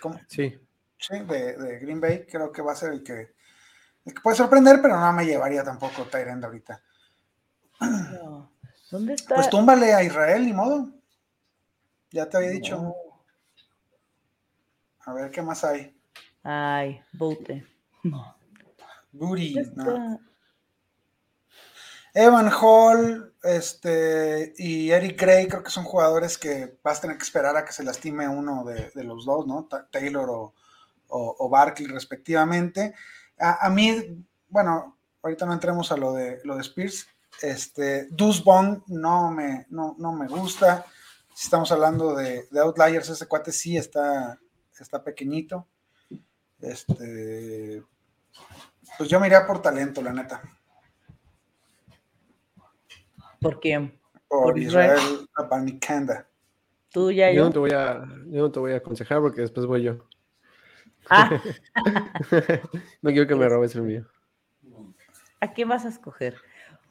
¿Cómo? 0.00 0.18
Sí. 0.28 0.58
Sí, 0.98 1.18
de, 1.20 1.56
de 1.56 1.78
Green 1.80 2.00
Bay. 2.00 2.26
Creo 2.26 2.52
que 2.52 2.62
va 2.62 2.72
a 2.72 2.76
ser 2.76 2.92
el 2.92 3.02
que, 3.02 3.34
el 4.04 4.14
que 4.14 4.20
puede 4.22 4.36
sorprender, 4.36 4.80
pero 4.82 4.98
no 4.98 5.12
me 5.12 5.24
llevaría 5.24 5.64
tampoco 5.64 6.04
Tyrend 6.04 6.44
ahorita. 6.44 6.82
No. 7.80 8.52
¿Dónde 8.90 9.14
está? 9.14 9.34
Pues 9.36 9.48
túmbale 9.48 9.94
a 9.94 10.02
Israel, 10.02 10.44
ni 10.44 10.52
modo. 10.52 10.88
Ya 12.10 12.28
te 12.28 12.36
había 12.36 12.50
dicho. 12.50 12.76
No. 12.76 12.94
A 15.06 15.14
ver 15.14 15.30
qué 15.30 15.40
más 15.42 15.64
hay. 15.64 15.98
Ay, 16.42 17.00
bote. 17.12 17.66
No. 18.02 18.36
Booty. 19.12 19.54
¿Dónde 19.54 19.84
no. 19.84 20.20
Evan 22.14 22.50
Hall 22.60 23.34
este, 23.42 24.52
y 24.58 24.90
Eric 24.90 25.20
Gray 25.20 25.48
creo 25.48 25.62
que 25.62 25.70
son 25.70 25.84
jugadores 25.84 26.36
que 26.36 26.78
vas 26.82 26.98
a 26.98 27.02
tener 27.02 27.16
que 27.16 27.22
esperar 27.22 27.56
a 27.56 27.64
que 27.64 27.72
se 27.72 27.84
lastime 27.84 28.28
uno 28.28 28.64
de, 28.64 28.90
de 28.94 29.04
los 29.04 29.24
dos, 29.24 29.46
¿no? 29.46 29.64
Ta- 29.64 29.88
Taylor 29.90 30.28
o, 30.28 30.54
o, 31.08 31.36
o 31.38 31.48
Barkley 31.48 31.88
respectivamente. 31.88 32.94
A, 33.38 33.66
a 33.66 33.70
mí, 33.70 34.24
bueno, 34.48 34.98
ahorita 35.22 35.46
no 35.46 35.54
entremos 35.54 35.90
a 35.90 35.96
lo 35.96 36.12
de, 36.12 36.40
lo 36.44 36.56
de 36.56 36.62
Spears. 36.62 37.06
Este, 37.40 38.06
Deuce 38.10 38.42
Bond 38.42 38.82
no 38.88 39.30
me, 39.30 39.66
no, 39.70 39.94
no 39.98 40.12
me 40.12 40.28
gusta. 40.28 40.84
Si 41.34 41.44
estamos 41.46 41.72
hablando 41.72 42.14
de, 42.14 42.46
de 42.50 42.60
Outliers, 42.60 43.08
ese 43.08 43.26
cuate 43.26 43.52
sí 43.52 43.78
está, 43.78 44.38
está 44.78 45.02
pequeñito. 45.02 45.66
Este, 46.62 47.82
pues 48.96 49.10
yo 49.10 49.18
me 49.20 49.26
iría 49.26 49.46
por 49.46 49.60
talento, 49.60 50.00
la 50.00 50.12
neta. 50.12 50.42
¿Por 53.40 53.60
quién? 53.60 53.98
por 54.28 54.44
Por 54.44 54.58
Israel. 54.58 54.96
Israel 54.96 55.28
Abanikanda. 55.34 56.28
Tú 56.90 57.10
ya 57.10 57.30
Yo 57.30 57.36
yo. 57.36 57.44
no 57.46 57.50
te 57.52 57.58
voy 57.58 57.70
a, 57.72 58.04
yo 58.26 58.42
no 58.42 58.52
te 58.52 58.60
voy 58.60 58.72
a 58.72 58.76
aconsejar 58.76 59.20
porque 59.20 59.40
después 59.40 59.66
voy 59.66 59.82
yo. 59.82 60.06
Ah, 61.10 61.28
no 63.02 63.10
quiero 63.10 63.26
que 63.26 63.34
me 63.34 63.48
robes 63.48 63.74
el 63.74 63.82
mío. 63.82 64.06
¿a 65.40 65.52
quién 65.52 65.68
vas 65.68 65.84
a 65.84 65.88
escoger? 65.88 66.36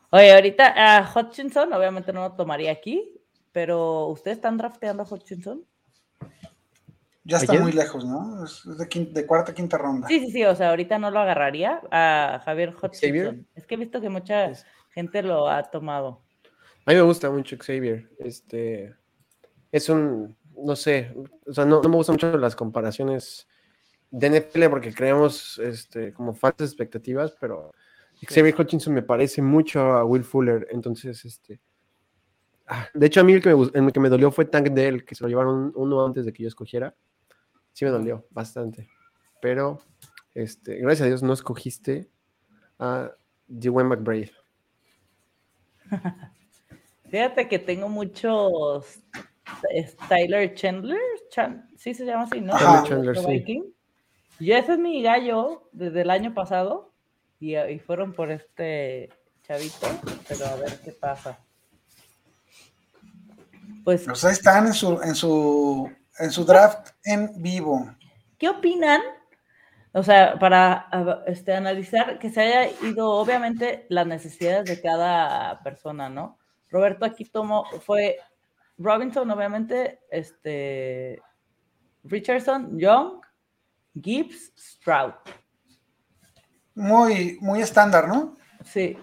Oye, 0.09 0.33
ahorita 0.33 0.73
a 0.99 1.09
Hutchinson, 1.15 1.71
obviamente 1.71 2.11
no 2.11 2.27
lo 2.27 2.35
tomaría 2.35 2.69
aquí, 2.71 3.17
pero 3.53 4.07
¿ustedes 4.07 4.37
están 4.39 4.57
drafteando 4.57 5.03
a 5.03 5.07
Hutchinson? 5.09 5.65
Ya 7.23 7.37
está 7.37 7.51
¿Ayer? 7.53 7.63
muy 7.63 7.71
lejos, 7.71 8.03
¿no? 8.03 8.43
Es 8.43 8.63
de, 8.65 8.89
quin- 8.89 9.11
de 9.11 9.25
cuarta, 9.27 9.53
quinta 9.53 9.77
ronda. 9.77 10.07
Sí, 10.07 10.19
sí, 10.21 10.31
sí, 10.31 10.43
o 10.43 10.55
sea, 10.55 10.69
ahorita 10.71 10.97
no 10.97 11.11
lo 11.11 11.19
agarraría 11.19 11.81
a 11.91 12.41
Javier 12.43 12.69
Hutchinson. 12.69 12.99
Xavier. 12.99 13.45
Es 13.55 13.67
que 13.67 13.75
he 13.75 13.77
visto 13.77 14.01
que 14.01 14.09
mucha 14.09 14.51
gente 14.91 15.21
lo 15.21 15.47
ha 15.47 15.61
tomado. 15.63 16.23
A 16.85 16.91
mí 16.91 16.95
me 16.95 17.01
gusta 17.03 17.29
mucho 17.29 17.57
Xavier. 17.59 18.09
Este 18.17 18.95
es 19.71 19.87
un, 19.89 20.35
no 20.57 20.75
sé, 20.75 21.13
o 21.45 21.53
sea, 21.53 21.63
no, 21.63 21.81
no 21.81 21.89
me 21.89 21.95
gustan 21.95 22.15
mucho 22.15 22.35
las 22.37 22.55
comparaciones 22.55 23.47
de 24.09 24.27
NFL 24.41 24.67
porque 24.69 24.91
creamos 24.93 25.59
este, 25.59 26.11
como 26.13 26.33
falsas 26.33 26.69
expectativas, 26.69 27.35
pero 27.39 27.71
Xavier 28.27 28.55
Hutchinson 28.59 28.93
me 28.95 29.03
parece 29.03 29.43
mucho 29.43 29.79
a 29.79 30.03
Will 30.03 30.23
Fuller. 30.23 30.67
Entonces, 30.71 31.23
este. 31.23 31.61
ah, 32.65 32.87
De 32.95 33.05
hecho, 33.05 33.21
a 33.21 33.23
mí 33.23 33.33
el 33.33 33.43
que, 33.43 33.53
me, 33.55 33.69
el 33.87 33.93
que 33.93 33.99
me 33.99 34.09
dolió 34.09 34.31
fue 34.31 34.45
Tank 34.45 34.69
Dell, 34.69 35.05
que 35.05 35.13
se 35.13 35.23
lo 35.23 35.29
llevaron 35.29 35.71
uno 35.75 36.03
antes 36.03 36.25
de 36.25 36.33
que 36.33 36.41
yo 36.43 36.47
escogiera. 36.49 36.95
Sí 37.73 37.85
me 37.85 37.91
dolió 37.91 38.25
bastante. 38.29 38.89
Pero, 39.41 39.81
este, 40.33 40.75
gracias 40.77 41.05
a 41.05 41.07
Dios 41.07 41.23
no 41.23 41.33
escogiste 41.33 42.09
a 42.79 43.11
Dwayne 43.47 43.89
McBride. 43.89 44.31
Fíjate 47.09 47.47
que 47.47 47.59
tengo 47.59 47.89
muchos 47.89 48.99
es 49.73 49.97
Tyler 50.07 50.53
Chandler, 50.53 50.99
Chan- 51.29 51.69
sí 51.75 51.93
se 51.93 52.05
llama 52.05 52.23
así, 52.23 52.39
¿no? 52.41 52.53
Tyler 52.57 52.79
El 52.83 52.87
Chandler, 52.87 53.17
sí. 53.17 53.25
Viking. 53.27 53.63
Y 54.39 54.51
ese 54.53 54.73
es 54.73 54.79
mi 54.79 55.03
gallo 55.03 55.69
desde 55.71 56.01
el 56.01 56.09
año 56.09 56.33
pasado 56.33 56.93
y, 57.39 57.57
y 57.57 57.79
fueron 57.79 58.13
por 58.13 58.31
este 58.31 59.09
chavito, 59.43 59.87
pero 60.27 60.45
a 60.45 60.55
ver 60.55 60.79
qué 60.83 60.91
pasa. 60.93 61.39
Pues, 63.83 64.05
Pues 64.05 64.23
ahí 64.23 64.33
están 64.33 64.67
en 64.67 64.73
su, 64.73 65.01
en 65.01 65.15
su, 65.15 65.91
en 66.21 66.31
su 66.31 66.45
draft 66.45 66.89
en 67.03 67.41
vivo. 67.41 67.93
¿qué 68.37 68.49
opinan? 68.49 69.01
O 69.93 70.01
sea, 70.03 70.39
para 70.39 70.87
a- 70.91 71.23
este, 71.27 71.53
analizar 71.53 72.17
que 72.17 72.29
se 72.29 72.41
haya 72.41 72.71
ido, 72.87 73.09
obviamente, 73.11 73.85
las 73.89 74.07
necesidades 74.07 74.65
de 74.65 74.81
cada 74.81 75.61
persona, 75.63 76.09
¿no? 76.09 76.39
Roberto 76.69 77.05
aquí 77.05 77.25
tomó, 77.25 77.65
fue 77.85 78.17
Robinson, 78.77 79.29
obviamente, 79.29 79.99
este, 80.09 81.21
Richardson, 82.03 82.79
Young, 82.79 83.21
Gibbs, 84.01 84.53
Stroud. 84.57 85.13
Muy, 86.73 87.37
muy 87.41 87.61
estándar, 87.61 88.07
¿no? 88.07 88.37
Sí, 88.63 88.97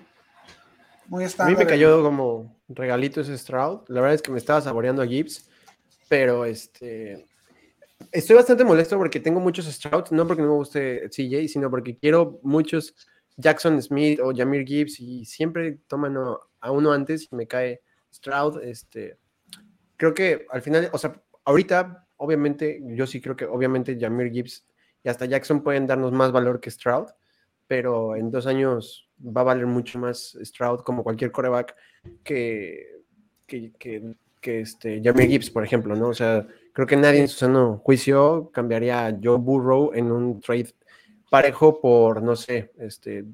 Muy 1.07 1.25
A 1.25 1.27
estándar. 1.27 1.57
mí 1.57 1.59
me 1.65 1.69
cayó 1.69 2.03
como 2.03 2.57
regalito 2.69 3.21
ese 3.21 3.37
Stroud. 3.39 3.81
La 3.89 4.01
verdad 4.01 4.15
es 4.15 4.23
que 4.23 4.31
me 4.31 4.39
estaba 4.39 4.61
saboreando 4.61 5.01
a 5.03 5.07
Gibbs, 5.07 5.48
pero 6.09 6.45
este. 6.45 7.27
Estoy 8.13 8.37
bastante 8.37 8.65
molesto 8.65 8.97
porque 8.97 9.21
tengo 9.21 9.41
muchos 9.41 9.67
Strouds, 9.67 10.13
no 10.13 10.27
porque 10.27 10.43
no 10.43 10.49
me 10.49 10.55
guste 10.55 11.09
CJ, 11.11 11.49
sino 11.49 11.69
porque 11.71 11.97
quiero 11.97 12.39
muchos 12.43 12.95
Jackson 13.37 13.81
Smith 13.83 14.21
o 14.21 14.33
Jamir 14.35 14.65
Gibbs 14.67 15.01
y 15.01 15.25
siempre 15.25 15.79
toman 15.89 16.17
a- 16.61 16.71
uno 16.73 16.93
antes 16.93 17.29
y 17.31 17.37
me 17.37 17.47
cae 17.47 17.83
Stroud. 18.13 18.63
Este, 18.63 19.19
creo 19.97 20.15
que 20.15 20.47
al 20.51 20.63
final, 20.63 20.89
o 20.93 20.99
sea, 20.99 21.21
ahorita, 21.45 22.07
obviamente, 22.17 22.81
yo 22.83 23.07
sí 23.07 23.21
creo 23.21 23.37
que 23.37 23.45
obviamente 23.47 23.99
Jamir 24.01 24.33
Gibbs 24.33 24.65
y 25.03 25.09
hasta 25.09 25.27
Jackson 25.27 25.63
pueden 25.63 25.87
darnos 25.87 26.13
más 26.13 26.33
valor 26.33 26.61
que 26.61 26.71
Stroud, 26.71 27.09
pero 27.67 28.17
en 28.17 28.31
dos 28.31 28.47
años 28.47 29.09
va 29.21 29.41
a 29.43 29.45
valer 29.45 29.67
mucho 29.67 29.99
más 29.99 30.39
Stroud 30.43 30.81
como 30.81 31.03
cualquier 31.03 31.33
coreback 31.33 31.75
que, 32.25 33.03
que, 33.47 33.73
que, 33.79 34.15
que 34.41 34.61
este 34.61 35.01
Jamir 35.03 35.29
Gibbs, 35.29 35.51
por 35.51 35.65
ejemplo, 35.65 35.95
¿no? 35.97 36.09
O 36.09 36.15
sea, 36.15 36.47
creo 36.73 36.87
que 36.87 36.97
nadie 36.97 37.21
en 37.21 37.29
su 37.29 37.39
sano 37.39 37.79
juicio 37.85 38.51
cambiaría 38.53 39.07
a 39.07 39.19
Joe 39.23 39.39
Burrow 39.39 39.93
en 39.95 40.11
un 40.13 40.41
trade 40.41 40.75
parejo 41.31 41.81
por, 41.81 42.23
no 42.23 42.37
sé, 42.37 42.73
este, 42.79 43.25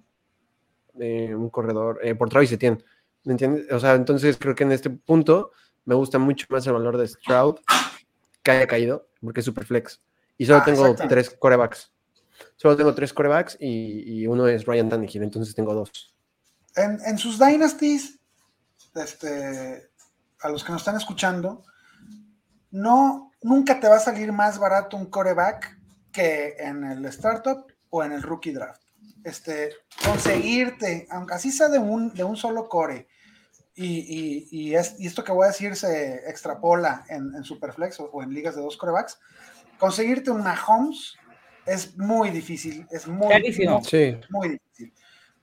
eh, 0.99 1.35
un 1.35 1.51
corredor, 1.51 2.01
eh, 2.03 2.15
por 2.15 2.29
Travis 2.29 2.53
Etienne, 2.53 2.83
¿me 3.25 3.33
entiendes? 3.33 3.71
O 3.73 3.79
sea, 3.79 3.95
entonces 3.95 4.37
creo 4.39 4.55
que 4.55 4.65
en 4.65 4.73
este 4.73 4.91
punto 4.91 5.53
me 5.85 5.95
gusta 5.95 6.19
mucho 6.19 6.47
más 6.51 6.67
el 6.67 6.73
valor 6.73 6.97
de 6.97 7.09
Stroud 7.09 7.57
que 8.43 8.51
haya 8.51 8.67
caído, 8.67 9.09
porque 9.21 9.41
es 9.41 9.47
super 9.47 9.65
flex. 9.65 10.01
Y 10.37 10.47
solo 10.47 10.59
Ah, 10.59 10.65
tengo 10.65 10.95
tres 11.09 11.31
corebacks. 11.31 11.93
Solo 12.57 12.77
tengo 12.77 12.95
tres 12.95 13.13
corebacks 13.13 13.57
y, 13.61 14.23
y 14.23 14.27
uno 14.27 14.49
es 14.49 14.65
Ryan 14.65 14.89
Tannehill, 14.89 15.23
entonces 15.23 15.55
tengo 15.55 15.75
dos. 15.75 16.15
En, 16.77 16.99
en 17.07 17.19
sus 17.19 17.39
dynasties, 17.39 18.19
este, 18.95 19.91
a 20.45 20.51
los 20.51 20.63
que 20.63 20.73
nos 20.73 20.83
están 20.83 20.97
escuchando, 20.97 21.65
no, 22.71 23.33
nunca 23.43 23.81
te 23.81 23.89
va 23.89 23.97
a 23.97 24.01
salir 24.01 24.31
más 24.31 24.59
barato 24.59 24.97
un 24.97 25.07
coreback 25.07 25.79
que 26.13 26.55
en 26.59 26.85
el 26.85 27.05
startup 27.07 27.67
o 27.89 28.05
en 28.05 28.13
el 28.13 28.23
rookie 28.23 28.53
draft. 28.53 28.83
Este, 29.25 29.73
conseguirte, 30.05 31.07
aunque 31.11 31.35
así 31.35 31.51
sea 31.51 31.69
de 31.69 31.79
un, 31.79 32.13
de 32.13 32.25
un 32.25 32.37
solo 32.37 32.69
core, 32.69 33.09
y, 33.75 34.47
y, 34.51 34.75
es, 34.75 34.95
y, 35.01 35.07
esto 35.07 35.25
que 35.25 35.33
voy 35.33 35.47
a 35.47 35.49
decir 35.49 35.75
se 35.75 36.29
extrapola 36.29 37.05
en, 37.09 37.35
en 37.35 37.43
Superflex 37.43 37.99
o, 37.99 38.23
en 38.23 38.33
ligas 38.33 38.55
de 38.55 38.63
dos 38.63 38.77
corebacks, 38.77 39.19
conseguirte 39.79 40.31
un 40.31 40.45
Mahomes 40.45 41.17
es 41.67 41.97
muy 41.97 42.31
difícil, 42.31 42.87
es 42.91 43.09
muy, 43.09 43.29
muy, 43.29 44.19
muy, 44.31 44.49
difícil. 44.49 44.93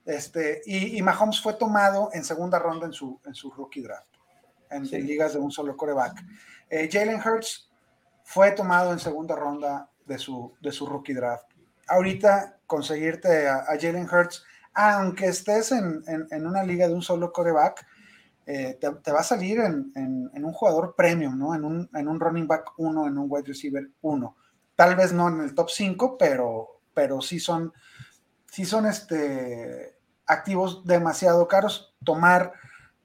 Este, 0.06 0.62
y, 0.64 0.96
y, 0.96 1.02
Mahomes 1.02 1.40
fue 1.40 1.54
tomado 1.54 2.10
en 2.14 2.24
segunda 2.24 2.58
ronda 2.58 2.86
en 2.86 2.92
su, 2.92 3.20
en 3.26 3.34
su 3.34 3.50
rookie 3.50 3.82
draft, 3.82 4.11
en, 4.72 4.84
ligas 5.06 5.34
de 5.34 5.38
un 5.38 5.50
solo 5.50 5.76
coreback. 5.76 6.24
Eh, 6.70 6.88
Jalen 6.90 7.20
Hurts 7.20 7.70
fue 8.24 8.52
tomado 8.52 8.92
en 8.92 8.98
segunda 8.98 9.36
ronda 9.36 9.90
de 10.06 10.18
su, 10.18 10.52
de 10.60 10.72
su 10.72 10.86
rookie 10.86 11.14
draft. 11.14 11.46
Ahorita 11.88 12.58
conseguirte 12.66 13.48
a, 13.48 13.64
Jalen 13.80 14.08
Hurts, 14.08 14.44
aunque 14.74 15.26
estés 15.26 15.72
en, 15.72 16.02
en, 16.06 16.26
en, 16.30 16.46
una 16.46 16.62
liga 16.62 16.88
de 16.88 16.94
un 16.94 17.02
solo 17.02 17.32
coreback, 17.32 17.86
eh, 18.44 18.76
te, 18.80 19.12
va 19.12 19.20
a 19.20 19.24
salir 19.24 19.60
en, 19.60 20.30
un 20.34 20.52
jugador 20.52 20.94
premium, 20.96 21.38
¿no? 21.38 21.54
En 21.54 21.64
un, 21.64 21.88
en 21.94 22.08
un 22.08 22.18
running 22.18 22.48
back 22.48 22.72
1, 22.76 23.06
en 23.06 23.18
un 23.18 23.26
wide 23.28 23.46
receiver 23.46 23.88
1. 24.00 24.36
Tal 24.74 24.96
vez 24.96 25.12
no 25.12 25.28
en 25.28 25.40
el 25.40 25.54
top 25.54 25.70
5, 25.70 26.18
pero, 26.18 26.80
pero 26.92 27.20
sí 27.20 27.38
son, 27.38 27.72
sí 28.50 28.64
son 28.64 28.86
este, 28.86 29.96
activos 30.26 30.84
demasiado 30.84 31.46
caros. 31.46 31.94
Tomar, 32.04 32.52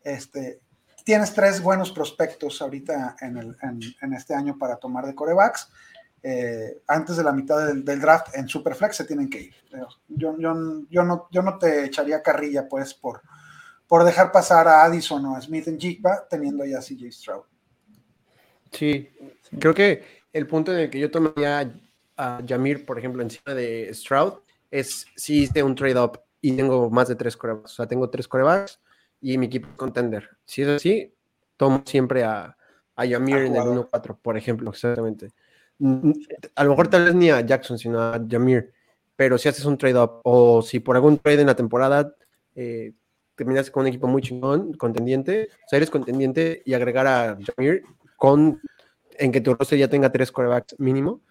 este, 0.04 0.60
tienes 1.08 1.34
tres 1.34 1.64
buenos 1.64 1.94
prospectos 1.94 2.62
ahorita 2.62 3.16
en, 3.22 4.14
este 4.14 4.34
año 4.34 4.58
para 4.58 4.76
tomar 4.76 5.06
de 5.06 5.16
corebacks. 5.16 5.72
Eh, 6.22 6.82
antes 6.86 7.16
de 7.16 7.24
la 7.24 7.32
mitad 7.32 7.66
del, 7.66 8.02
draft 8.02 8.36
en 8.36 8.50
Superflex 8.50 8.98
se 8.98 9.06
tienen 9.06 9.30
que 9.30 9.44
ir. 9.44 9.56
Yo, 10.10 10.36
no, 10.36 11.58
te 11.62 11.86
echaría 11.86 12.22
carrilla, 12.22 12.68
pues, 12.68 12.94
por, 12.94 13.22
por 13.88 14.04
dejar 14.04 14.34
pasar 14.34 14.68
a 14.68 14.84
Addison 14.84 15.26
o 15.28 15.38
a 15.38 15.42
Smith 15.42 15.70
en 15.70 15.80
Jigba 15.80 16.28
teniendo 16.30 16.66
ya 16.66 16.80
a 16.80 16.82
CJ 16.82 17.10
Stroud. 17.10 17.46
Sí, 18.74 19.10
creo 19.58 19.74
que 19.74 20.04
el 20.34 20.46
punto 20.46 20.74
en 20.74 20.80
el 20.80 20.90
que 20.90 21.00
yo 21.00 21.10
tomaría 21.10 21.74
a 22.18 22.42
Jamir, 22.46 22.86
por 22.86 23.00
ejemplo, 23.00 23.22
encima 23.22 23.54
de 23.56 23.94
Stroud, 23.94 24.34
es 24.70 25.06
si 25.16 25.44
hice 25.44 25.64
un 25.64 25.74
trade-up 25.74 26.20
y 26.42 26.52
tengo 26.52 26.90
más 26.90 27.08
de 27.08 27.16
tres 27.16 27.38
corebacks. 27.38 27.72
O 27.72 27.76
sea, 27.78 27.88
tengo 27.88 28.10
tres 28.10 28.28
corebacks 28.28 28.82
y 29.22 29.38
mi 29.38 29.48
equipo 29.48 29.68
contender. 29.76 30.30
Si 30.46 30.62
es 30.62 30.68
así, 30.68 31.14
tomo 31.56 31.84
siempre 31.86 32.24
a, 32.24 32.56
a 32.96 33.08
Jamir 33.08 33.38
en 33.38 33.56
el 33.56 33.64
1-4, 33.64 34.18
por 34.22 34.38
ejemplo, 34.38 34.72
exactamente. 34.72 35.32
A 36.56 36.64
lo 36.64 36.72
mejor 36.72 36.88
tal 36.88 37.06
vez 37.06 37.16
ni 37.16 37.30
a 37.30 37.42
Jackson, 37.42 37.78
sino 37.78 38.02
a 38.02 38.20
Jamir. 38.30 38.74
Pero 39.16 39.38
si 39.38 39.50
haces 39.50 39.66
un 39.66 39.78
trade-up 39.78 40.22
o 40.24 40.62
si 40.62 40.80
por 40.80 40.96
algún 40.96 41.18
trade 41.18 41.42
en 41.42 41.48
la 41.48 41.56
temporada 41.56 42.16
eh, 42.56 42.94
terminaste 43.36 43.72
con 43.72 43.82
un 43.82 43.88
equipo 43.88 44.08
muy 44.08 44.22
chingón, 44.22 44.74
contendiente, 44.74 45.50
o 45.66 45.70
sea, 45.70 45.78
eres 45.78 45.90
contendiente 45.90 46.62
y 46.66 46.74
agregar 46.74 47.08
a 47.08 47.38
Jamir 47.46 47.84
con 48.16 48.62
en 49.20 49.32
que 49.32 49.42
tu 49.42 49.54
roster 49.56 49.78
ya 49.78 49.88
tenga 49.88 50.12
tres 50.12 50.32
corebacks 50.32 50.80
mínimo, 50.80 51.22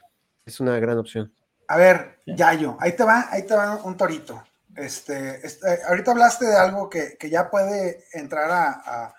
es 0.45 0.61
una 0.61 0.79
gran 0.79 0.99
opción. 0.99 1.33
A 1.69 1.77
ver, 1.77 2.19
Yayo, 2.27 2.77
ahí 2.81 2.95
te 2.95 3.05
va, 3.05 3.27
ahí 3.31 3.45
te 3.45 3.55
va 3.55 3.83
un 3.85 3.97
torito. 3.97 4.43
Este, 4.77 5.47
este 5.47 5.83
ahorita 5.89 6.11
hablaste 6.11 6.47
de 6.47 6.57
algo 6.57 6.91
que, 6.91 7.17
que 7.19 7.31
ya 7.31 7.51
puede 7.51 8.05
entrar 8.13 8.51
a, 8.51 9.15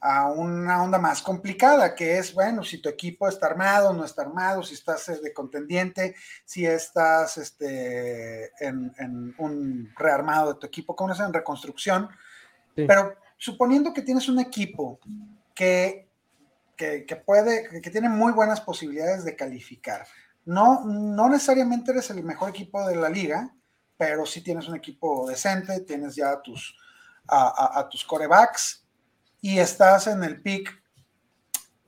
a, 0.00 0.26
una 0.32 0.82
onda 0.82 0.98
más 0.98 1.20
complicada, 1.20 1.94
que 1.94 2.18
es, 2.18 2.32
bueno, 2.34 2.62
si 2.62 2.80
tu 2.80 2.88
equipo 2.88 3.28
está 3.28 3.46
armado, 3.46 3.92
no 3.92 4.04
está 4.04 4.22
armado, 4.22 4.62
si 4.62 4.74
estás 4.74 5.08
eh, 5.10 5.20
de 5.22 5.32
contendiente, 5.32 6.14
si 6.44 6.66
estás 6.66 7.36
este, 7.36 8.52
en, 8.64 8.92
en 8.98 9.34
un 9.38 9.92
rearmado 9.96 10.54
de 10.54 10.60
tu 10.60 10.66
equipo, 10.66 10.96
como 10.96 11.12
es 11.12 11.20
en 11.20 11.32
reconstrucción, 11.32 12.08
pero 12.74 13.14
suponiendo 13.36 13.92
que 13.92 14.02
tienes 14.02 14.28
un 14.28 14.40
equipo 14.40 14.98
que, 15.54 16.08
que, 16.76 17.22
puede, 17.24 17.80
que 17.80 17.90
tiene 17.90 18.08
muy 18.08 18.32
buenas 18.32 18.60
posibilidades 18.60 19.24
de 19.24 19.36
calificar, 19.36 20.06
no, 20.44 20.84
no 20.84 21.28
necesariamente 21.28 21.92
eres 21.92 22.10
el 22.10 22.22
mejor 22.24 22.50
equipo 22.50 22.86
de 22.86 22.96
la 22.96 23.08
liga, 23.08 23.54
pero 24.06 24.26
sí 24.26 24.42
tienes 24.42 24.68
un 24.68 24.76
equipo 24.76 25.26
decente, 25.28 25.80
tienes 25.80 26.14
ya 26.14 26.32
a 26.32 26.42
tus, 26.42 26.76
a, 27.26 27.88
tus 27.90 28.04
corebacks 28.04 28.84
y 29.40 29.58
estás 29.58 30.06
en 30.08 30.22
el 30.24 30.42
pick, 30.42 30.82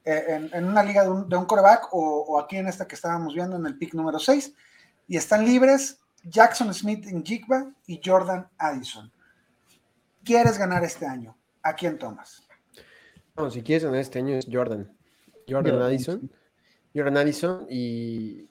eh, 0.04 0.48
en, 0.52 0.64
una 0.64 0.82
liga 0.82 1.02
de 1.02 1.10
un, 1.10 1.28
de 1.28 1.36
un 1.36 1.44
coreback 1.44 1.92
o, 1.92 2.24
o, 2.28 2.40
aquí 2.40 2.56
en 2.56 2.68
esta 2.68 2.86
que 2.86 2.94
estábamos 2.94 3.34
viendo 3.34 3.56
en 3.56 3.66
el 3.66 3.76
pick 3.76 3.94
número 3.94 4.18
6, 4.18 4.54
y 5.08 5.16
están 5.16 5.44
libres 5.44 5.98
Jackson 6.22 6.72
Smith 6.72 7.06
en 7.06 7.24
Jigba 7.24 7.70
y 7.86 8.00
Jordan 8.04 8.48
Addison 8.58 9.12
quieres 10.26 10.58
ganar 10.58 10.84
este 10.84 11.06
año, 11.06 11.34
¿a 11.62 11.74
quién 11.74 11.96
tomas? 11.98 12.42
No, 13.36 13.50
si 13.50 13.62
quieres 13.62 13.84
ganar 13.84 14.00
este 14.00 14.18
año 14.18 14.34
es 14.34 14.46
Jordan. 14.50 14.92
Jordan 15.48 15.80
Addison. 15.80 16.30
Jordan 16.94 17.16
Addison 17.16 17.66
y, 17.70 18.48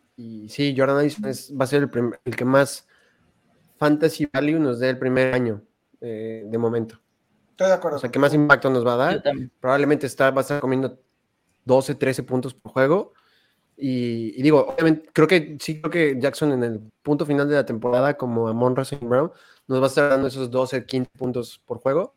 sí, 0.47 0.74
Jordan 0.76 0.97
Addison 0.97 1.26
va 1.59 1.66
a 1.66 1.68
ser 1.68 1.89
el, 2.24 2.36
que 2.36 2.45
más 2.45 2.88
fantasy 3.78 4.28
value 4.32 4.59
nos 4.59 4.80
dé 4.80 4.89
el 4.89 4.99
primer 4.99 5.34
año 5.34 5.61
eh, 6.01 6.43
de 6.45 6.57
momento. 6.57 6.99
Estoy 7.51 7.67
de 7.67 7.73
acuerdo. 7.73 7.97
O 7.97 7.99
sea, 7.99 8.11
que 8.11 8.19
más 8.19 8.34
impacto 8.34 8.69
nos 8.69 8.86
va 8.86 8.93
a 8.93 8.97
dar. 8.97 9.23
Probablemente 9.59 10.07
está, 10.07 10.32
va 10.32 10.39
a 10.39 10.41
estar 10.41 10.59
comiendo 10.59 10.99
12, 11.65 11.95
13 11.95 12.23
puntos 12.23 12.53
por 12.53 12.71
juego. 12.71 13.13
Y, 13.78 14.41
digo, 14.41 14.65
obviamente, 14.67 15.09
creo 15.11 15.28
que 15.28 15.57
sí, 15.59 15.82
creo 15.82 15.91
que 15.91 16.19
Jackson 16.19 16.53
en 16.53 16.63
el 16.63 16.80
punto 17.01 17.26
final 17.26 17.47
de 17.49 17.55
la 17.55 17.65
temporada, 17.65 18.15
como 18.15 18.47
Amon 18.47 18.76
Russell 18.76 18.99
Brown, 18.99 19.32
nos 19.67 19.80
va 19.82 19.86
a 19.86 19.88
estar 19.88 20.09
dando 20.09 20.28
esos 20.28 20.49
12, 20.49 20.86
15 20.86 21.09
puntos 21.17 21.61
por 21.65 21.80
juego, 21.80 22.15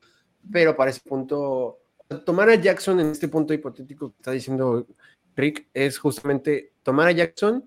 pero 0.52 0.76
para 0.76 0.90
ese 0.90 1.00
punto, 1.00 1.80
tomar 2.24 2.48
a 2.48 2.54
Jackson 2.54 3.00
en 3.00 3.08
este 3.08 3.26
punto 3.26 3.54
hipotético 3.54 4.10
que 4.10 4.16
está 4.18 4.30
diciendo 4.30 4.86
Rick 5.34 5.68
es 5.74 5.98
justamente 5.98 6.74
tomar 6.82 7.08
a 7.08 7.12
Jackson 7.12 7.64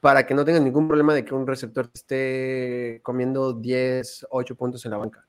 para 0.00 0.26
que 0.26 0.34
no 0.34 0.44
tengas 0.44 0.62
ningún 0.62 0.86
problema 0.86 1.14
de 1.14 1.24
que 1.24 1.34
un 1.34 1.46
receptor 1.46 1.90
esté 1.92 3.00
comiendo 3.02 3.52
10, 3.52 4.26
8 4.30 4.54
puntos 4.56 4.84
en 4.84 4.90
la 4.92 4.98
banca. 4.98 5.26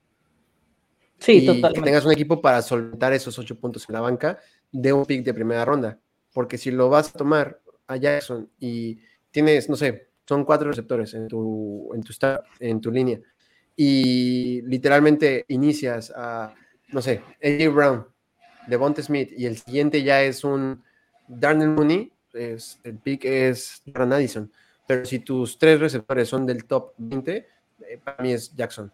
Sí, 1.19 1.37
y 1.37 1.45
totalmente. 1.45 1.79
Que 1.79 1.85
tengas 1.85 2.05
un 2.05 2.11
equipo 2.11 2.41
para 2.41 2.61
soltar 2.61 3.13
esos 3.13 3.37
8 3.39 3.59
puntos 3.59 3.87
en 3.87 3.93
la 3.93 4.01
banca 4.01 4.39
de 4.71 4.93
un 4.93 5.05
pick 5.05 5.23
de 5.23 5.33
primera 5.33 5.65
ronda. 5.65 5.99
Porque 6.33 6.57
si 6.57 6.71
lo 6.71 6.89
vas 6.89 7.09
a 7.09 7.17
tomar 7.17 7.61
a 7.87 7.97
Jackson 7.97 8.49
y 8.59 8.99
tienes, 9.31 9.69
no 9.69 9.75
sé, 9.75 10.09
son 10.27 10.43
cuatro 10.43 10.69
receptores 10.69 11.13
en 11.13 11.27
tu, 11.27 11.91
en 11.93 12.01
tu, 12.01 12.13
en 12.59 12.81
tu 12.81 12.91
línea 12.91 13.19
y 13.75 14.61
literalmente 14.61 15.45
inicias 15.49 16.11
a, 16.15 16.53
no 16.89 17.01
sé, 17.01 17.21
AJ 17.43 17.73
Brown, 17.73 18.07
Devonta 18.67 19.01
Smith 19.03 19.31
y 19.35 19.45
el 19.45 19.57
siguiente 19.57 20.03
ya 20.03 20.21
es 20.23 20.43
un 20.43 20.81
Darnell 21.27 21.69
Mooney, 21.69 22.11
es, 22.35 22.79
el 22.83 22.97
pick 22.97 23.25
es 23.25 23.81
Aaron 23.93 24.13
Addison. 24.13 24.51
Pero 24.87 25.05
si 25.05 25.19
tus 25.19 25.57
tres 25.57 25.79
receptores 25.79 26.29
son 26.29 26.45
del 26.45 26.65
top 26.65 26.93
20, 26.97 27.47
eh, 27.87 27.99
para 28.03 28.21
mí 28.21 28.31
es 28.31 28.53
Jackson. 28.55 28.91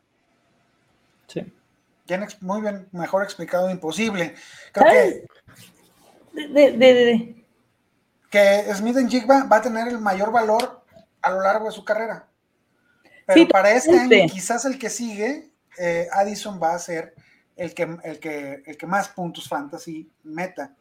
Sí. 1.28 1.52
Muy 2.42 2.62
bien, 2.62 2.88
mejor 2.92 3.24
explicado 3.24 3.70
imposible. 3.70 4.36
Creo 4.74 4.86
que, 4.86 5.26
de, 6.34 6.72
de, 6.72 7.46
que 8.30 8.74
Smith 8.74 8.98
en 8.98 9.10
Jigba 9.10 9.44
va 9.46 9.58
a 9.58 9.62
tener 9.62 9.88
el 9.88 10.00
mayor 10.00 10.32
valor 10.32 10.84
a 11.22 11.32
lo 11.32 11.42
largo 11.42 11.66
de 11.66 11.72
su 11.72 11.86
carrera. 11.86 12.28
Pero 13.26 13.48
para 13.48 13.72
este 13.72 13.98
año, 13.98 14.28
quizás 14.32 14.66
el 14.66 14.78
que 14.78 14.90
sigue, 14.90 15.52
eh, 15.78 16.08
Addison 16.12 16.60
va 16.62 16.74
a 16.74 16.80
ser 16.80 17.14
el 17.56 17.74
que, 17.74 17.98
el, 18.04 18.20
que, 18.20 18.64
el 18.66 18.78
que 18.78 18.88
más 18.88 19.10
puntos 19.10 19.48
fantasy 19.48 20.10
meta. 20.24 20.76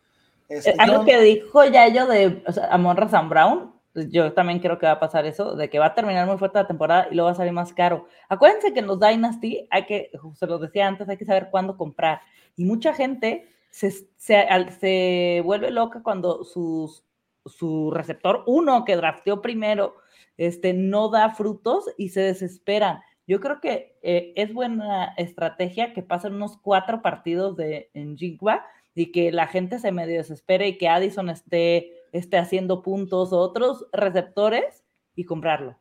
Este, 0.51 0.75
Algo 0.79 1.05
que 1.05 1.19
dijo 1.21 1.65
Yayo 1.65 2.07
de 2.07 2.43
o 2.45 2.53
sea, 2.53 2.67
Amon 2.73 2.97
Razan 2.97 3.29
Brown, 3.29 3.73
pues 3.93 4.11
yo 4.11 4.33
también 4.33 4.59
creo 4.59 4.79
que 4.79 4.87
va 4.87 4.93
a 4.93 5.01
pasar 5.01 5.25
eso, 5.25 5.55
de 5.55 5.71
que 5.71 5.79
va 5.79 5.87
a 5.87 5.95
terminar 5.95 6.27
muy 6.27 6.39
fuerte 6.39 6.59
la 6.59 6.67
temporada 6.67 7.07
y 7.09 7.15
luego 7.15 7.27
va 7.27 7.33
a 7.33 7.37
salir 7.37 7.53
más 7.53 7.73
caro. 7.73 8.09
Acuérdense 8.29 8.73
que 8.73 8.81
en 8.81 8.89
los 8.89 8.99
Dynasty 8.99 9.69
hay 9.71 9.87
que, 9.87 10.11
se 10.35 10.47
lo 10.47 10.59
decía 10.59 10.89
antes, 10.89 11.09
hay 11.09 11.17
que 11.17 11.25
saber 11.25 11.49
cuándo 11.53 11.77
comprar. 11.77 12.21
Y 12.57 12.65
mucha 12.65 12.93
gente 12.93 13.49
se, 13.71 13.93
se, 13.93 14.47
se 14.81 15.43
vuelve 15.45 15.71
loca 15.71 16.03
cuando 16.03 16.43
sus, 16.43 17.05
su 17.47 17.93
receptor 17.93 18.43
uno 18.47 18.85
que 18.85 18.97
drafteó 18.97 19.41
primero 19.41 19.95
este, 20.37 20.73
no 20.73 21.11
da 21.11 21.31
frutos 21.31 21.85
y 21.97 22.09
se 22.09 22.23
desesperan. 22.23 23.01
Yo 23.29 23.39
creo 23.39 23.61
que 23.61 23.97
eh, 24.03 24.33
es 24.35 24.53
buena 24.53 25.15
estrategia 25.17 25.93
que 25.93 26.03
pasen 26.03 26.35
unos 26.35 26.57
cuatro 26.57 27.03
partidos 27.03 27.57
de, 27.57 27.91
en 27.95 28.17
Jigba 28.17 28.67
y 28.95 29.13
que 29.13 29.33
la 29.33 29.47
gente 29.47 29.79
se 29.79 29.93
medio 29.93 30.19
desespere 30.19 30.69
y 30.69 30.79
que 30.79 30.89
Addison 30.89 31.31
esté, 31.31 31.93
esté 32.13 32.39
haciendo 32.39 32.83
puntos 32.83 33.33
o 33.33 33.39
otros 33.39 33.87
receptores 33.93 34.85
y 35.15 35.25
comprarlo. 35.25 35.79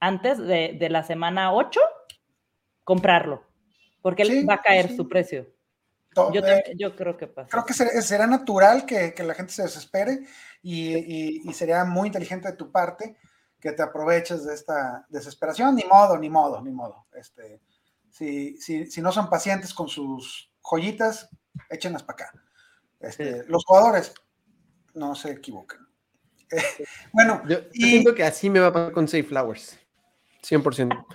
Antes 0.00 0.38
de, 0.38 0.76
de 0.78 0.90
la 0.90 1.02
semana 1.02 1.52
8, 1.52 1.80
comprarlo, 2.84 3.42
porque 4.02 4.44
va 4.44 4.54
a 4.54 4.62
caer 4.62 4.94
su 4.94 5.08
precio. 5.08 5.54
Yo, 6.32 6.42
yo, 6.76 6.94
creo 6.94 7.16
que 7.16 7.26
pasa. 7.26 7.48
Creo 7.48 7.64
que 7.64 7.74
será 7.74 8.26
natural 8.26 8.86
que, 8.86 9.14
que, 9.14 9.22
la 9.24 9.34
gente 9.34 9.52
se 9.52 9.62
desespere 9.62 10.20
y, 10.62 11.52
sería 11.52 11.84
muy 11.84 12.06
inteligente 12.06 12.48
de 12.48 12.56
tu 12.56 12.70
parte 12.70 13.16
que 13.60 13.72
te 13.72 13.82
aproveches 13.82 14.44
de 14.44 14.54
esta 14.54 15.06
desesperación. 15.08 15.74
Ni 15.74 15.84
modo, 15.84 16.16
ni 16.18 16.30
modo, 16.30 16.62
ni 16.62 16.70
modo. 16.70 17.06
Este, 17.14 17.60
si, 18.10 18.56
si, 18.58 19.02
no 19.02 19.10
son 19.10 19.28
pacientes 19.28 19.74
con 19.74 19.88
sus 19.88 20.52
joyitas, 20.62 21.28
échenlas 21.70 22.02
para 22.02 22.24
acá. 22.24 22.42
Este, 23.00 23.44
los 23.46 23.64
jugadores 23.64 24.14
no 24.94 25.14
se 25.14 25.32
equivocan. 25.32 25.86
bueno, 27.12 27.42
yo, 27.48 27.58
siento 27.72 28.14
que 28.14 28.24
así 28.24 28.48
me 28.50 28.60
va 28.60 28.68
a 28.68 28.72
pasar 28.72 28.92
con 28.92 29.08
Safe 29.08 29.24
Flowers. 29.24 29.78
100%. 30.42 31.06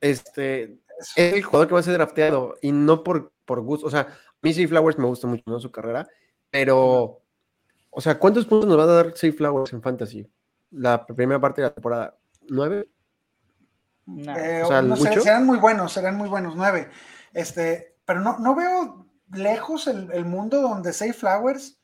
Este, 0.00 0.78
es 0.98 1.16
el 1.16 1.42
jugador 1.42 1.68
que 1.68 1.74
va 1.74 1.80
a 1.80 1.84
ser 1.84 1.94
drafteado 1.94 2.56
y 2.62 2.72
no 2.72 3.02
por, 3.02 3.32
por 3.44 3.60
gusto. 3.60 3.86
O 3.86 3.90
sea, 3.90 4.00
a 4.00 4.08
mí 4.40 4.52
Safe 4.52 4.68
Flowers 4.68 4.98
me 4.98 5.06
gusta 5.06 5.26
mucho, 5.26 5.44
¿no? 5.46 5.60
Su 5.60 5.70
carrera, 5.70 6.06
pero 6.50 7.22
o 7.94 8.00
sea, 8.00 8.18
¿cuántos 8.18 8.46
puntos 8.46 8.68
nos 8.68 8.78
va 8.78 8.84
a 8.84 8.86
dar 8.86 9.06
Safe 9.10 9.32
Flowers 9.32 9.72
en 9.72 9.82
Fantasy? 9.82 10.26
La 10.70 11.04
primera 11.04 11.38
parte 11.38 11.60
de 11.60 11.68
la 11.68 11.74
temporada, 11.74 12.16
¿nueve? 12.48 12.88
Eh, 14.06 14.62
o 14.64 14.68
sea, 14.68 14.80
no 14.80 14.96
serán 14.96 15.44
muy 15.44 15.58
buenos, 15.58 15.92
serán 15.92 16.16
muy 16.16 16.28
buenos, 16.28 16.56
nueve. 16.56 16.88
Este, 17.34 17.98
pero 18.06 18.20
no, 18.20 18.38
no 18.38 18.54
veo 18.54 19.06
lejos 19.32 19.86
el, 19.86 20.24
mundo 20.24 20.60
donde 20.60 20.92
Safe 20.92 21.12
Flowers 21.12 21.78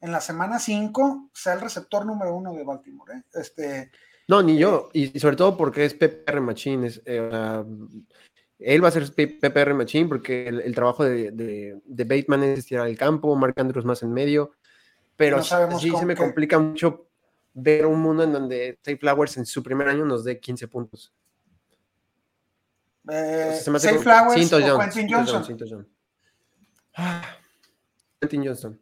en 0.00 0.12
la 0.12 0.20
semana 0.20 0.58
5 0.58 1.30
sea 1.32 1.54
el 1.54 1.60
receptor 1.60 2.06
número 2.06 2.34
uno 2.34 2.54
de 2.54 2.64
Baltimore. 2.64 3.14
¿eh? 3.14 3.22
Este, 3.34 3.90
no, 4.28 4.42
ni 4.42 4.56
yo, 4.58 4.90
y, 4.92 5.18
sobre 5.18 5.36
todo 5.36 5.56
porque 5.56 5.84
es 5.84 5.94
PPR 5.94 6.40
Machine. 6.40 6.90
Eh, 7.04 7.64
él 8.58 8.84
va 8.84 8.88
a 8.88 8.92
ser 8.92 9.10
PPR 9.12 9.74
Machine 9.74 10.08
porque 10.08 10.48
el, 10.48 10.74
trabajo 10.74 11.04
de, 11.04 11.30
de, 11.32 12.04
Bateman 12.04 12.44
es 12.44 12.60
estirar 12.60 12.86
el 12.86 12.96
campo, 12.96 13.34
Mark 13.34 13.54
Andrews 13.56 13.84
más 13.84 14.02
en 14.02 14.12
medio 14.12 14.52
pero 15.20 15.42
sí 15.78 15.90
se 15.90 16.06
me 16.06 16.16
complica 16.16 16.58
mucho 16.58 17.10
ver 17.52 17.84
un 17.84 18.00
mundo 18.00 18.22
en 18.22 18.32
donde 18.32 18.78
Safe 18.82 18.96
Flowers 18.96 19.36
en 19.36 19.44
su 19.44 19.62
primer 19.62 19.86
año 19.86 20.06
nos 20.06 20.24
dé 20.24 20.40
15 20.40 20.66
puntos. 20.66 21.12
Eh, 23.06 23.60
Safe 23.62 23.98
Flowers 23.98 24.50
Johnson. 24.50 25.86
Quentin 28.20 28.46
Johnson. 28.46 28.80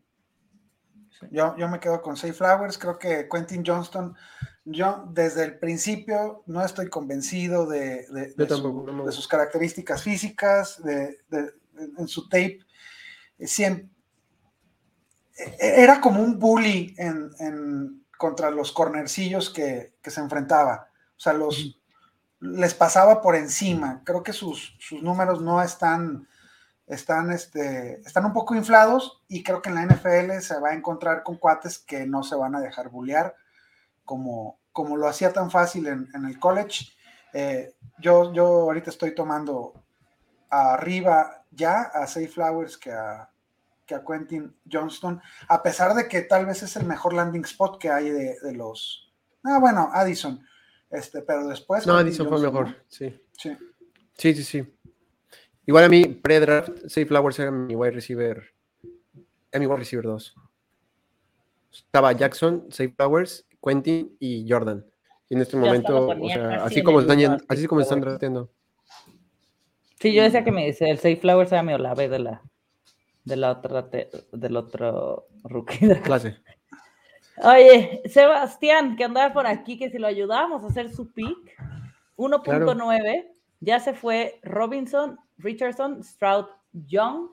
Yo, 1.31 1.57
yo, 1.57 1.69
me 1.69 1.81
quedo 1.81 2.01
con 2.01 2.17
Safe 2.17 2.33
Flowers, 2.33 2.79
creo 2.79 2.99
que 2.99 3.29
Quentin 3.29 3.65
Johnston, 3.67 4.15
yo 4.65 5.05
desde 5.11 5.45
el 5.45 5.59
principio 5.59 6.45
no 6.47 6.65
estoy 6.65 6.89
convencido 6.89 7.67
de, 7.67 8.07
de, 8.37 9.13
sus 9.13 9.27
características 9.27 10.03
físicas, 10.03 10.81
de, 10.83 11.19
en 11.99 12.07
su 12.07 12.29
tape. 12.29 12.61
Siempre, 13.41 13.89
era 15.59 16.01
como 16.01 16.23
un 16.23 16.39
bully 16.39 16.95
en, 16.99 18.05
contra 18.17 18.51
los 18.51 18.73
cornercillos 18.73 19.51
que, 19.51 19.95
se 20.03 20.21
enfrentaba. 20.21 20.89
O 21.17 21.21
sea, 21.21 21.33
los, 21.33 21.81
les 22.41 22.75
pasaba 22.75 23.21
por 23.21 23.37
encima. 23.37 24.03
Creo 24.05 24.23
que 24.23 24.33
sus, 24.33 24.77
números 25.03 25.41
no 25.41 25.63
están, 25.63 26.27
están, 26.89 27.31
este, 27.33 28.01
están 28.01 28.25
un 28.25 28.33
poco 28.33 28.55
inflados 28.55 29.23
y 29.29 29.43
creo 29.43 29.61
que 29.61 29.69
en 29.69 29.75
la 29.75 29.87
NFL 29.87 30.41
se 30.41 30.59
va 30.59 30.71
a 30.71 30.75
encontrar 30.75 31.23
con 31.23 31.37
cuates 31.37 31.79
que 31.79 32.07
no 32.07 32.23
se 32.23 32.35
van 32.35 32.55
a 32.55 32.61
dejar 32.61 32.89
bullear 32.89 33.35
como, 34.05 34.59
como 34.73 34.97
lo 34.97 35.07
hacía 35.07 35.33
tan 35.33 35.51
fácil 35.51 35.87
en, 35.87 36.25
el 36.25 36.39
college. 36.39 36.93
Eh, 37.35 37.75
yo, 37.99 38.33
yo 38.33 38.47
ahorita 38.47 38.91
estoy 38.91 39.15
tomando 39.15 39.75
arriba 40.49 41.45
ya 41.51 41.83
a 41.83 42.07
Safe 42.07 42.29
Flowers 42.29 42.79
que 42.79 42.91
a, 42.91 43.29
que 43.85 43.95
a 43.95 44.03
Quentin 44.05 44.55
Johnston, 44.71 45.21
a 45.49 45.63
pesar 45.63 45.95
de 45.95 46.09
que 46.09 46.23
tal 46.23 46.47
vez 46.47 46.63
es 46.63 46.77
el 46.77 46.87
mejor 46.87 47.13
landing 47.13 47.45
spot 47.45 47.79
que 47.79 47.91
hay 47.91 48.11
de, 48.11 48.53
los. 48.55 49.13
Ah, 49.45 49.59
bueno, 49.61 49.91
Addison. 49.93 50.43
Este, 50.91 51.21
pero 51.21 51.47
después. 51.47 51.87
No, 51.87 51.97
Addison 51.97 52.29
fue 52.29 52.41
mejor, 52.41 52.83
sí. 52.89 53.21
Sí. 53.33 53.57
Sí, 54.17 54.43
sí, 54.43 54.75
Igual 55.69 55.85
a 55.85 55.89
mí, 55.91 56.07
pre-draft, 56.07 56.71
Safe 56.87 57.05
Flowers 57.05 57.39
era 57.39 57.51
mi 57.51 57.77
wide 57.77 57.91
receiver. 57.91 58.43
Era 59.53 59.61
mi 59.61 59.67
wide 59.67 59.81
receiver 59.81 60.07
2. 60.07 60.35
Estaba 61.71 62.13
Jackson, 62.13 62.69
Safe 62.71 62.95
Flowers, 62.97 63.47
Quentin 63.63 64.17
y 64.19 64.47
Jordan. 64.49 64.83
Y 65.29 65.35
en 65.35 65.43
este 65.43 65.59
momento, 65.59 66.09
o 66.09 66.29
sea, 66.31 66.65
así 66.65 66.83
como, 66.83 67.01
están, 67.01 67.39
así 67.47 67.67
como 67.67 67.83
están 67.83 68.01
tratando. 68.01 68.51
Sí, 70.01 70.15
yo 70.15 70.23
decía 70.23 70.43
que 70.43 70.53
me 70.53 70.65
dice 70.65 70.89
el 70.89 70.97
Safe 70.97 71.17
Flowers 71.17 71.53
era 71.53 71.63
mi 71.63 71.75
Olave 71.75 72.09
de 72.09 72.19
la, 72.19 72.43
de 73.27 73.37
la 73.37 73.51
otra 73.51 73.91
del 74.33 74.57
otro 74.57 75.27
rookie 75.45 75.87
de 75.87 76.01
clase. 76.01 76.39
Oye, 77.45 78.01
Sebastián, 78.07 78.97
que 78.97 79.05
andaba 79.05 79.35
por 79.35 79.47
aquí, 79.47 79.79
que 79.79 79.91
si 79.91 79.99
lo 79.99 80.07
ayudamos 80.07 80.65
a 80.65 80.69
hacer 80.69 80.89
su 80.89 81.13
pick, 81.13 81.61
1.9, 82.17 83.38
ya 83.61 83.81
se 83.81 83.95
fue 83.95 84.41
Robinson, 84.43 85.19
Richardson, 85.39 86.03
Stroud, 86.03 86.47
Young, 86.73 87.31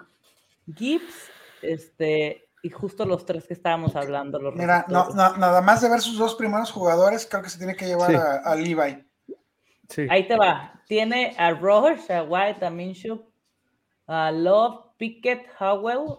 Gibbs, 0.73 1.29
este, 1.61 2.47
y 2.63 2.69
justo 2.69 3.05
los 3.05 3.25
tres 3.25 3.47
que 3.47 3.53
estábamos 3.53 3.95
hablando. 3.95 4.39
Los 4.39 4.55
Mira, 4.55 4.85
no, 4.87 5.09
nada 5.09 5.61
más 5.61 5.81
de 5.81 5.89
ver 5.89 6.01
sus 6.01 6.17
dos 6.17 6.35
primeros 6.35 6.71
jugadores, 6.71 7.27
creo 7.29 7.43
que 7.43 7.49
se 7.49 7.57
tiene 7.57 7.75
que 7.75 7.85
llevar 7.85 8.15
a, 8.43 8.55
Levi. 8.55 9.05
Sí. 9.89 10.07
Ahí 10.09 10.27
te 10.27 10.35
va. 10.35 10.81
Tiene 10.87 11.35
a 11.37 11.51
Roche, 11.51 12.13
a 12.13 12.23
White, 12.23 12.65
a 12.65 12.69
Minshew, 12.69 13.23
a 14.07 14.31
Love, 14.31 14.93
Pickett, 14.97 15.47
Howell, 15.59 16.17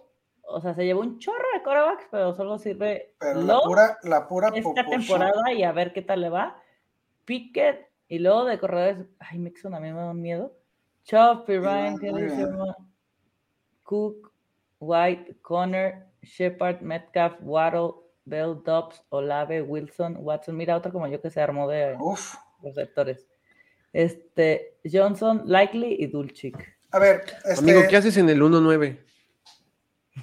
o 0.48 0.60
sea, 0.60 0.74
se 0.74 0.84
llevó 0.84 1.00
un 1.00 1.18
chorro 1.18 1.44
de 1.54 1.62
corebacks, 1.62 2.06
pero 2.10 2.34
solo 2.34 2.58
sirve 2.58 3.14
pero 3.18 3.42
la 3.42 3.60
pura, 3.60 3.98
la 4.04 4.28
pura 4.28 4.48
esta 4.54 4.84
temporada 4.84 5.52
y 5.52 5.64
a 5.64 5.72
ver 5.72 5.92
qué 5.92 6.02
tal 6.02 6.20
le 6.20 6.28
va. 6.28 6.56
Pickett 7.24 7.88
y 8.08 8.18
luego 8.18 8.44
de 8.44 8.58
corredores, 8.58 9.06
ay, 9.18 9.38
Mixon 9.38 9.74
a 9.74 9.80
mí 9.80 9.92
me 9.92 9.98
da 9.98 10.14
miedo. 10.14 10.56
Chop, 11.04 11.48
Ryan, 11.48 11.96
Cook, 13.82 14.32
White, 14.80 15.36
Connor, 15.42 16.06
Shepard, 16.22 16.80
Metcalf, 16.80 17.36
Waddle, 17.40 17.94
Bell, 18.24 18.60
Dobbs, 18.64 19.02
Olave, 19.10 19.62
Wilson, 19.62 20.16
Watson. 20.18 20.56
Mira, 20.56 20.76
otro 20.76 20.92
como 20.92 21.06
yo 21.06 21.20
que 21.20 21.30
se 21.30 21.40
armó 21.40 21.68
de 21.68 21.96
receptores. 22.62 23.26
Este, 23.92 24.78
Johnson, 24.90 25.42
Likely 25.46 25.96
y 26.00 26.06
Dulcich. 26.06 26.56
A 26.90 26.98
ver, 26.98 27.22
este... 27.44 27.60
amigo, 27.60 27.82
¿qué 27.88 27.96
haces 27.96 28.16
en 28.16 28.28
el 28.28 28.40
1-9? 28.40 28.98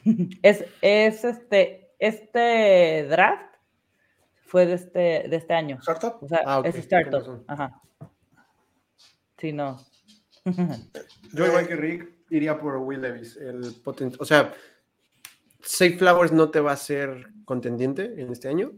es, 0.41 0.65
es 0.81 1.23
este, 1.23 1.91
este 1.99 3.07
draft 3.09 3.52
fue 4.53 4.67
de 4.67 4.73
este, 4.73 4.99
de 5.27 5.35
este 5.35 5.55
año. 5.55 5.77
¿Startup? 5.79 6.15
O 6.21 6.27
sea, 6.27 6.43
ah, 6.45 6.61
es 6.63 6.75
startup. 6.75 7.43
Ajá. 7.47 7.81
Sí, 9.39 9.51
no. 9.51 9.83
Yo, 11.33 11.47
igual 11.47 11.67
que 11.67 11.75
Rick, 11.75 12.13
iría 12.29 12.59
por 12.59 12.77
Will 12.77 13.01
Levis. 13.01 13.35
El 13.35 13.75
o 14.19 14.25
sea, 14.25 14.53
Safe 15.59 15.97
Flowers 15.97 16.31
no 16.31 16.51
te 16.51 16.59
va 16.59 16.73
a 16.73 16.77
ser 16.77 17.33
contendiente 17.45 18.21
en 18.21 18.31
este 18.31 18.47
año. 18.47 18.73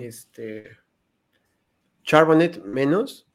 Este. 0.00 0.70
Charbonnet 2.04 2.62
menos. 2.62 3.28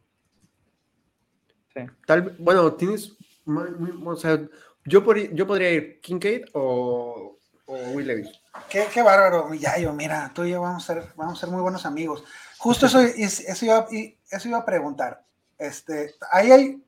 Sí. 1.76 1.82
Tal, 2.06 2.38
bueno, 2.40 2.72
tienes 2.76 3.18
o 3.46 4.16
sea, 4.16 4.48
yo, 4.86 5.04
yo 5.34 5.46
podría 5.46 5.72
ir 5.72 6.00
Kincaid 6.00 6.46
o, 6.54 7.38
o 7.66 7.76
Will 7.94 8.08
Levis. 8.08 8.43
Qué, 8.70 8.88
qué 8.94 9.02
bárbaro, 9.02 9.54
Yayo. 9.54 9.94
Mira, 9.94 10.32
tú 10.34 10.44
y 10.44 10.52
yo 10.52 10.62
vamos 10.62 10.90
a 10.90 10.94
ser, 10.94 11.14
vamos 11.16 11.38
a 11.38 11.42
ser 11.42 11.50
muy 11.50 11.62
buenos 11.62 11.86
amigos. 11.86 12.24
Justo 12.58 12.86
eso, 12.86 13.00
eso, 13.02 13.66
iba, 13.66 13.88
eso 14.30 14.48
iba 14.48 14.58
a 14.60 14.66
preguntar. 14.66 15.24
Este, 15.58 16.16
ahí 16.32 16.52
hay, 16.52 16.84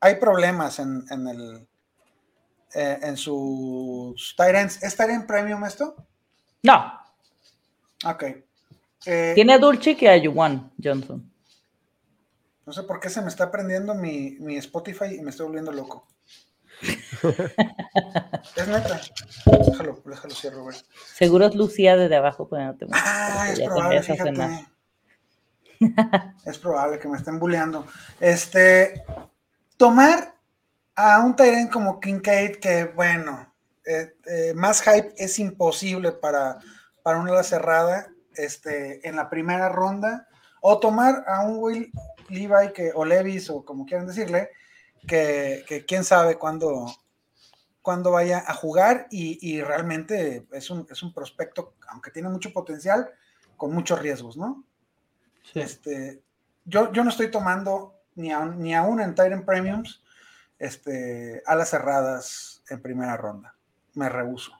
hay 0.00 0.14
problemas 0.16 0.78
en, 0.78 1.04
en 1.10 1.28
el 1.28 1.68
eh, 2.74 2.98
en 3.02 3.16
sus 3.16 4.34
Tyrants. 4.36 4.82
¿Es 4.82 4.96
Tyrant 4.96 5.26
Premium 5.26 5.64
esto? 5.64 5.94
No. 6.62 6.92
Ok. 8.04 8.24
Eh, 9.06 9.32
Tiene 9.34 9.54
a 9.54 9.58
Dulce 9.58 9.96
que 9.96 10.10
a 10.10 10.32
Juan 10.32 10.72
Johnson. 10.82 11.30
No 12.66 12.72
sé 12.72 12.82
por 12.82 12.98
qué 12.98 13.10
se 13.10 13.20
me 13.20 13.28
está 13.28 13.50
prendiendo 13.50 13.94
mi, 13.94 14.36
mi 14.40 14.56
Spotify 14.56 15.16
y 15.16 15.20
me 15.20 15.30
estoy 15.30 15.46
volviendo 15.46 15.70
loco. 15.70 16.06
es 18.56 18.68
neta. 18.68 19.00
Déjalo, 19.46 20.02
déjalo 20.04 20.34
cierro, 20.34 20.62
güey. 20.64 20.76
Seguro 21.14 21.46
es 21.46 21.54
Lucía 21.54 21.96
desde 21.96 22.16
abajo 22.16 22.48
poniéndote. 22.48 22.86
Ah, 22.92 23.48
es 23.50 23.60
probable, 23.60 24.02
fíjate. 24.02 24.66
es 26.46 26.58
probable 26.58 26.98
que 26.98 27.08
me 27.08 27.16
estén 27.16 27.38
bulleando. 27.38 27.86
Este, 28.20 29.04
tomar 29.76 30.34
a 30.96 31.20
un 31.20 31.34
Tyrant 31.36 31.70
como 31.70 32.00
Kincaid, 32.00 32.56
que 32.56 32.84
bueno, 32.84 33.52
eh, 33.84 34.14
eh, 34.26 34.52
más 34.54 34.82
hype 34.82 35.12
es 35.16 35.38
imposible 35.38 36.12
para, 36.12 36.58
para 37.02 37.18
una 37.18 37.42
cerrada 37.42 38.08
este, 38.36 39.06
en 39.06 39.16
la 39.16 39.28
primera 39.28 39.68
ronda, 39.68 40.28
o 40.60 40.78
tomar 40.78 41.24
a 41.26 41.42
un 41.42 41.58
Will 41.58 41.92
Levi 42.28 42.72
que, 42.74 42.92
o 42.94 43.04
Levis 43.04 43.50
o 43.50 43.64
como 43.64 43.84
quieran 43.84 44.06
decirle, 44.06 44.50
que, 45.06 45.84
quién 45.86 46.04
sabe 46.04 46.36
cuándo, 46.36 46.86
cuándo 47.82 48.10
vaya 48.10 48.42
a 48.46 48.54
jugar 48.54 49.06
y, 49.10 49.60
realmente 49.60 50.46
es 50.52 50.70
un, 50.70 50.86
es 50.90 51.02
un, 51.02 51.12
prospecto, 51.12 51.74
aunque 51.88 52.10
tiene 52.10 52.28
mucho 52.28 52.52
potencial, 52.52 53.10
con 53.56 53.72
muchos 53.72 54.00
riesgos, 54.00 54.36
¿no? 54.36 54.64
Este, 55.54 56.22
yo, 56.64 56.92
yo 56.92 57.04
no 57.04 57.10
estoy 57.10 57.30
tomando 57.30 57.94
ni, 58.14 58.30
ni 58.56 58.74
aún 58.74 59.00
en 59.00 59.14
Tyrant 59.14 59.44
Premiums 59.44 60.02
este, 60.58 61.42
alas 61.46 61.70
cerradas 61.70 62.62
en 62.70 62.80
primera 62.80 63.16
ronda. 63.16 63.54
Me 63.94 64.08
rehuso. 64.08 64.52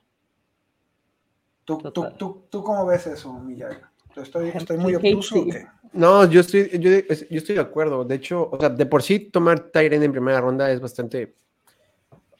¿Tú, 1.65 1.79
tú, 1.79 2.11
tú, 2.11 2.47
tú 2.49 2.63
cómo 2.63 2.85
ves 2.85 3.07
eso, 3.07 3.33
Millaga? 3.33 3.91
Estoy, 4.15 4.49
estoy 4.49 4.77
muy 4.77 4.95
obtuso. 4.95 5.45
No, 5.93 6.29
yo 6.29 6.41
estoy, 6.41 6.69
yo, 6.79 6.89
yo, 6.89 7.37
estoy 7.37 7.55
de 7.55 7.61
acuerdo. 7.61 8.03
De 8.03 8.15
hecho, 8.15 8.49
o 8.51 8.59
sea, 8.59 8.69
de 8.69 8.85
por 8.85 9.01
sí 9.01 9.19
tomar 9.19 9.71
Tyrant 9.71 10.03
en 10.03 10.11
primera 10.11 10.41
ronda 10.41 10.71
es 10.71 10.79
bastante 10.79 11.35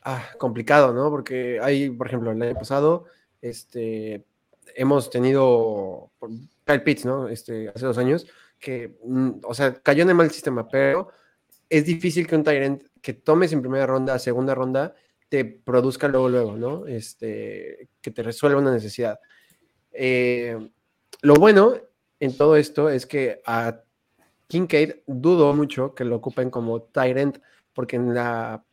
ah, 0.04 0.24
complicado, 0.38 0.94
¿no? 0.94 1.10
Porque 1.10 1.60
hay, 1.62 1.90
por 1.90 2.08
ejemplo, 2.08 2.32
el 2.32 2.42
año 2.42 2.56
pasado, 2.56 3.06
este, 3.42 4.26
hemos 4.76 5.10
tenido 5.10 6.12
Kyle 6.66 6.84
Pitts, 6.84 7.06
¿no? 7.06 7.28
Este, 7.30 7.70
hace 7.70 7.86
dos 7.86 7.98
años, 7.98 8.28
que, 8.60 8.98
mm, 9.04 9.30
o 9.44 9.54
sea, 9.54 9.74
cayó 9.76 10.04
en 10.04 10.10
el 10.10 10.16
mal 10.16 10.32
sistema, 10.32 10.68
pero 10.68 11.10
es 11.70 11.86
difícil 11.86 12.28
que 12.28 12.36
un 12.36 12.44
Tyrant 12.44 12.84
que 13.02 13.14
tomes 13.14 13.54
en 13.54 13.62
primera 13.62 13.86
ronda, 13.86 14.20
segunda 14.20 14.54
ronda, 14.54 14.96
te 15.30 15.46
produzca 15.46 16.08
luego, 16.08 16.30
luego, 16.30 16.58
¿no? 16.58 16.88
Este, 16.88 17.90
que 18.02 18.12
te 18.12 18.24
resuelva 18.24 18.60
una 18.60 18.72
necesidad. 18.72 19.20
Eh, 19.92 20.58
lo 21.26 21.34
bueno 21.36 21.74
en 22.20 22.38
todo 22.38 22.56
esto 22.56 22.90
es 22.90 23.08
que 23.08 23.42
a 23.46 23.82
Kincaid 24.48 24.92
dudo 25.08 25.54
mucho 25.54 25.96
que 25.96 26.06
lo 26.06 26.18
ocupen 26.18 26.52
como 26.52 26.84
Tyrant, 26.84 27.40
porque 27.74 27.96
en 27.96 28.14
la 28.14 28.64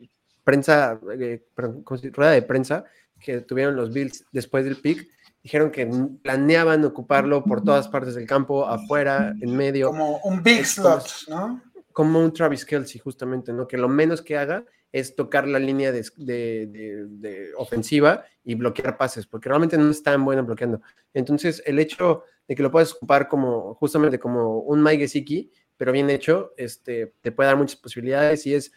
prensa, 0.45 1.01
eh, 1.19 1.43
rueda 1.57 2.33
de 2.33 2.43
prensa 2.43 2.85
que 3.19 3.41
tuvieron 3.41 3.75
los 3.75 3.93
Bills 3.93 4.27
después 4.33 4.67
del 4.67 4.77
pick, 4.77 5.09
dijeron 5.43 5.71
que 5.71 5.87
planeaban 6.23 6.85
ocuparlo 6.85 7.43
por 7.43 7.65
todas 7.65 7.89
partes 7.89 8.15
del 8.15 8.27
campo, 8.27 8.67
afuera, 8.67 9.35
en 9.41 9.57
medio. 9.57 9.87
Como 9.87 10.19
un 10.19 10.43
big 10.43 10.67
slot, 10.67 11.29
¿no? 11.29 11.63
Como 11.93 12.21
un 12.21 12.35
Travis 12.35 12.67
Kelsey, 12.67 13.01
justamente, 13.01 13.53
¿no? 13.53 13.67
Que 13.67 13.79
lo 13.79 13.89
menos 13.89 14.21
que 14.21 14.37
haga 14.37 14.65
es 14.93 15.17
tocar 15.17 15.49
la 15.49 15.59
línea 15.59 15.91
de, 15.91 17.53
ofensiva 17.57 18.25
y 18.45 18.55
bloquear 18.55 18.99
pases, 18.99 19.27
porque 19.27 19.49
realmente 19.49 19.79
no 19.79 19.91
es 19.91 20.03
tan 20.03 20.23
bueno 20.23 20.45
bloqueando. 20.45 20.83
Entonces, 21.15 21.63
el 21.65 21.79
hecho 21.79 22.25
de 22.49 22.55
que 22.55 22.63
lo 22.63 22.71
puedas 22.71 22.95
ocupar 22.95 23.29
como, 23.29 23.75
justamente 23.75 24.19
como 24.19 24.59
un 24.61 24.83
Mike 24.83 25.05
Gesicki, 25.05 25.51
pero 25.77 25.93
bien 25.93 26.11
hecho, 26.11 26.53
este, 26.57 27.15
te 27.21 27.33
puede 27.33 27.49
dar 27.49 27.57
muchas 27.57 27.77
posibilidades 27.77 28.47
y 28.47 28.55
es, 28.55 28.73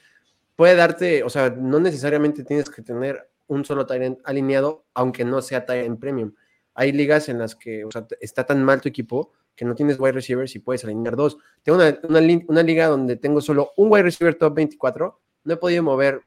puede 0.56 0.76
darte, 0.76 1.24
o 1.24 1.30
sea, 1.30 1.50
no 1.50 1.80
necesariamente 1.80 2.44
tienes 2.44 2.70
que 2.70 2.82
tener 2.82 3.30
un 3.48 3.66
solo 3.66 3.86
Tyrant 3.86 4.20
alineado, 4.24 4.86
aunque 4.94 5.24
no 5.26 5.42
sea 5.42 5.66
Tyrant 5.66 6.00
Premium 6.00 6.34
hay 6.76 6.92
ligas 6.92 7.30
en 7.30 7.40
las 7.40 7.56
que 7.56 7.86
está 8.20 8.46
tan 8.46 8.64
mal 8.64 8.82
tu 8.82 8.90
equipo 8.90 9.32
que 9.56 9.64
no 9.64 9.74
tienes 9.74 9.98
wide 9.98 10.12
receivers 10.12 10.54
y 10.56 10.60
puedes 10.60 10.84
alinear 10.84 11.16
dos. 11.16 11.38
Tengo 11.64 11.80
una, 11.80 12.64
liga 12.64 12.88
donde 12.88 13.16
tengo 13.16 13.40
solo 13.40 13.72
un 13.78 13.90
wide 13.90 14.04
receiver 14.04 14.36
top 14.36 14.54
24. 14.54 15.20
No 15.46 15.54
he 15.54 15.58
podido 15.58 15.82
mover, 15.82 16.22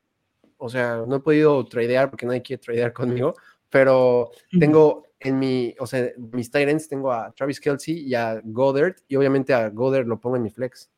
o 0.56 0.70
sea, 0.70 1.04
no 1.06 1.16
he 1.16 1.20
podido 1.20 1.62
tradear 1.66 2.08
porque 2.08 2.24
nadie 2.24 2.40
quiere 2.40 2.62
tradear 2.62 2.94
conmigo, 2.94 3.34
pero 3.68 4.30
tengo 4.58 5.04
en 5.20 5.38
mi, 5.38 5.74
o 5.80 5.86
sea, 5.86 6.10
mis 6.16 6.50
Titans 6.50 6.88
tengo 6.88 7.12
a 7.12 7.32
Travis 7.32 7.60
Kelsey 7.60 8.06
y 8.06 8.14
a 8.14 8.40
Goddard, 8.44 8.96
y 9.08 9.16
obviamente 9.16 9.52
a 9.52 9.68
Goddard 9.68 10.06
lo 10.06 10.20
pongo 10.20 10.36
en 10.36 10.42
mi 10.42 10.50
flex. 10.50 10.90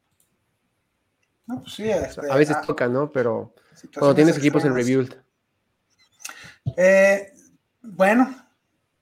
No, 1.46 1.60
pues 1.62 1.74
sí, 1.74 1.90
este, 1.90 2.30
a 2.30 2.36
veces 2.36 2.56
ah, 2.58 2.62
toca, 2.64 2.86
¿no? 2.86 3.10
Pero 3.10 3.54
cuando 3.94 4.14
tienes 4.14 4.38
equipos 4.38 4.64
en 4.64 4.74
rebuild. 4.74 5.16
Eh, 6.76 7.32
bueno, 7.82 8.34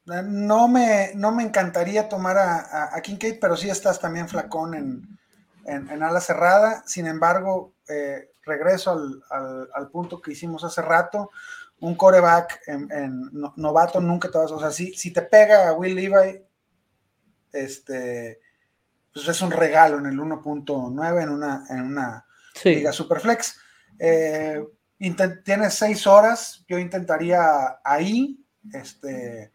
no 0.06 0.68
me, 0.68 1.12
no 1.14 1.32
me 1.32 1.42
encantaría 1.42 2.08
tomar 2.08 2.38
a, 2.38 2.96
a, 2.96 3.02
Kincaid, 3.02 3.38
pero 3.40 3.56
sí 3.56 3.68
estás 3.68 4.00
también 4.00 4.28
flacón 4.28 4.74
en, 4.74 5.18
en, 5.66 6.02
ala 6.02 6.20
cerrada. 6.20 6.82
Sin 6.86 7.06
embargo, 7.06 7.74
eh, 7.88 8.30
regreso 8.44 8.92
al, 9.30 9.68
al, 9.74 9.90
punto 9.90 10.22
que 10.22 10.32
hicimos 10.32 10.64
hace 10.64 10.80
rato. 10.80 11.30
Un 11.80 11.94
coreback 11.94 12.60
en, 12.66 13.30
novato 13.56 14.00
nunca 14.00 14.30
te 14.30 14.38
vas, 14.38 14.50
o 14.50 14.58
sea, 14.58 14.70
si, 14.70 14.94
si 14.94 15.12
te 15.12 15.22
pega 15.22 15.68
a 15.68 15.74
Will 15.74 15.94
Levi, 15.94 16.42
este, 17.52 18.40
pues 19.12 19.28
es 19.28 19.40
un 19.42 19.50
regalo 19.50 19.98
en 19.98 20.06
el 20.06 20.18
1.9 20.18 21.22
en 21.22 21.28
una, 21.28 21.64
en 21.70 21.82
una 21.82 22.26
liga 22.64 22.92
Superflex. 22.92 23.58
Eh, 23.98 24.64
tienes 25.44 25.74
seis 25.74 26.06
horas, 26.06 26.64
yo 26.68 26.78
intentaría 26.78 27.78
ahí, 27.84 28.44
este, 28.72 29.52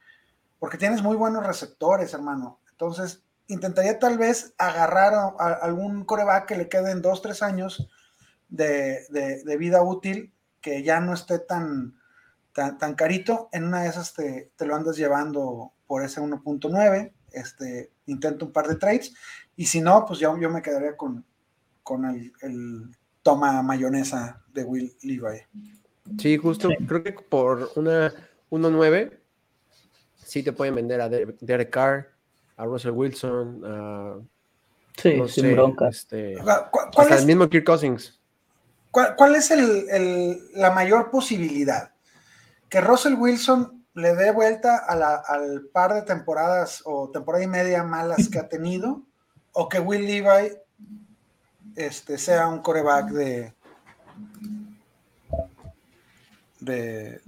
porque 0.60 0.78
tienes 0.78 1.02
muy 1.02 1.18
buenos 1.18 1.46
receptores, 1.46 2.14
hermano. 2.14 2.62
Entonces, 2.72 3.24
intentaría 3.48 4.00
tal 4.00 4.18
vez 4.18 4.54
agarrar 4.58 5.14
a, 5.14 5.54
algún 5.62 6.06
coreback 6.06 6.48
que 6.48 6.58
le 6.58 6.70
queden 6.70 7.02
dos, 7.02 7.22
tres 7.22 7.42
años 7.44 7.90
de, 8.50 9.06
vida 9.58 9.82
útil, 9.82 10.34
que 10.62 10.84
ya 10.84 11.00
no 11.00 11.14
esté 11.14 11.40
tan, 11.40 12.00
tan, 12.54 12.95
carito. 12.95 13.49
En 13.51 13.66
una 13.66 13.84
de 13.84 13.89
esas 13.89 14.14
te, 14.14 14.51
lo 14.60 14.76
andas 14.76 14.95
llevando 14.95 15.74
por 15.88 16.04
ese 16.04 16.22
1.9. 16.22 17.12
Este, 17.32 17.91
intento 18.06 18.45
un 18.45 18.51
par 18.51 18.68
de 18.68 18.76
trades. 18.76 19.14
Y 19.56 19.66
si 19.66 19.82
no, 19.82 20.06
pues 20.06 20.20
yo, 20.20 20.38
yo 20.38 20.49
me 20.49 20.62
quedaría 20.62 20.95
con, 20.95 21.26
con 21.82 22.06
el, 22.06 22.95
toma 23.22 23.62
mayonesa 23.62 24.41
de 24.54 24.64
Will 24.64 24.95
Levi. 25.01 25.41
Sí, 26.20 26.38
justo, 26.38 26.70
creo 26.88 27.04
que 27.04 27.14
por 27.14 27.72
una 27.76 28.14
1.9 28.51 29.18
sí 30.18 30.43
te 30.43 30.54
pueden 30.54 30.76
vender 30.76 31.01
a 31.01 31.10
Derek 31.10 31.70
Carr, 31.70 32.10
a 32.58 32.66
Russell 32.66 32.91
Wilson, 32.91 33.62
a. 33.66 34.20
Sí, 34.97 35.20
sin 35.28 35.54
bronca. 35.54 35.88
Este, 35.89 36.36
hasta 36.39 37.18
el 37.18 37.26
mismo 37.26 37.49
Kirk 37.49 37.66
Cousins. 37.66 38.20
¿Cuál, 38.91 39.36
es 39.36 39.51
la 40.54 40.70
mayor 40.72 41.10
posibilidad? 41.10 41.93
Que 42.74 42.82
Russell 42.82 43.14
Wilson 43.14 43.86
le 43.94 44.16
dé 44.16 44.32
vuelta 44.32 44.78
al 44.78 45.68
par 45.72 45.94
de 45.94 46.02
temporadas 46.02 46.82
o 46.86 47.12
temporada 47.12 47.44
y 47.44 47.48
media 47.48 47.84
malas 47.84 48.30
que 48.30 48.40
ha 48.40 48.50
tenido, 48.50 49.04
o 49.52 49.70
que 49.70 49.80
Will 49.80 50.08
Levi 50.08 50.58
este, 51.76 52.18
sea 52.18 52.48
un 52.48 52.64
coreback 52.64 53.12
de, 53.12 53.54
de 56.62 57.22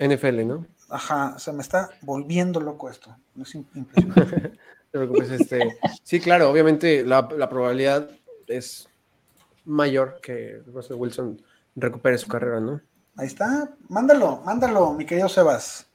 NFL, 0.00 0.44
¿no? 0.48 0.66
Ajá, 0.88 1.38
se 1.38 1.52
me 1.52 1.62
está 1.62 1.90
volviendo 2.02 2.58
loco 2.58 2.90
esto. 2.90 3.16
Es 3.40 3.54
impresionante. 3.54 4.58
este, 5.30 5.78
sí, 6.02 6.18
claro, 6.18 6.50
obviamente 6.50 7.04
la, 7.04 7.28
probabilidad 7.28 8.10
es 8.48 8.88
mayor 9.64 10.18
que 10.20 10.60
Russell 10.66 10.96
Wilson 10.96 11.40
recupere 11.76 12.18
su 12.18 12.26
carrera, 12.26 12.58
¿no? 12.58 12.80
Ahí 13.18 13.26
está, 13.26 13.68
mándalo, 13.88 14.42
mándalo, 14.44 14.94
mi 14.94 15.04
querido 15.04 15.28
Sebas. 15.28 15.90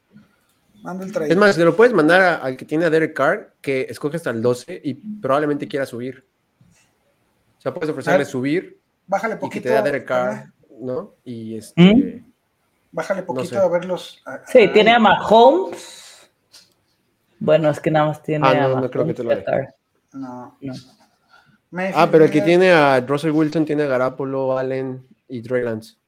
Manda 0.81 1.05
el 1.05 1.13
trade. 1.13 1.31
Es 1.31 1.37
más, 1.37 1.55
se 1.55 1.63
lo 1.63 1.73
puedes 1.73 1.93
mandar 1.93 2.41
al 2.43 2.57
que 2.57 2.65
tiene 2.65 2.83
a 2.83 2.89
Derek 2.89 3.13
Carr, 3.13 3.53
que 3.61 3.87
escoge 3.89 4.17
hasta 4.17 4.29
el 4.29 4.41
12 4.41 4.81
y 4.83 4.93
probablemente 4.93 5.65
quiera 5.69 5.85
subir. 5.85 6.27
O 7.57 7.61
sea, 7.61 7.73
puedes 7.73 7.89
ofrecerle 7.89 8.25
subir. 8.25 8.77
Bájale 9.07 9.37
poquito. 9.37 9.57
Y 9.57 9.61
que 9.61 9.69
te 9.69 9.73
da 9.73 9.81
Derek 9.81 10.05
Carr, 10.05 10.51
¿no? 10.81 11.13
Y 11.23 11.55
este. 11.55 11.81
¿Mm? 11.81 12.25
Bájale 12.91 13.23
poquito 13.23 13.57
a 13.57 13.69
verlos. 13.69 14.21
sí, 14.47 14.67
tiene 14.73 14.91
a 14.91 14.99
Mahomes. 14.99 16.29
Bueno, 17.39 17.69
es 17.69 17.79
que 17.79 17.89
nada 17.89 18.07
más 18.07 18.21
tiene 18.21 18.45
ah, 18.45 18.67
no, 18.67 18.81
No 18.81 18.91
creo 18.91 19.05
que 19.05 19.13
te 19.13 19.23
lo 19.23 19.33
No. 20.11 20.57
no. 20.59 20.73
Ah, 21.95 22.09
pero 22.11 22.25
el 22.25 22.31
que 22.31 22.41
tiene 22.41 22.73
a 22.73 22.99
Russell 22.99 23.31
Wilson 23.31 23.63
tiene 23.63 23.83
a 23.83 23.87
Garapolo, 23.87 24.57
Allen 24.57 25.07
y 25.29 25.41
Trey 25.41 25.63
Lance. 25.63 26.02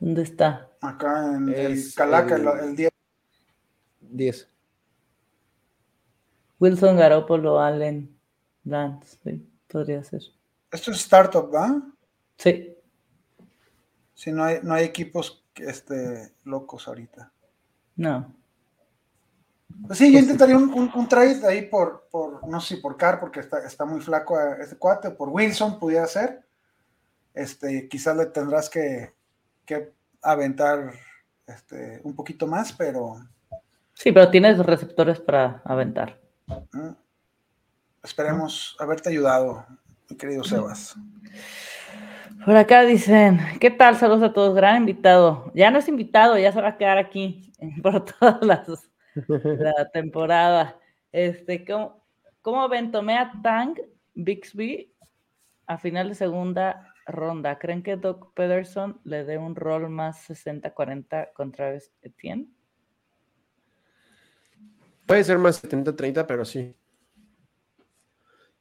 ¿Dónde 0.00 0.22
está? 0.22 0.70
Acá 0.80 1.34
en 1.34 1.48
el 1.48 1.94
Calaca, 1.94 2.36
el, 2.36 2.76
10. 2.76 2.90
10. 4.00 4.48
Wilson, 6.60 6.96
Garoppolo, 6.96 7.60
Allen, 7.60 8.16
Lance, 8.64 9.18
sí, 9.22 9.48
podría 9.66 10.02
ser. 10.04 10.22
Esto 10.70 10.90
es 10.90 10.98
startup, 10.98 11.52
¿va? 11.52 11.82
Sí. 12.36 12.76
Si 14.14 14.32
no 14.32 14.44
hay, 14.44 14.58
no 14.62 14.74
hay 14.74 14.84
equipos 14.84 15.44
este, 15.56 16.34
locos 16.44 16.88
ahorita. 16.88 17.32
No. 17.96 18.34
Pues 19.86 19.98
sí, 19.98 20.06
yo 20.06 20.18
pues 20.18 20.24
intentaría 20.24 20.56
un, 20.56 21.08
trade 21.08 21.46
ahí 21.46 21.66
por, 21.66 22.08
por, 22.10 22.46
no 22.48 22.60
sé, 22.60 22.78
por 22.78 22.96
Carr, 22.96 23.20
porque 23.20 23.40
está, 23.40 23.64
está 23.64 23.84
muy 23.84 24.00
flaco 24.00 24.38
este 24.60 24.76
cuate, 24.76 25.10
por 25.10 25.28
Wilson 25.28 25.78
pudiera 25.78 26.06
ser. 26.06 26.44
Este, 27.34 27.88
quizás 27.88 28.16
le 28.16 28.26
tendrás 28.26 28.68
que, 28.68 29.14
que 29.68 29.92
aventar 30.22 30.94
este, 31.46 32.00
un 32.02 32.16
poquito 32.16 32.46
más, 32.46 32.72
pero. 32.72 33.16
Sí, 33.92 34.10
pero 34.10 34.30
tienes 34.30 34.58
receptores 34.58 35.20
para 35.20 35.60
aventar. 35.64 36.18
Mm. 36.72 36.92
Esperemos 38.02 38.76
haberte 38.80 39.10
ayudado, 39.10 39.66
mi 40.08 40.16
querido 40.16 40.42
Sebas. 40.42 40.96
Por 42.44 42.56
acá 42.56 42.82
dicen, 42.82 43.40
¿qué 43.60 43.70
tal? 43.70 43.96
Saludos 43.96 44.22
a 44.22 44.32
todos, 44.32 44.54
gran 44.54 44.78
invitado. 44.78 45.50
Ya 45.54 45.70
no 45.70 45.78
es 45.78 45.88
invitado, 45.88 46.38
ya 46.38 46.52
se 46.52 46.62
va 46.62 46.68
a 46.68 46.78
quedar 46.78 46.96
aquí 46.96 47.52
por 47.82 48.04
toda 48.04 48.38
la 48.40 48.64
temporada. 49.92 50.78
Este, 51.12 51.64
¿cómo? 51.64 51.98
¿Cómo 52.40 52.68
ven? 52.68 52.90
Tomé 52.90 53.18
a 53.18 53.32
Tang 53.42 53.78
Bixby 54.14 54.94
a 55.66 55.76
final 55.76 56.08
de 56.08 56.14
segunda 56.14 56.94
ronda. 57.08 57.58
¿Creen 57.58 57.82
que 57.82 57.96
Doc 57.96 58.32
Pederson 58.34 59.00
le 59.04 59.24
dé 59.24 59.38
un 59.38 59.56
rol 59.56 59.88
más 59.88 60.28
60-40 60.28 61.32
contra 61.32 61.66
Travis 61.66 61.92
Etienne? 62.02 62.48
Puede 65.06 65.24
ser 65.24 65.38
más 65.38 65.62
70-30, 65.64 66.26
pero 66.26 66.44
sí. 66.44 66.74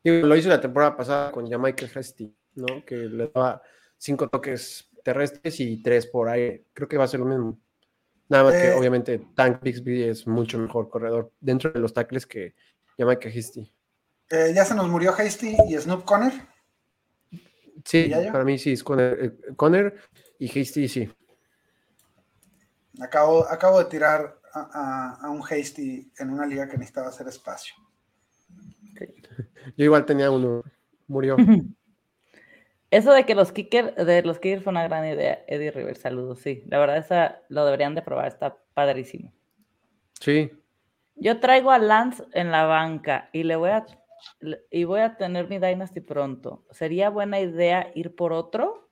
lo 0.03 0.35
hizo 0.35 0.49
la 0.49 0.61
temporada 0.61 0.95
pasada 0.95 1.31
con 1.31 1.49
Jamaica 1.49 1.85
Hasty, 1.93 2.33
¿no? 2.55 2.85
Que 2.85 2.95
le 2.95 3.27
daba 3.27 3.61
cinco 3.97 4.29
toques 4.29 4.89
terrestres 5.03 5.59
y 5.59 5.81
tres 5.83 6.07
por 6.07 6.29
aire. 6.29 6.65
Creo 6.73 6.87
que 6.87 6.97
va 6.97 7.03
a 7.03 7.07
ser 7.07 7.19
lo 7.19 7.25
mismo. 7.25 7.59
Nada 8.29 8.45
más 8.45 8.53
que 8.53 8.67
eh, 8.67 8.73
obviamente 8.73 9.19
Tank 9.35 9.61
Bixby 9.61 10.03
es 10.03 10.27
mucho 10.27 10.57
mejor 10.57 10.89
corredor 10.89 11.31
dentro 11.39 11.71
de 11.71 11.79
los 11.79 11.93
tackles 11.93 12.25
que 12.25 12.55
Jamaica 12.97 13.29
Hasty. 13.29 13.71
Eh, 14.29 14.51
ya 14.53 14.65
se 14.65 14.75
nos 14.75 14.89
murió 14.89 15.13
Hasty 15.13 15.55
y 15.69 15.77
Snoop 15.77 16.03
Conner. 16.03 16.33
Sí, 17.85 18.11
para 18.31 18.43
mí 18.43 18.57
sí, 18.57 18.73
es 18.73 18.83
Conner, 18.83 19.33
eh, 19.55 19.93
y 20.39 20.47
Hasty 20.47 20.87
sí. 20.87 21.09
Acabo, 22.99 23.47
acabo 23.47 23.79
de 23.79 23.85
tirar 23.85 24.39
a, 24.53 25.29
un 25.29 25.41
Hasty 25.41 26.11
en 26.17 26.29
una 26.31 26.45
liga 26.45 26.67
que 26.67 26.77
necesitaba 26.77 27.09
hacer 27.09 27.27
espacio. 27.27 27.75
Yo 29.77 29.85
igual 29.85 30.05
tenía 30.05 30.31
uno, 30.31 30.63
murió. 31.07 31.37
Eso 32.89 33.11
de 33.11 33.25
que 33.25 33.35
los 33.35 33.51
kickers, 33.51 33.95
de 33.95 34.21
los 34.23 34.39
kickers 34.39 34.63
fue 34.63 34.71
una 34.71 34.87
gran 34.87 35.05
idea, 35.05 35.43
Eddie 35.47 35.71
River, 35.71 35.97
saludos, 35.97 36.39
sí. 36.39 36.63
La 36.67 36.79
verdad, 36.79 36.97
esa 36.97 37.41
lo 37.49 37.65
deberían 37.65 37.95
de 37.95 38.01
probar, 38.01 38.27
está 38.27 38.57
padrísimo. 38.73 39.33
Sí. 40.21 40.51
Yo 41.15 41.39
traigo 41.39 41.71
a 41.71 41.79
Lance 41.79 42.23
en 42.31 42.49
la 42.49 42.65
banca 42.65 43.29
y 43.33 43.43
le 43.43 43.57
voy 43.57 43.71
a 43.71 43.85
y 44.71 44.83
voy 44.83 45.01
a 45.01 45.17
tener 45.17 45.49
mi 45.49 45.59
Dynasty 45.59 46.01
pronto. 46.01 46.65
¿Sería 46.71 47.09
buena 47.09 47.39
idea 47.39 47.91
ir 47.95 48.15
por 48.15 48.33
otro? 48.33 48.89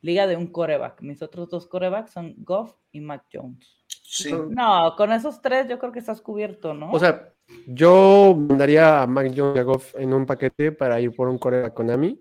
Liga 0.00 0.26
de 0.26 0.36
un 0.36 0.46
coreback. 0.48 1.02
Mis 1.02 1.22
otros 1.22 1.48
dos 1.48 1.66
corebacks 1.66 2.12
son 2.12 2.34
Goff 2.38 2.74
y 2.92 3.00
Mac 3.00 3.24
Jones. 3.32 3.84
Sí. 4.02 4.32
No, 4.50 4.94
con 4.96 5.12
esos 5.12 5.40
tres 5.42 5.68
yo 5.68 5.78
creo 5.78 5.92
que 5.92 5.98
estás 5.98 6.20
cubierto, 6.20 6.72
¿no? 6.72 6.90
O 6.92 6.98
sea, 6.98 7.32
yo 7.66 8.34
mandaría 8.36 9.02
a 9.02 9.06
Mac 9.06 9.32
Jones 9.36 9.56
y 9.56 9.58
a 9.58 9.62
Goff 9.62 9.94
en 9.96 10.14
un 10.14 10.24
paquete 10.24 10.72
para 10.72 11.00
ir 11.00 11.14
por 11.14 11.28
un 11.28 11.38
coreback 11.38 11.74
Konami 11.74 12.20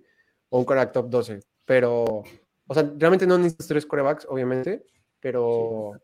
o 0.49 0.59
un 0.59 0.65
coreback 0.65 0.91
top 0.91 1.09
12. 1.09 1.39
Pero, 1.65 2.03
o 2.03 2.73
sea, 2.73 2.91
realmente 2.97 3.27
no 3.27 3.37
necesitas 3.37 3.67
tres 3.67 3.85
corebacks, 3.85 4.25
obviamente, 4.29 4.85
pero 5.19 5.45
o 5.47 5.95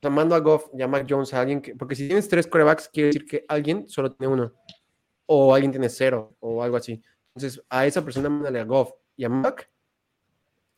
sea, 0.00 0.10
mando 0.10 0.34
a 0.34 0.40
Goff 0.40 0.68
y 0.74 0.82
a 0.82 0.88
Mac 0.88 1.06
Jones 1.08 1.32
a 1.34 1.40
alguien 1.40 1.60
que, 1.60 1.74
porque 1.74 1.94
si 1.94 2.06
tienes 2.06 2.28
tres 2.28 2.46
corebacks, 2.46 2.88
quiere 2.88 3.08
decir 3.08 3.24
que 3.24 3.44
alguien 3.48 3.88
solo 3.88 4.12
tiene 4.12 4.32
uno 4.32 4.52
o 5.26 5.54
alguien 5.54 5.72
tiene 5.72 5.88
cero 5.88 6.36
o 6.40 6.62
algo 6.62 6.76
así. 6.76 7.02
Entonces, 7.34 7.62
a 7.68 7.86
esa 7.86 8.04
persona 8.04 8.28
mándale 8.28 8.60
a 8.60 8.64
Goff 8.64 8.92
y 9.16 9.24
a 9.24 9.28
Mac, 9.28 9.70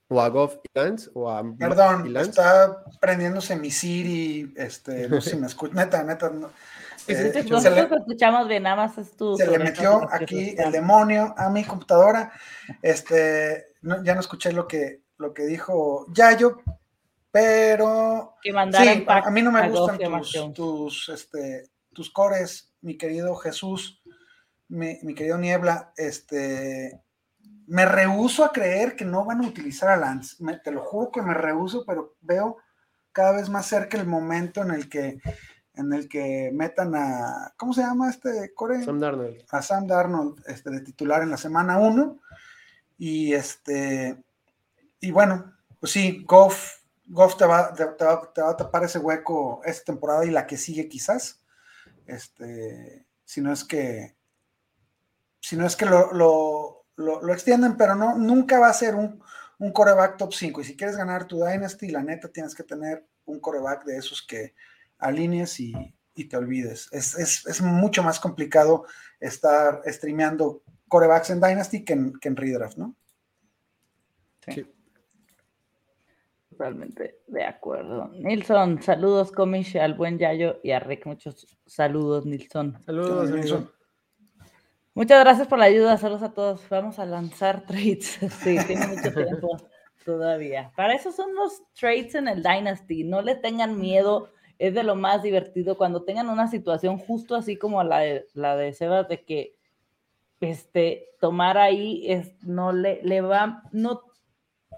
o 0.08 0.20
a 0.20 0.28
Goff 0.28 0.58
y 0.62 0.78
Lance, 0.78 1.10
o 1.14 1.30
a 1.30 1.42
Perdón, 1.56 2.16
está 2.16 2.84
prendiéndose 3.00 3.56
mi 3.56 3.70
Siri, 3.70 4.52
este, 4.56 5.08
no 5.08 5.20
sé 5.20 5.30
si 5.30 5.36
me 5.36 5.46
escucha, 5.46 5.74
neta, 5.74 6.02
neta, 6.04 6.30
no. 6.30 6.50
Eh, 7.06 7.44
nosotros 7.50 7.90
le, 7.90 7.96
escuchamos 7.98 8.48
bien, 8.48 8.62
nada 8.62 8.76
más 8.76 8.96
es 8.96 9.14
tu. 9.16 9.36
Se 9.36 9.46
le 9.46 9.58
metió 9.58 10.08
aquí 10.10 10.54
el 10.56 10.72
demonio 10.72 11.34
a 11.36 11.50
mi 11.50 11.62
computadora. 11.64 12.32
Este, 12.80 13.74
ya 13.82 14.14
no 14.14 14.20
escuché 14.20 14.52
lo 14.52 14.66
que, 14.66 15.02
lo 15.18 15.34
que 15.34 15.44
dijo 15.44 16.06
Yayo, 16.14 16.62
pero. 17.30 18.36
sí, 18.42 19.04
a, 19.06 19.30
mí 19.30 19.42
no 19.42 19.52
me 19.52 19.68
gustan 19.68 19.98
tus, 19.98 20.54
tus, 20.54 21.08
este, 21.10 21.68
tus 21.92 22.10
cores, 22.10 22.72
mi 22.80 22.96
querido 22.96 23.34
Jesús 23.36 24.02
mi, 24.68 25.14
querido 25.14 25.38
Niebla, 25.38 25.92
este, 25.96 27.02
me 27.66 27.84
rehuso 27.86 28.44
a 28.44 28.52
creer 28.52 28.96
que 28.96 29.04
no 29.04 29.24
van 29.24 29.42
a 29.42 29.48
utilizar 29.48 29.90
a 29.90 29.96
Lance. 29.96 30.36
te 30.62 30.70
lo 30.70 30.82
juro 30.82 31.10
que 31.10 31.22
me 31.22 31.34
rehuso, 31.34 31.84
pero 31.86 32.16
veo 32.20 32.58
cada 33.12 33.32
vez 33.32 33.48
más 33.48 33.66
cerca 33.66 33.96
el 33.96 34.06
momento 34.06 34.62
en 34.62 34.70
el 34.72 34.88
que 34.88 35.20
en 35.76 35.92
el 35.92 36.08
que 36.08 36.50
metan 36.52 36.94
a 36.94 37.52
¿cómo 37.56 37.72
se 37.72 37.80
llama 37.80 38.08
este 38.08 38.52
core? 38.54 38.84
Sam 38.84 39.00
Darnold. 39.00 39.44
A 39.50 39.60
Sam 39.60 39.86
Darnold 39.86 40.42
este, 40.46 40.70
de 40.70 40.80
titular 40.80 41.22
en 41.22 41.30
la 41.30 41.36
semana 41.36 41.78
1. 41.78 42.20
Y 42.98 43.32
este 43.32 44.22
y 45.00 45.10
bueno, 45.10 45.52
pues 45.80 45.92
sí, 45.92 46.24
Goff, 46.26 46.78
Goff 47.06 47.36
te, 47.36 47.44
va, 47.44 47.74
te, 47.74 47.84
va, 47.84 48.32
te 48.32 48.40
va 48.40 48.50
a 48.50 48.56
tapar 48.56 48.84
ese 48.84 48.98
hueco 48.98 49.60
esta 49.64 49.84
temporada 49.84 50.24
y 50.24 50.30
la 50.30 50.46
que 50.46 50.56
sigue 50.56 50.88
quizás. 50.88 51.42
Este, 52.06 53.04
si 53.24 53.40
no 53.40 53.52
es 53.52 53.64
que 53.64 54.13
si 55.44 55.56
no 55.56 55.66
es 55.66 55.76
que 55.76 55.84
lo, 55.84 56.86
extienden, 57.28 57.76
pero 57.76 57.94
no, 57.94 58.16
nunca 58.16 58.58
va 58.58 58.70
a 58.70 58.72
ser 58.72 58.94
un, 58.94 59.22
un 59.58 59.72
coreback 59.72 60.16
top 60.16 60.32
5. 60.32 60.62
Y 60.62 60.64
si 60.64 60.74
quieres 60.74 60.96
ganar 60.96 61.26
tu 61.26 61.36
Dynasty, 61.36 61.88
la 61.90 62.02
neta 62.02 62.30
tienes 62.30 62.54
que 62.54 62.62
tener 62.62 63.06
un 63.26 63.40
coreback 63.40 63.84
de 63.84 63.98
esos 63.98 64.22
que 64.22 64.54
alinees 64.96 65.60
y, 65.60 65.74
te 66.14 66.36
olvides. 66.38 66.88
Es, 66.92 67.60
mucho 67.60 68.02
más 68.02 68.18
complicado 68.20 68.86
estar 69.20 69.82
streameando 69.84 70.62
corebacks 70.88 71.28
en 71.28 71.42
Dynasty 71.42 71.84
que 71.84 71.92
en, 71.92 72.18
que 72.18 72.28
en 72.28 72.36
Redraft, 72.36 72.78
¿no? 72.78 72.96
Sí. 74.48 74.66
Realmente 76.52 77.18
de 77.26 77.44
acuerdo. 77.44 78.08
Nilson, 78.14 78.80
saludos, 78.80 79.30
Comish, 79.30 79.76
al 79.76 79.92
buen 79.92 80.18
Yayo 80.18 80.60
y 80.62 80.70
a 80.70 80.78
Rick. 80.78 81.04
Muchos 81.04 81.58
saludos, 81.66 82.24
Nilson. 82.24 82.82
Saludos, 82.86 83.30
Nilson. 83.30 83.73
Muchas 84.96 85.24
gracias 85.24 85.48
por 85.48 85.58
la 85.58 85.64
ayuda. 85.64 85.96
Saludos 85.96 86.22
a 86.22 86.32
todos. 86.32 86.68
Vamos 86.68 87.00
a 87.00 87.04
lanzar 87.04 87.66
trades. 87.66 88.16
Sí, 88.44 88.56
tiene 88.64 88.86
mucho 88.86 89.12
tiempo 89.12 89.56
todavía. 90.04 90.70
Para 90.76 90.94
eso 90.94 91.10
son 91.10 91.34
los 91.34 91.62
trades 91.78 92.14
en 92.14 92.28
el 92.28 92.44
Dynasty. 92.44 93.02
No 93.02 93.20
le 93.20 93.34
tengan 93.34 93.80
miedo. 93.80 94.30
Es 94.56 94.72
de 94.72 94.84
lo 94.84 94.94
más 94.94 95.24
divertido 95.24 95.76
cuando 95.76 96.04
tengan 96.04 96.28
una 96.28 96.46
situación 96.46 96.98
justo 96.98 97.34
así 97.34 97.56
como 97.56 97.82
la 97.82 97.98
de, 97.98 98.26
la 98.34 98.56
de 98.56 98.72
Sebas, 98.72 99.08
de 99.08 99.24
que 99.24 99.56
este, 100.40 101.08
tomar 101.20 101.58
ahí 101.58 102.08
es, 102.08 102.32
no 102.44 102.72
le, 102.72 103.02
le 103.02 103.20
va, 103.20 103.64
no, 103.72 104.02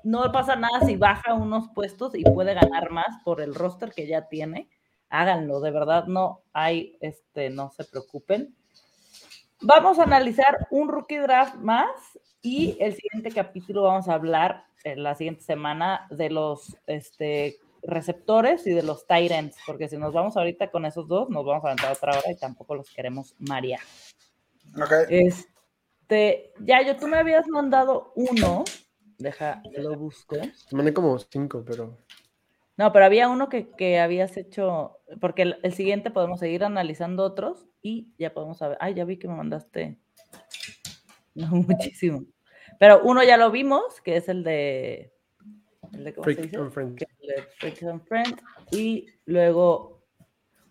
no 0.03 0.33
pasa 0.33 0.57
nada 0.57 0.81
si 0.81 0.97
baja 0.97 1.35
unos 1.35 1.69
puestos 1.75 2.15
y 2.15 2.25
puede 2.25 2.55
ganar 2.55 2.91
más 2.91 3.19
por 3.23 3.43
el 3.43 3.55
roster 3.55 3.93
que 3.93 4.07
ya 4.07 4.29
tiene. 4.29 4.71
Háganlo, 5.11 5.61
de 5.61 5.71
verdad 5.73 6.07
no 6.07 6.41
hay, 6.55 6.97
este, 7.03 7.51
no 7.51 7.71
se 7.77 7.85
preocupen. 7.85 8.57
Vamos 9.63 9.99
a 9.99 10.03
analizar 10.03 10.67
un 10.71 10.89
rookie 10.89 11.19
draft 11.19 11.57
más 11.57 12.19
y 12.43 12.77
el 12.79 12.95
siguiente 12.95 13.31
capítulo 13.31 13.83
vamos 13.83 14.09
a 14.09 14.15
hablar 14.15 14.67
en 14.85 15.03
la 15.03 15.15
siguiente 15.15 15.43
semana 15.43 16.07
de 16.11 16.31
los 16.31 16.77
este, 16.87 17.59
receptores 17.83 18.67
y 18.67 18.73
de 18.73 18.83
los 18.83 19.07
tight 19.07 19.33
porque 19.67 19.89
si 19.89 19.97
nos 19.97 20.13
vamos 20.13 20.37
ahorita 20.37 20.71
con 20.71 20.85
esos 20.85 21.09
dos, 21.09 21.31
nos 21.31 21.45
vamos 21.45 21.65
a 21.65 21.69
aventar 21.69 21.93
otra 21.93 22.13
hora 22.13 22.31
y 22.31 22.37
tampoco 22.37 22.75
los 22.75 22.91
queremos 22.91 23.35
María. 23.39 23.81
Ok. 24.77 24.93
Este, 25.09 26.53
ya, 26.61 26.83
yo 26.87 26.97
tú 26.97 27.09
me 27.09 27.17
habías 27.17 27.49
mandado 27.49 28.13
uno, 28.15 28.65
deja, 29.19 29.63
lo 29.77 29.97
busco. 29.97 30.37
Mandé 30.73 30.93
como 30.93 31.19
cinco, 31.19 31.65
pero... 31.67 31.97
No, 32.77 32.93
pero 32.93 33.07
había 33.07 33.29
uno 33.31 33.49
que, 33.49 33.99
habías 33.99 34.37
hecho, 34.37 34.99
porque 35.21 35.57
el, 35.63 35.73
siguiente 35.73 36.11
podemos 36.11 36.41
seguir 36.41 36.63
analizando 36.63 37.25
otros 37.25 37.67
y 37.87 38.09
ya 38.19 38.35
podemos 38.35 38.59
saber. 38.59 38.77
Ay, 38.81 38.95
ya 38.95 39.05
vi 39.05 39.17
que 39.17 39.29
me 39.29 39.35
mandaste. 39.35 39.97
No, 41.35 41.47
muchísimo. 41.69 42.25
Pero 42.81 43.01
uno 43.05 43.23
ya 43.23 43.37
lo 43.37 43.53
vimos, 43.53 44.01
que 44.01 44.17
es 44.17 44.29
el 44.29 44.43
de. 44.43 45.13
El 45.93 46.05
de 46.05 46.15
¿cómo 46.15 46.25
se 46.25 46.43
dice? 46.43 46.59
And 47.89 48.03
Friends. 48.03 48.43
Y 48.73 49.07
luego, 49.25 50.03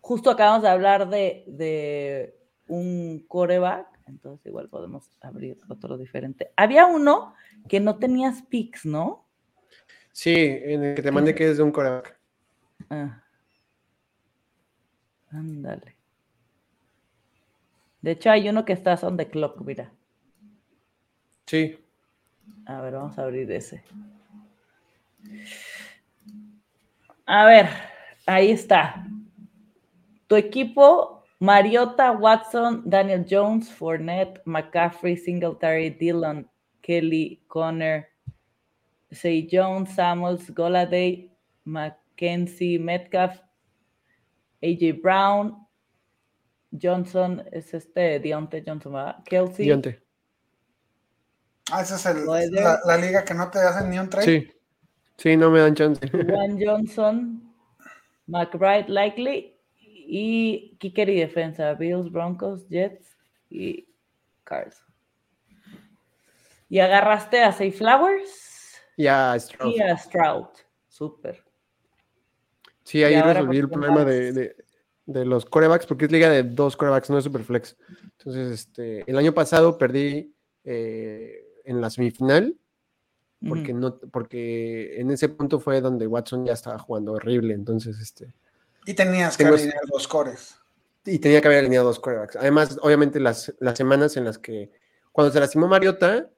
justo 0.02 0.30
acabamos 0.30 0.64
de 0.64 0.68
hablar 0.68 1.10
de, 1.10 1.46
de 1.48 2.38
un 2.68 3.24
coreback, 3.30 3.88
entonces 4.08 4.46
igual 4.48 4.68
podemos 4.68 5.10
abrir 5.22 5.58
otro 5.70 5.98
diferente. 5.98 6.52
Había 6.58 6.86
uno 6.86 7.34
que 7.70 7.80
no 7.80 7.98
tenías 7.98 8.42
picks, 8.42 8.86
¿no? 8.86 9.26
Sí, 10.12 10.36
en 10.36 10.84
el 10.84 10.96
que 10.96 11.02
te 11.02 11.12
mandé 11.12 11.34
que 11.34 11.50
es 11.50 11.58
de 11.58 11.64
un 11.64 11.72
coreback. 11.72 12.20
Ah. 12.90 13.24
Ándale. 15.32 15.95
De 18.06 18.12
hecho, 18.12 18.30
hay 18.30 18.48
uno 18.48 18.64
que 18.66 18.74
está 18.74 18.94
on 19.02 19.18
the 19.18 19.28
clock, 19.28 19.60
mira. 19.62 19.92
Sí. 21.48 21.76
A 22.68 22.80
ver, 22.80 22.94
vamos 22.94 23.18
a 23.18 23.24
abrir 23.24 23.52
ese. 23.52 23.84
A 27.26 27.46
ver, 27.46 27.68
ahí 28.28 28.52
está. 28.52 29.08
Tu 30.28 30.36
equipo, 30.36 31.24
Mariota, 31.40 32.12
Watson, 32.12 32.84
Daniel 32.86 33.26
Jones, 33.28 33.72
Fournette, 33.72 34.40
McCaffrey, 34.46 35.18
Singletary, 35.18 35.90
Dillon, 35.90 36.48
Kelly, 36.84 37.42
Connor, 37.48 38.08
Say 39.12 39.50
Jones, 39.52 39.96
Samuels, 39.96 40.46
Johnson 46.72 47.44
es 47.52 47.74
este 47.74 48.20
Dionte 48.20 48.64
Johnson, 48.66 48.94
¿verdad? 48.94 49.24
Kelsey. 49.26 49.66
Dionte. 49.66 50.02
Ah, 51.72 51.82
esa 51.82 51.96
es 51.96 52.06
el- 52.06 52.26
la, 52.54 52.80
la 52.86 52.98
liga 52.98 53.24
que 53.26 53.34
no 53.34 53.50
te 53.50 53.60
hacen 53.60 53.90
ni 53.90 53.98
un 54.00 54.10
trade. 54.10 54.26
Sí. 54.26 54.52
Sí, 55.18 55.38
no 55.38 55.50
me 55.50 55.60
dan 55.62 55.74
chance. 55.76 56.08
Juan 56.10 56.60
Johnson, 56.64 57.54
McBride 58.28 58.86
Likely 58.90 59.56
y 59.80 60.76
Kicker 60.78 61.10
y 61.10 61.20
defensa, 61.20 61.74
Bills, 61.74 62.12
Broncos, 62.12 62.68
Jets 62.68 63.18
y 63.50 63.88
Cars. 64.44 64.84
Y 66.70 66.80
agarraste 66.80 67.42
a 67.44 67.52
Safe 67.52 67.72
Flowers 67.72 68.82
Ya, 68.98 69.36
Stroud. 69.40 69.74
y 69.76 69.82
a 69.82 69.98
Stroud. 69.98 70.48
Súper. 70.88 71.44
Sí, 72.84 73.04
ahí 73.04 73.16
Y 73.16 73.22
resolví 73.22 73.58
el 73.58 73.70
problema 73.70 74.04
de- 74.04 74.56
de 75.06 75.26
los 75.26 75.46
corebacks, 75.46 75.86
porque 75.86 76.06
es 76.06 76.12
liga 76.12 76.30
de 76.30 76.44
dos 76.44 76.76
corebacks, 76.78 77.10
no 77.10 77.18
es 77.18 77.24
superflex. 77.24 77.76
Entonces, 78.18 78.52
este, 78.52 79.10
el 79.10 79.18
año 79.18 79.34
pasado 79.34 79.78
perdí 79.78 80.34
eh, 80.64 81.44
en 81.64 81.80
la 81.82 81.90
semifinal, 81.90 82.58
porque, 83.48 83.74
no, 83.74 84.00
porque 84.12 85.00
en 85.00 85.12
ese 85.12 85.30
punto 85.30 85.60
fue 85.60 85.80
donde 85.82 86.08
Watson 86.08 86.46
ya 86.46 86.54
estaba 86.54 86.80
jugando 86.80 87.14
horrible. 87.14 87.54
Entonces, 87.54 88.00
este, 88.00 88.34
Y 88.88 88.94
tenías 88.96 89.38
que 89.38 89.44
Tengo- 89.44 89.56
alinear 89.58 89.82
los 89.94 90.08
cores. 90.08 90.56
y 91.06 91.20
tenía 91.20 91.40
que 91.42 91.48
haber 91.48 91.60
alineado 91.60 91.86
dos 91.88 92.00
corebacks. 92.00 92.36
Además, 92.38 92.80
obviamente, 92.82 93.20
las, 93.20 93.54
las 93.60 93.78
semanas 93.78 94.18
en 94.18 94.24
las 94.24 94.40
que, 94.40 94.72
cuando 95.12 95.32
se 95.32 95.40
lastimó 95.40 95.68
Mariota, 95.68 96.32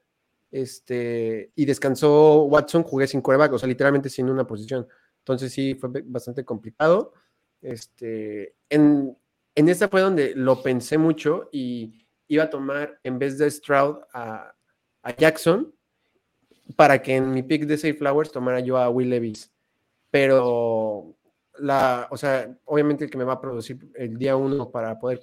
este, 0.52 1.52
y 1.56 1.66
descansó 1.66 2.44
Watson, 2.44 2.84
jugué 2.84 3.08
sin 3.08 3.22
coreback, 3.22 3.54
o 3.54 3.60
sea, 3.60 3.68
literalmente 3.70 4.10
sin 4.10 4.30
una 4.30 4.46
posición. 4.46 4.88
Entonces 5.20 5.52
sí, 5.54 5.76
fue 5.76 5.90
bastante 6.06 6.44
complicado. 6.46 7.14
Este, 7.62 8.56
en, 8.70 9.18
en 9.56 9.70
esta 9.70 9.90
fue 9.90 10.02
donde 10.02 10.34
lo 10.36 10.62
pensé 10.62 10.98
mucho 10.98 11.50
y 11.52 12.06
iba 12.28 12.44
a 12.44 12.50
tomar, 12.50 13.00
en 13.04 13.18
vez 13.20 13.38
de 13.38 13.50
Stroud, 13.50 13.98
a, 14.14 14.54
Jackson, 15.18 15.74
para 16.76 17.02
que 17.02 17.16
en 17.16 17.32
mi 17.32 17.42
pick 17.42 17.66
de 17.66 17.78
Safe 17.78 17.94
Flowers 17.94 18.30
tomara 18.30 18.60
yo 18.60 18.78
a 18.78 18.90
Will 18.90 19.10
Levis. 19.10 19.50
Pero 20.12 21.16
la, 21.60 22.08
o 22.12 22.18
sea, 22.18 22.54
obviamente 22.66 23.06
el 23.06 23.10
que 23.10 23.18
me 23.18 23.24
va 23.24 23.34
a 23.34 23.42
producir 23.42 23.90
el 23.96 24.18
día 24.18 24.36
uno 24.36 24.70
para 24.70 25.00
poder 25.00 25.22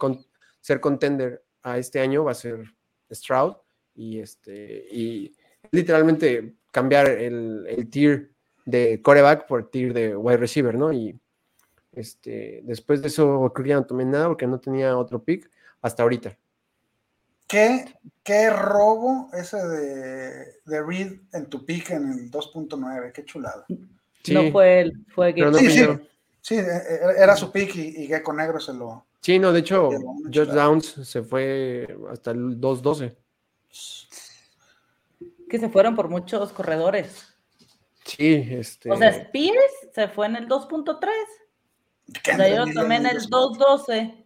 ser 0.61 0.81
contender 0.81 1.45
a 1.63 1.77
este 1.77 2.01
año 2.01 2.25
va 2.25 2.31
a 2.31 2.35
ser 2.35 2.65
Stroud 3.13 3.57
y 3.95 4.21
este 4.21 4.87
y 4.91 5.37
literalmente 5.71 6.57
cambiar 6.71 7.09
el, 7.09 7.67
el 7.69 7.91
tier 7.91 8.33
de 8.65 9.03
coreback 9.03 9.47
por 9.47 9.71
tier 9.71 9.93
de 9.93 10.17
wide 10.17 10.39
receiver, 10.39 10.75
¿no? 10.75 10.93
Y 10.93 11.21
este 11.97 12.61
después 12.65 13.03
de 13.03 13.09
eso 13.09 13.51
creo 13.53 13.65
que 13.65 13.69
ya 13.71 13.77
no 13.77 13.87
tomé 13.87 14.05
nada 14.05 14.29
porque 14.29 14.47
no 14.47 14.59
tenía 14.61 14.97
otro 14.97 15.23
pick 15.23 15.51
hasta 15.83 16.03
ahorita. 16.03 16.37
¿Qué, 17.47 17.85
qué 18.23 18.51
robo 18.51 19.29
ese 19.35 19.59
de, 19.59 20.45
de 20.65 20.83
Reed 20.83 21.13
en 21.33 21.47
tu 21.47 21.65
pick 21.65 21.91
en 21.91 22.11
el 22.11 22.31
2.9? 22.31 23.13
Qué 23.13 23.25
chulada. 23.25 23.67
Sí, 24.23 24.33
No 24.33 24.51
fue 24.51 24.81
él, 24.81 25.05
fue 25.15 25.35
pero 25.35 25.51
no 25.51 25.59
Sí, 25.59 25.71
sí. 25.71 25.85
Sí, 26.41 26.57
e- 26.57 26.61
e- 26.61 27.23
era 27.23 27.37
su 27.37 27.51
pick 27.51 27.75
y, 27.77 28.03
y 28.03 28.07
Gecko 28.07 28.33
Negro 28.33 28.61
se 28.61 28.73
lo. 28.75 29.07
Sí, 29.21 29.39
no, 29.39 29.53
de 29.53 29.61
hecho, 29.61 29.89
George. 30.31 30.53
Downs 30.53 30.87
se 31.03 31.23
fue 31.23 31.87
hasta 32.11 32.33
el 32.33 32.61
2-12. 32.61 33.15
que 35.49 35.59
se 35.59 35.69
fueron 35.71 35.95
por 35.95 36.09
muchos 36.09 36.53
corredores. 36.53 37.35
Sí, 38.05 38.47
este. 38.51 38.91
O 38.91 38.97
sea, 38.97 39.09
Spears 39.09 39.73
se 39.95 40.09
fue 40.09 40.27
en 40.27 40.37
el 40.37 40.49
2.3. 40.49 41.09
¿Qué 42.23 42.33
O 42.33 42.37
sea, 42.37 42.49
yo 42.49 42.63
entre 42.63 42.75
tomé 42.83 42.97
en 42.97 43.07
el 43.07 43.17
millones? 43.17 43.31
2.12. 43.31 44.25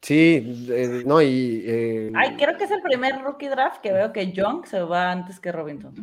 sí, 0.00 0.66
eh, 0.70 1.02
no, 1.04 1.20
y. 1.22 1.62
eh, 1.66 2.12
Ay, 2.14 2.36
creo 2.36 2.56
que 2.56 2.64
es 2.64 2.70
el 2.70 2.80
primer 2.82 3.20
rookie 3.22 3.48
draft 3.48 3.80
que 3.80 3.92
veo 3.92 4.12
que 4.12 4.32
Young 4.32 4.64
se 4.66 4.80
va 4.80 5.10
antes 5.10 5.38
que 5.40 5.52
Robinson. 5.52 5.94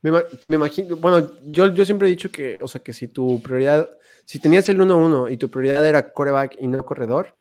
Me, 0.00 0.10
ima- 0.10 0.24
me 0.48 0.56
imagino, 0.56 0.96
bueno, 0.96 1.28
yo, 1.46 1.72
yo 1.74 1.84
siempre 1.84 2.06
he 2.08 2.10
dicho 2.10 2.30
que, 2.30 2.56
o 2.60 2.68
sea, 2.68 2.80
que 2.82 2.92
si 2.92 3.08
tu 3.08 3.42
prioridad, 3.42 3.88
si 4.24 4.38
tenías 4.38 4.68
el 4.68 4.80
1-1 4.80 5.30
y 5.32 5.36
tu 5.36 5.50
prioridad 5.50 5.84
era 5.86 6.12
coreback 6.12 6.56
y 6.60 6.68
no 6.68 6.84
corredor, 6.84 7.36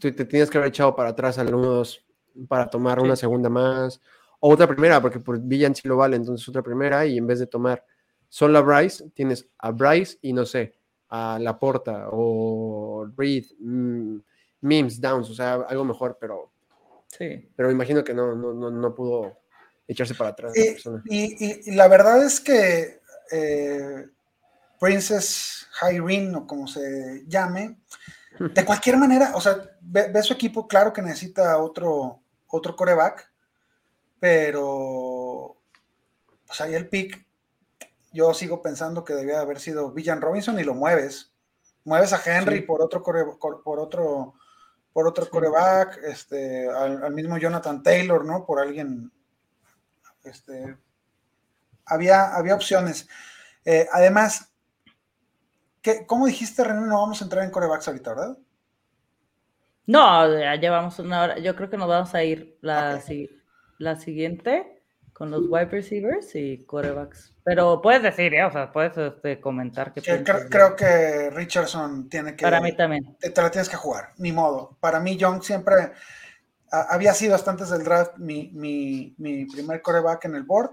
te, 0.00 0.10
te 0.12 0.24
tenías 0.24 0.50
que 0.50 0.56
haber 0.58 0.68
echado 0.70 0.96
para 0.96 1.10
atrás 1.10 1.38
al 1.38 1.48
1-2 1.54 2.00
para 2.48 2.68
tomar 2.68 2.98
una 3.00 3.14
segunda 3.16 3.48
más, 3.50 4.00
o 4.40 4.52
otra 4.52 4.66
primera, 4.66 5.00
porque 5.02 5.20
por 5.20 5.38
Villan 5.40 5.74
sí 5.74 5.86
lo 5.88 5.96
vale, 5.96 6.16
entonces 6.16 6.46
otra 6.48 6.62
primera, 6.62 7.04
y 7.06 7.18
en 7.18 7.26
vez 7.26 7.38
de 7.40 7.46
tomar 7.46 7.84
solo 8.28 8.58
a 8.58 8.62
Bryce, 8.62 9.10
tienes 9.14 9.46
a 9.58 9.70
Bryce 9.70 10.18
y 10.22 10.32
no 10.32 10.44
sé, 10.46 10.74
a 11.08 11.38
Laporta 11.40 12.08
o 12.10 13.06
Reed, 13.16 13.44
mm, 13.60 14.18
Mims, 14.62 15.00
Downs, 15.00 15.30
o 15.30 15.34
sea, 15.34 15.54
algo 15.54 15.84
mejor, 15.84 16.18
pero, 16.20 16.50
Sí. 17.08 17.48
pero 17.54 17.68
me 17.68 17.74
imagino 17.74 18.02
que 18.02 18.12
no, 18.14 18.34
no, 18.34 18.52
no, 18.52 18.70
no 18.70 18.94
pudo 18.94 19.38
echarse 19.86 20.14
para 20.14 20.30
atrás 20.30 20.52
la 20.56 20.64
Y, 20.64 20.70
persona. 20.72 21.02
y- 21.06 21.44
y- 21.46 21.60
y 21.66 21.74
la 21.76 21.86
verdad 21.88 22.24
es 22.24 22.40
que 22.40 23.00
eh, 23.32 24.06
Princess 24.80 25.66
Irene, 25.92 26.36
o 26.36 26.46
como 26.46 26.66
se 26.68 27.24
llame, 27.26 27.78
de 28.54 28.64
cualquier 28.64 28.96
manera, 28.98 29.32
o 29.34 29.40
sea, 29.40 29.58
ve, 29.80 30.08
ve 30.12 30.22
su 30.22 30.32
equipo, 30.34 30.66
claro 30.68 30.92
que 30.92 31.02
necesita 31.02 31.58
otro, 31.58 32.20
otro 32.48 32.76
coreback, 32.76 33.30
pero 34.20 35.56
pues 36.46 36.60
ahí 36.60 36.74
el 36.74 36.88
pick, 36.88 37.25
yo 38.16 38.34
sigo 38.34 38.62
pensando 38.62 39.04
que 39.04 39.14
debía 39.14 39.40
haber 39.40 39.60
sido 39.60 39.92
Villan 39.92 40.20
Robinson 40.20 40.58
y 40.58 40.64
lo 40.64 40.74
mueves. 40.74 41.32
Mueves 41.84 42.12
a 42.12 42.20
Henry 42.24 42.56
Sí. 42.58 42.62
por 42.62 42.82
otro 42.82 43.02
por 43.02 43.78
otro 43.78 44.34
por 44.92 45.06
otro 45.06 45.24
Sí. 45.26 45.30
coreback, 45.30 45.98
este, 46.04 46.68
al, 46.70 47.04
al 47.04 47.12
mismo 47.12 47.36
Jonathan 47.36 47.82
Taylor, 47.82 48.24
¿no? 48.24 48.46
Por 48.46 48.58
alguien 48.60 49.12
este, 50.24 50.76
había, 51.84 52.34
había 52.34 52.54
opciones. 52.54 53.06
Eh, 53.64 53.86
además, 53.92 54.50
¿qué, 55.82 56.06
¿cómo 56.06 56.26
dijiste, 56.26 56.64
René? 56.64 56.80
No 56.80 57.00
vamos 57.02 57.20
a 57.20 57.24
entrar 57.24 57.44
en 57.44 57.50
corebacks 57.50 57.86
ahorita, 57.88 58.14
¿verdad? 58.14 58.38
No, 59.86 60.38
ya 60.38 60.56
llevamos 60.56 60.98
una 60.98 61.22
hora. 61.22 61.38
Yo 61.38 61.54
creo 61.54 61.70
que 61.70 61.76
nos 61.76 61.88
vamos 61.88 62.14
a 62.14 62.24
ir 62.24 62.58
la, 62.60 63.00
si- 63.00 63.30
la 63.78 63.96
siguiente 63.96 64.75
con 65.16 65.30
los 65.30 65.44
wide 65.48 65.70
receivers 65.70 66.34
y 66.34 66.58
quarterbacks. 66.66 67.32
Pero 67.42 67.80
puedes 67.80 68.02
decir, 68.02 68.34
¿eh? 68.34 68.44
o 68.44 68.50
sea, 68.52 68.70
puedes 68.70 68.98
este, 68.98 69.40
comentar 69.40 69.94
qué 69.94 70.02
Que 70.02 70.12
piensas 70.16 70.46
creo, 70.50 70.76
que 70.76 71.30
Richardson 71.30 72.10
tiene 72.10 72.36
que... 72.36 72.42
Para 72.42 72.60
mí 72.60 72.76
también. 72.76 73.16
te, 73.18 73.30
te 73.30 73.40
la 73.40 73.50
tienes 73.50 73.70
que 73.70 73.76
jugar, 73.76 74.10
ni 74.18 74.30
modo. 74.30 74.76
Para 74.78 75.00
mí, 75.00 75.16
Young 75.16 75.42
siempre 75.42 75.92
a- 76.70 76.82
había 76.94 77.14
sido 77.14 77.34
hasta 77.34 77.50
antes 77.50 77.70
del 77.70 77.82
draft 77.82 78.18
mi, 78.18 78.50
mi- 78.52 79.14
mi 79.16 79.46
primer 79.46 79.80
coreback 79.80 80.26
en 80.26 80.34
el 80.34 80.42
board. 80.42 80.72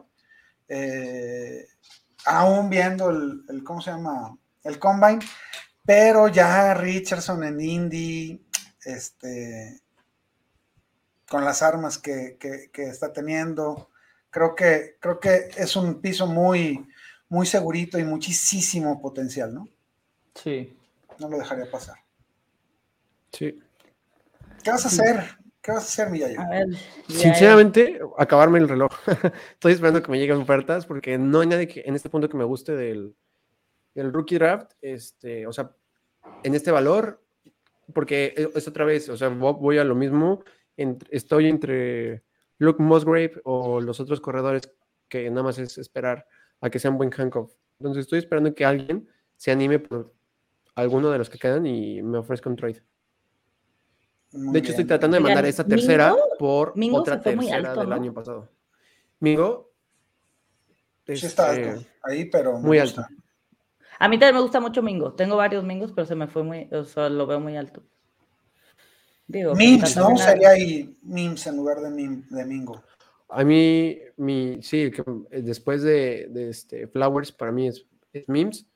Eh, 0.67 1.65
aún 2.25 2.69
viendo 2.69 3.11
el, 3.11 3.45
el- 3.47 3.63
¿cómo 3.63 3.79
se 3.79 3.91
llama? 3.91 4.37
El 4.65 4.77
combine, 4.77 5.19
pero 5.85 6.27
ya 6.27 6.73
Richardson 6.73 7.45
en 7.45 7.61
Indy, 7.61 8.45
este, 8.83 9.79
con 11.29 11.45
las 11.45 11.61
armas 11.61 11.97
que, 11.97 12.35
que- 12.37 12.69
que 12.73 12.83
está 12.89 13.13
teniendo, 13.13 13.89
creo 14.34 14.55
que, 14.55 14.97
creo 14.99 15.19
que 15.19 15.49
es 15.55 15.75
un 15.75 16.01
piso 16.01 16.27
muy, 16.27 16.86
muy 17.29 17.45
segurito 17.45 17.97
y 17.99 18.03
muchísimo 18.03 18.99
potencial, 19.01 19.53
¿no? 19.53 19.67
Sí. 20.36 20.75
No 21.19 21.29
lo 21.29 21.38
dejaría 21.38 21.69
pasar. 21.71 21.95
Sí. 23.31 23.59
¿Qué 24.63 24.71
vas 24.71 24.84
a 24.86 24.88
hacer? 24.88 25.23
¿Qué 25.61 25.71
vas 25.71 25.84
a 25.84 25.88
hacer, 25.88 26.09
Miyayo? 26.09 26.39
A 26.41 26.49
ver. 26.49 26.67
ya- 27.07 27.19
Sinceramente, 27.19 27.99
acabarme 28.17 28.59
el 28.59 28.67
reloj. 28.67 28.91
Estoy 29.53 29.73
esperando 29.73 30.01
que 30.03 30.11
me 30.11 30.19
lleguen 30.19 30.38
ofertas 30.38 30.86
porque 30.86 31.17
no 31.17 31.39
hay 31.39 31.47
nadie 31.47 31.67
que 31.67 31.84
en 31.86 31.95
este 31.95 32.09
punto 32.09 32.27
que 32.27 32.38
me 32.38 32.43
guste 32.43 32.73
del, 32.75 33.15
del 33.95 34.11
rookie 34.11 34.36
draft. 34.36 34.71
Este, 34.81 35.47
o 35.47 35.53
sea, 35.53 35.71
en 36.43 36.55
este 36.55 36.71
valor, 36.71 37.23
porque 37.93 38.34
es 38.55 38.67
otra 38.67 38.84
vez, 38.86 39.07
o 39.09 39.15
sea, 39.17 39.29
vo- 39.29 39.57
voy 39.57 39.77
a 39.77 39.84
lo 39.84 39.95
mismo. 39.95 40.43
estoy 41.09 41.47
entre 41.49 42.23
Luke 42.64 42.82
Musgrave 42.82 43.41
o 43.43 43.82
los 43.82 43.99
otros 43.99 44.22
corredores 44.22 44.72
que 45.09 45.30
nada 45.30 45.43
más 45.43 45.57
es 45.59 45.78
esperar 45.78 46.26
a 46.61 46.70
que 46.70 46.80
sean 46.80 46.97
buen 46.97 47.11
handcuff. 47.16 47.51
Entonces 47.80 48.01
estoy 48.05 48.20
esperando 48.20 48.53
que 48.55 48.64
alguien 48.66 49.07
se 49.36 49.51
anime 49.51 49.80
por 49.80 50.14
alguno 50.76 51.11
de 51.11 51.18
los 51.18 51.30
que 51.30 51.38
quedan 51.38 51.66
y 51.66 52.01
me 52.01 52.18
ofrezca 52.18 52.49
un 52.49 52.55
trade. 52.55 52.82
Muy 54.32 54.53
De 54.53 54.59
hecho, 54.59 54.72
estoy 54.72 54.86
tratando 54.86 55.16
de 55.18 55.22
mandar 55.24 55.45
esta 55.45 55.64
tercera 55.66 56.09
Mingo- 56.11 56.38
por 56.39 56.78
Mingo 56.78 56.97
otra 56.99 57.22
tercera 57.22 57.70
alto, 57.70 57.82
del 57.82 57.89
¿no? 57.89 57.95
año 57.95 58.14
pasado. 58.14 58.49
Mingo. 59.20 59.72
Sí 61.05 61.26
está 61.26 61.51
alto, 61.51 61.84
ahí, 62.03 62.26
pero 62.26 62.53
me 62.59 62.68
muy 62.68 62.80
gusta. 62.80 63.01
alto. 63.01 63.14
A 63.99 64.07
mí 64.07 64.18
también 64.18 64.36
me 64.36 64.41
gusta 64.41 64.59
mucho 64.61 64.82
Mingo. 64.82 65.14
Tengo 65.14 65.36
varios 65.36 65.64
Mingos, 65.64 65.91
pero 65.91 66.05
se 66.07 66.16
me 66.16 66.28
fue 66.28 66.43
muy, 66.43 66.68
o 66.72 66.84
sea, 66.86 67.09
lo 67.09 67.28
veo 67.28 67.39
muy 67.39 67.57
alto. 67.57 67.84
Digo, 69.28 69.53
está 69.57 70.01
¿no? 70.01 70.17
Sería 70.17 70.49
ahí 70.49 70.97
memes 71.01 71.47
en 71.47 71.57
lugar 71.57 71.80
de, 71.80 71.89
mim- 71.89 72.28
de 72.30 72.45
Mingo. 72.45 72.84
A 73.30 73.43
mí, 73.43 73.97
mi, 74.17 74.61
sí, 74.61 74.91
que, 74.91 75.03
eh, 75.32 75.41
después 75.41 75.82
de, 75.82 76.28
de 76.30 76.49
este 76.49 76.88
Flowers, 76.88 77.32
para 77.32 77.51
mí 77.51 77.67
es, 77.67 77.86
es 78.11 78.28
Mims 78.30 78.67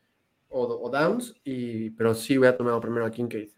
o, 0.50 0.64
o 0.64 0.90
Downs, 0.90 1.36
y, 1.44 1.92
pero 1.92 2.16
sí 2.16 2.38
voy 2.38 2.48
a 2.48 2.58
tomar 2.58 2.80
primero 2.80 3.06
a 3.06 3.12
Kincaid. 3.12 3.50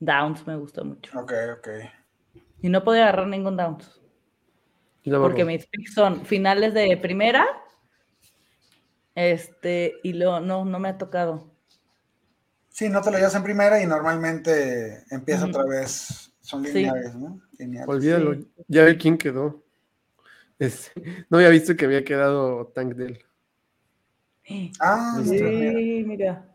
Downs 0.00 0.46
me 0.46 0.56
gusta 0.56 0.82
mucho. 0.82 1.18
Ok, 1.18 1.32
ok. 1.58 1.68
Y 2.62 2.68
no 2.68 2.82
podía 2.82 3.04
agarrar 3.04 3.28
ningún 3.28 3.56
Downs. 3.56 4.00
Porque 5.04 5.44
mis 5.44 5.66
picks 5.66 5.94
son 5.94 6.26
finales 6.26 6.74
de 6.74 6.96
primera. 6.96 7.46
Este, 9.14 9.94
y 10.02 10.14
lo, 10.14 10.40
no, 10.40 10.64
no 10.64 10.78
me 10.78 10.88
ha 10.88 10.98
tocado. 10.98 11.55
Sí, 12.76 12.90
no 12.90 13.00
te 13.00 13.10
lo 13.10 13.16
llevas 13.16 13.34
en 13.34 13.42
primera 13.42 13.82
y 13.82 13.86
normalmente 13.86 15.02
empieza 15.10 15.46
otra 15.46 15.64
vez. 15.64 16.30
Son 16.42 16.62
lineales, 16.62 17.14
¿no? 17.14 17.40
Olvídalo. 17.86 18.36
Ya 18.68 18.84
ve 18.84 18.98
quién 18.98 19.16
quedó. 19.16 19.64
no 21.30 21.38
había 21.38 21.48
visto 21.48 21.74
que 21.74 21.86
había 21.86 22.04
quedado 22.04 22.66
Tank 22.74 22.92
Dell. 22.92 23.18
Ah, 24.78 25.18
sí, 25.24 26.04
mira. 26.06 26.54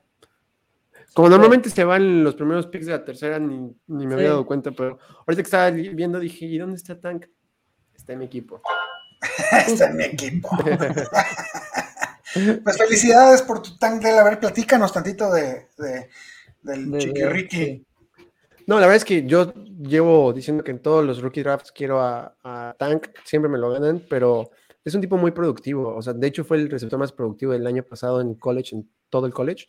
Como 1.15 1.27
normalmente 1.27 1.71
se 1.71 1.83
van 1.83 2.23
los 2.23 2.35
primeros 2.35 2.67
picks 2.67 2.85
de 2.85 2.91
la 2.91 3.03
tercera, 3.03 3.39
ni, 3.39 3.75
me 3.87 4.13
había 4.13 4.29
dado 4.29 4.45
cuenta, 4.45 4.69
pero 4.69 4.99
ahorita 5.25 5.41
que 5.41 5.47
estaba 5.47 5.71
viendo 5.71 6.19
dije, 6.19 6.45
¿y 6.45 6.59
dónde 6.59 6.75
está 6.75 7.01
Tank? 7.01 7.25
Está 7.95 8.13
en 8.13 8.19
mi 8.19 8.25
equipo. 8.25 8.61
está 9.67 9.89
en 9.89 9.97
mi 9.97 10.03
equipo. 10.03 10.49
pues 12.63 12.77
felicidades 12.77 13.41
por 13.41 13.61
tu 13.61 13.77
Tank 13.77 14.01
Dell. 14.01 14.17
A 14.17 14.23
ver, 14.23 14.39
platícanos 14.39 14.93
tantito 14.93 15.31
de, 15.31 15.67
del 16.61 16.97
Chiquirriqui. 16.97 17.85
No, 18.67 18.75
la 18.75 18.81
verdad 18.81 18.97
es 18.97 19.05
que 19.05 19.25
yo 19.25 19.53
llevo 19.53 20.31
diciendo 20.33 20.63
que 20.63 20.71
en 20.71 20.79
todos 20.79 21.03
los 21.03 21.21
rookie 21.21 21.43
drafts 21.43 21.71
quiero 21.71 21.99
a, 22.01 22.35
a 22.43 22.75
Tank, 22.77 23.07
siempre 23.25 23.49
me 23.49 23.57
lo 23.57 23.71
ganan, 23.71 24.05
pero 24.09 24.51
es 24.83 24.95
un 24.95 25.01
tipo 25.01 25.17
muy 25.17 25.31
productivo. 25.31 25.95
O 25.95 26.01
sea, 26.01 26.13
de 26.13 26.27
hecho 26.27 26.43
fue 26.43 26.57
el 26.57 26.69
receptor 26.69 26.99
más 26.99 27.11
productivo 27.11 27.51
del 27.51 27.67
año 27.67 27.83
pasado 27.83 28.21
en 28.21 28.35
college, 28.35 28.75
en 28.75 28.89
todo 29.09 29.25
el 29.25 29.33
college. 29.33 29.67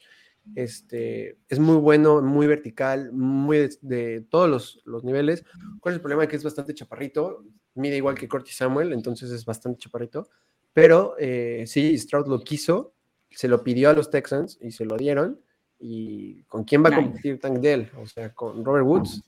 Este, 0.57 1.39
es 1.49 1.59
muy 1.59 1.77
bueno, 1.77 2.21
muy 2.21 2.47
vertical, 2.47 3.13
muy 3.13 3.71
de, 3.81 4.27
todos 4.29 4.81
los, 4.85 5.05
niveles. 5.05 5.45
¿Cuál 5.81 5.95
es 5.95 5.97
el 5.97 6.03
problema? 6.03 6.27
Que 6.27 6.37
es 6.37 6.45
bastante 6.45 6.75
chaparrito, 6.75 7.45
mide 7.75 7.97
igual 7.97 8.17
que 8.17 8.29
Corty 8.29 8.51
Samuel, 8.51 8.93
entonces 8.93 9.31
es 9.31 9.45
bastante 9.45 9.79
chaparrito. 9.79 10.29
Pero 10.73 11.15
eh, 11.19 11.65
sí, 11.67 11.97
Stroud 11.99 12.27
lo 12.27 12.41
quiso, 12.41 12.95
se 13.31 13.49
lo 13.49 13.63
pidió 13.63 13.91
a 13.91 13.93
los 13.93 14.11
Texans 14.11 14.59
y 14.61 14.73
se 14.73 14.85
lo 14.85 14.97
dieron. 14.97 15.41
¿Y 15.79 16.45
con 16.45 16.65
quién 16.65 16.85
va 16.85 16.91
a 16.91 16.97
competir 16.97 17.41
Tank 17.41 17.59
Dell? 17.59 17.91
O 18.01 18.07
sea, 18.07 18.33
con 18.33 18.65
Robert 18.65 18.87
Woods. 18.87 19.23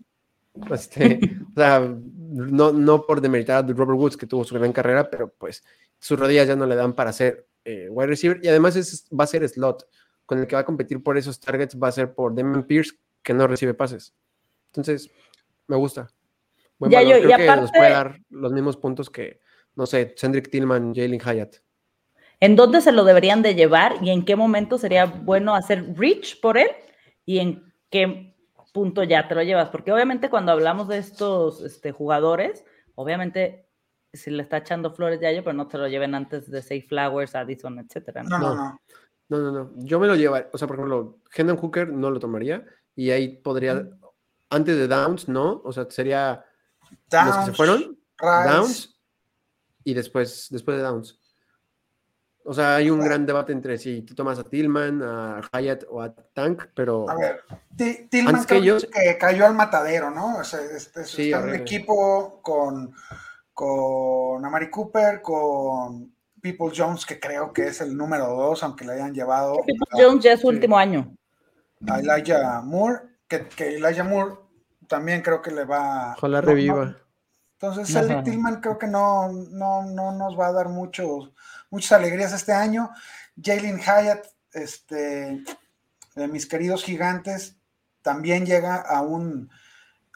Este, 0.70 1.18
o 1.50 1.58
sea, 1.58 1.80
no, 1.80 2.72
no 2.72 3.06
por 3.06 3.20
demeritar 3.20 3.64
a 3.64 3.66
Robert 3.66 3.98
Woods, 3.98 4.16
que 4.16 4.26
tuvo 4.26 4.44
su 4.44 4.54
gran 4.54 4.72
carrera, 4.72 5.10
pero 5.10 5.28
pues 5.36 5.64
sus 5.98 6.18
rodillas 6.18 6.46
ya 6.46 6.56
no 6.56 6.66
le 6.66 6.76
dan 6.76 6.94
para 6.94 7.12
ser 7.12 7.48
eh, 7.64 7.88
wide 7.90 8.06
receiver. 8.06 8.40
Y 8.42 8.48
además 8.48 8.76
es, 8.76 9.08
va 9.08 9.24
a 9.24 9.26
ser 9.26 9.48
slot 9.48 9.88
con 10.26 10.38
el 10.38 10.46
que 10.46 10.56
va 10.56 10.60
a 10.62 10.64
competir 10.64 11.02
por 11.02 11.18
esos 11.18 11.40
targets 11.40 11.78
va 11.78 11.88
a 11.88 11.92
ser 11.92 12.14
por 12.14 12.34
Demon 12.34 12.64
Pierce, 12.64 12.92
que 13.22 13.34
no 13.34 13.46
recibe 13.46 13.74
pases. 13.74 14.14
Entonces, 14.68 15.10
me 15.66 15.76
gusta. 15.76 16.08
ya, 16.80 17.02
yo, 17.02 17.20
Creo 17.20 17.36
que 17.36 17.46
nos 17.46 17.70
puede 17.70 17.90
dar 17.90 18.20
los 18.30 18.52
mismos 18.52 18.76
puntos 18.76 19.10
que, 19.10 19.40
no 19.76 19.86
sé, 19.86 20.14
Cedric 20.16 20.50
Tillman, 20.50 20.94
Jalen 20.94 21.20
Hyatt. 21.20 21.56
¿En 22.40 22.56
dónde 22.56 22.80
se 22.80 22.92
lo 22.92 23.04
deberían 23.04 23.42
de 23.42 23.54
llevar 23.54 23.96
y 24.02 24.10
en 24.10 24.24
qué 24.24 24.36
momento 24.36 24.78
sería 24.78 25.06
bueno 25.06 25.54
hacer 25.54 25.94
reach 25.96 26.40
por 26.40 26.58
él 26.58 26.68
y 27.24 27.38
en 27.38 27.72
qué 27.90 28.36
punto 28.72 29.02
ya 29.02 29.28
te 29.28 29.34
lo 29.34 29.42
llevas? 29.42 29.70
Porque 29.70 29.92
obviamente 29.92 30.30
cuando 30.30 30.52
hablamos 30.52 30.88
de 30.88 30.98
estos 30.98 31.62
este, 31.62 31.92
jugadores, 31.92 32.64
obviamente 32.94 33.68
si 34.12 34.30
le 34.30 34.42
está 34.42 34.58
echando 34.58 34.92
flores 34.92 35.20
de 35.20 35.26
año, 35.26 35.42
pero 35.42 35.54
no 35.54 35.66
te 35.66 35.78
lo 35.78 35.88
lleven 35.88 36.14
antes 36.14 36.50
de 36.50 36.62
Safe 36.62 36.86
Flowers, 36.88 37.34
Addison, 37.34 37.78
etcétera. 37.78 38.22
no, 38.22 38.38
no. 38.38 38.54
no. 38.54 38.80
No, 39.28 39.38
no, 39.38 39.52
no. 39.52 39.70
Yo 39.76 39.98
me 39.98 40.06
lo 40.06 40.16
llevaría. 40.16 40.50
O 40.52 40.58
sea, 40.58 40.68
por 40.68 40.76
ejemplo, 40.76 41.18
Hendon 41.34 41.56
Hooker 41.56 41.88
no 41.88 42.10
lo 42.10 42.20
tomaría. 42.20 42.64
Y 42.94 43.10
ahí 43.10 43.28
podría. 43.28 43.88
Antes 44.50 44.76
de 44.76 44.86
Downs, 44.86 45.28
¿no? 45.28 45.62
O 45.64 45.72
sea, 45.72 45.86
sería. 45.90 46.44
los 47.10 47.36
que 47.36 47.44
se 47.46 47.52
fueron. 47.52 47.98
Downs. 48.20 48.93
Y 49.84 49.94
después, 49.94 50.48
después 50.50 50.76
de 50.78 50.82
Downs. 50.82 51.20
O 52.46 52.52
sea, 52.52 52.76
hay 52.76 52.90
un 52.90 53.00
gran 53.00 53.24
debate 53.24 53.52
entre 53.52 53.78
si 53.78 54.02
tú 54.02 54.14
tomas 54.14 54.38
a 54.38 54.44
Tillman, 54.44 55.02
a 55.02 55.40
Hyatt 55.52 55.84
o 55.88 56.02
a 56.02 56.14
Tank, 56.14 56.64
pero. 56.74 57.08
A 57.08 57.16
ver, 57.16 57.40
Tillman 58.10 58.44
que, 58.44 58.56
ellos... 58.56 58.86
que 58.92 59.16
cayó 59.16 59.46
al 59.46 59.54
matadero, 59.54 60.10
¿no? 60.10 60.38
O 60.38 60.44
sea, 60.44 60.60
este, 60.60 61.00
está 61.00 61.38
en 61.38 61.48
un 61.48 61.54
equipo 61.54 62.40
con, 62.42 62.94
con 63.54 64.44
Amari 64.44 64.68
Cooper, 64.68 65.22
con 65.22 66.12
People 66.42 66.70
Jones, 66.76 67.06
que 67.06 67.18
creo 67.18 67.50
que 67.50 67.68
es 67.68 67.80
el 67.80 67.96
número 67.96 68.26
dos, 68.26 68.62
aunque 68.62 68.84
le 68.84 68.92
hayan 68.92 69.14
llevado. 69.14 69.56
People 69.64 69.86
Jones 69.92 70.22
ya 70.22 70.34
es 70.34 70.40
su 70.40 70.48
último 70.48 70.76
año. 70.76 71.16
A 71.88 72.00
Elijah 72.00 72.60
Moore, 72.60 73.00
que, 73.26 73.48
que, 73.48 73.76
Elijah 73.76 74.04
Moore 74.04 74.34
también 74.86 75.22
creo 75.22 75.40
que 75.40 75.50
le 75.50 75.64
va. 75.64 76.12
Ojalá 76.18 76.42
reviva. 76.42 76.94
Entonces, 77.66 77.94
el 77.96 78.22
Tillman 78.22 78.60
creo 78.60 78.78
que 78.78 78.86
no, 78.86 79.32
no, 79.32 79.82
no 79.82 80.12
nos 80.12 80.38
va 80.38 80.48
a 80.48 80.52
dar 80.52 80.68
muchos, 80.68 81.32
muchas 81.70 81.92
alegrías 81.92 82.32
este 82.32 82.52
año. 82.52 82.90
Jalen 83.42 83.78
Hyatt, 83.78 84.26
este, 84.52 85.42
de 86.14 86.28
mis 86.28 86.46
queridos 86.46 86.84
gigantes, 86.84 87.56
también 88.02 88.44
llega 88.44 88.76
a 88.76 89.00
un, 89.00 89.50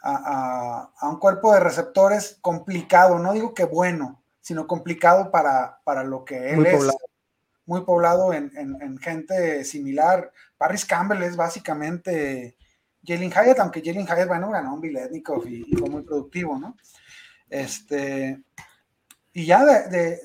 a, 0.02 0.90
a, 0.96 1.08
un 1.08 1.18
cuerpo 1.18 1.54
de 1.54 1.60
receptores 1.60 2.38
complicado. 2.40 3.18
No 3.18 3.32
digo 3.32 3.54
que 3.54 3.64
bueno, 3.64 4.22
sino 4.40 4.66
complicado 4.66 5.30
para, 5.30 5.80
para 5.84 6.04
lo 6.04 6.24
que 6.24 6.50
él 6.50 6.56
muy 6.56 6.66
es. 6.66 6.76
Poblado. 6.76 6.98
Muy 7.66 7.80
poblado 7.82 8.32
en, 8.32 8.50
en, 8.56 8.96
gente 8.98 9.62
similar. 9.62 10.32
Paris 10.56 10.86
Campbell 10.86 11.22
es 11.22 11.36
básicamente 11.36 12.56
Jalen 13.04 13.30
Hyatt, 13.30 13.58
aunque 13.58 13.82
Jalen 13.84 14.06
Hyatt, 14.06 14.26
bueno, 14.26 14.50
ganó 14.50 14.72
un 14.72 14.80
Biletnikov 14.80 15.46
y, 15.46 15.70
fue 15.76 15.90
muy 15.90 16.02
productivo, 16.02 16.58
¿no? 16.58 16.76
Este, 17.50 18.42
y 19.32 19.46
ya 19.46 19.64
de, 19.64 20.20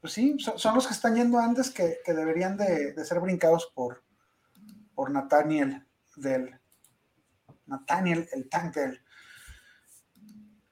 pues 0.00 0.12
sí, 0.12 0.36
son, 0.38 0.74
los 0.74 0.86
que 0.86 0.92
están 0.92 1.14
yendo 1.14 1.38
antes 1.38 1.70
que, 1.70 1.98
que 2.04 2.12
deberían 2.12 2.56
de, 2.56 2.92
de, 2.92 3.04
ser 3.04 3.20
brincados 3.20 3.70
por, 3.74 4.02
por 4.94 5.10
Nathaniel 5.10 5.86
del 6.16 6.58
Nathaniel, 7.66 8.28
el 8.32 8.48
tank 8.48 8.76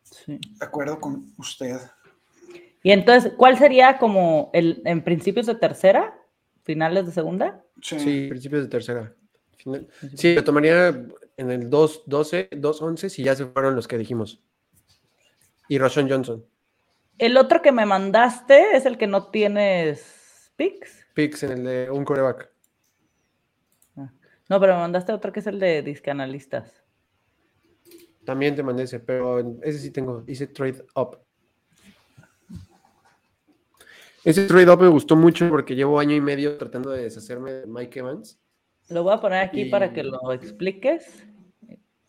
Sí. 0.03 0.41
De 0.59 0.64
acuerdo 0.64 1.01
con 1.01 1.32
usted. 1.39 1.78
Y 2.82 2.91
entonces, 2.91 3.32
¿cuál 3.36 3.59
sería 3.59 3.99
como 3.99 4.51
el 4.53 4.82
en 4.84 5.05
principios 5.05 5.47
de 5.47 5.55
tercera? 5.55 6.18
¿Finales 6.64 7.07
de 7.07 7.12
segunda? 7.12 7.64
Sí, 7.80 8.26
principios 8.28 8.62
de 8.62 8.68
tercera. 8.68 9.14
Sí, 10.16 10.34
lo 10.34 10.45
tomaría 10.45 10.89
en 11.36 11.51
el 11.51 11.70
2-12, 11.70 12.51
2-11 12.51 13.09
si 13.09 13.22
ya 13.22 13.34
se 13.34 13.47
fueron 13.47 13.76
los 13.76 13.86
que 13.86 13.99
dijimos. 13.99 14.43
Y 15.68 15.78
Roshan 15.78 16.08
Johnson. 16.08 16.44
El 17.18 17.36
otro 17.36 17.62
que 17.62 17.72
me 17.72 17.84
mandaste 17.84 18.76
es 18.76 18.86
el 18.86 18.96
que 18.96 19.06
no 19.06 19.30
tienes 19.30 20.52
picks. 20.56 21.06
Picks 21.14 21.42
en 21.42 21.52
el 21.52 21.64
de 21.64 21.90
un 21.90 22.04
coreback. 22.04 22.50
Ah. 23.96 24.12
No, 24.48 24.60
pero 24.60 24.74
me 24.74 24.80
mandaste 24.80 25.12
otro 25.12 25.32
que 25.32 25.40
es 25.40 25.46
el 25.46 25.58
de 25.58 25.82
discanalistas. 25.82 26.72
También 28.24 28.54
te 28.54 28.62
mandé 28.62 28.84
ese, 28.84 29.00
pero 29.00 29.40
ese 29.62 29.78
sí 29.78 29.90
tengo. 29.90 30.22
Hice 30.26 30.46
trade 30.48 30.84
up. 30.94 31.18
Ese 34.24 34.46
trade 34.46 34.70
up 34.70 34.80
me 34.80 34.88
gustó 34.88 35.16
mucho 35.16 35.48
porque 35.48 35.74
llevo 35.74 35.98
año 35.98 36.14
y 36.14 36.20
medio 36.20 36.58
tratando 36.58 36.90
de 36.90 37.04
deshacerme 37.04 37.52
de 37.52 37.66
Mike 37.66 38.00
Evans. 38.00 38.38
Lo 38.90 39.02
voy 39.02 39.14
a 39.14 39.20
poner 39.20 39.42
aquí 39.42 39.66
para 39.66 39.92
que 39.92 40.02
lo 40.02 40.32
expliques. 40.32 41.26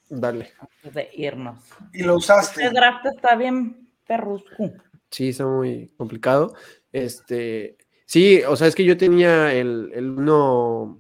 Dale. 0.10 0.54
Antes 0.60 0.94
de 0.94 1.10
irnos. 1.14 1.60
Y 1.94 2.04
lo 2.04 2.16
usaste. 2.16 2.64
Este 2.64 2.76
draft 2.76 3.06
está 3.06 3.36
bien 3.36 3.90
perrusco. 4.06 4.72
Sí, 5.12 5.30
está 5.30 5.46
muy 5.46 5.92
complicado. 5.98 6.54
Este, 6.92 7.78
sí, 8.06 8.42
o 8.48 8.56
sea, 8.56 8.68
es 8.68 8.76
que 8.76 8.86
yo 8.86 8.98
tenía 8.98 9.54
el, 9.54 9.92
el 9.94 10.10
1, 10.12 11.00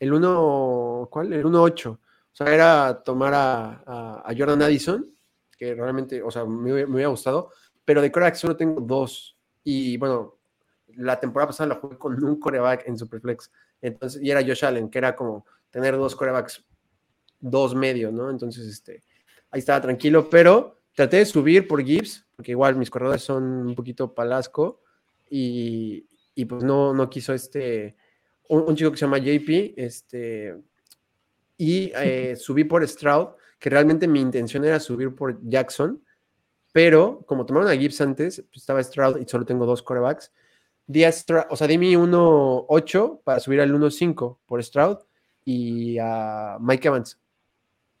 el 0.00 0.12
1, 0.12 1.08
¿cuál? 1.10 1.32
El 1.32 1.44
1-8. 1.44 1.90
O 1.90 1.98
sea, 2.32 2.54
era 2.54 3.02
tomar 3.04 3.34
a, 3.34 4.22
a, 4.24 4.34
Jordan 4.36 4.62
Addison, 4.62 5.04
que 5.56 5.74
realmente, 5.74 6.22
o 6.22 6.30
sea, 6.30 6.44
me, 6.44 6.72
me 6.72 6.94
hubiera 6.94 7.08
gustado, 7.08 7.50
pero 7.84 8.00
de 8.00 8.12
crack 8.12 8.34
solo 8.34 8.56
tengo 8.56 8.80
dos. 8.80 9.36
Y 9.64 9.96
bueno, 9.96 10.38
la 10.96 11.18
temporada 11.18 11.48
pasada 11.48 11.70
la 11.70 11.74
jugué 11.76 11.98
con 11.98 12.22
un 12.22 12.38
coreback 12.38 12.86
en 12.86 12.98
Superflex. 12.98 13.50
Entonces, 13.80 14.22
y 14.22 14.30
era 14.30 14.42
Josh 14.42 14.64
Allen, 14.64 14.88
que 14.88 14.98
era 14.98 15.14
como 15.14 15.46
tener 15.70 15.96
dos 15.96 16.16
corebacks, 16.16 16.64
dos 17.40 17.74
medios, 17.74 18.12
¿no? 18.12 18.30
Entonces, 18.30 18.66
este, 18.66 19.02
ahí 19.50 19.60
estaba 19.60 19.80
tranquilo, 19.80 20.28
pero 20.30 20.80
traté 20.94 21.18
de 21.18 21.26
subir 21.26 21.68
por 21.68 21.84
Gibbs, 21.84 22.26
porque 22.36 22.52
igual 22.52 22.76
mis 22.76 22.90
corredores 22.90 23.22
son 23.22 23.44
un 23.44 23.74
poquito 23.74 24.14
palasco, 24.14 24.82
y, 25.30 26.06
y 26.34 26.44
pues 26.44 26.62
no, 26.62 26.94
no 26.94 27.10
quiso 27.10 27.34
este, 27.34 27.96
un, 28.48 28.74
chico 28.74 28.90
que 28.90 28.96
se 28.96 29.04
llama 29.04 29.18
JP, 29.18 29.74
este, 29.76 30.56
y 31.56 31.92
eh, 31.94 32.36
subí 32.40 32.64
por 32.64 32.86
Stroud, 32.86 33.28
que 33.58 33.70
realmente 33.70 34.08
mi 34.08 34.20
intención 34.20 34.64
era 34.64 34.80
subir 34.80 35.14
por 35.14 35.38
Jackson, 35.48 36.02
pero 36.72 37.24
como 37.26 37.46
tomaron 37.46 37.68
a 37.68 37.76
Gibbs 37.76 38.00
antes, 38.00 38.44
pues 38.48 38.58
estaba 38.62 38.82
Stroud 38.82 39.20
y 39.20 39.28
solo 39.28 39.44
tengo 39.44 39.66
dos 39.66 39.82
corebacks. 39.82 40.32
Di 40.86 41.04
o 41.04 41.56
sea, 41.56 41.66
di 41.66 41.76
mi 41.76 41.94
1-8 41.96 43.22
para 43.22 43.40
subir 43.40 43.60
al 43.60 43.74
1-5 43.74 44.38
por 44.46 44.62
Stroud 44.62 44.98
y 45.44 45.98
a 45.98 46.56
Mike 46.60 46.88
Evans. 46.88 47.18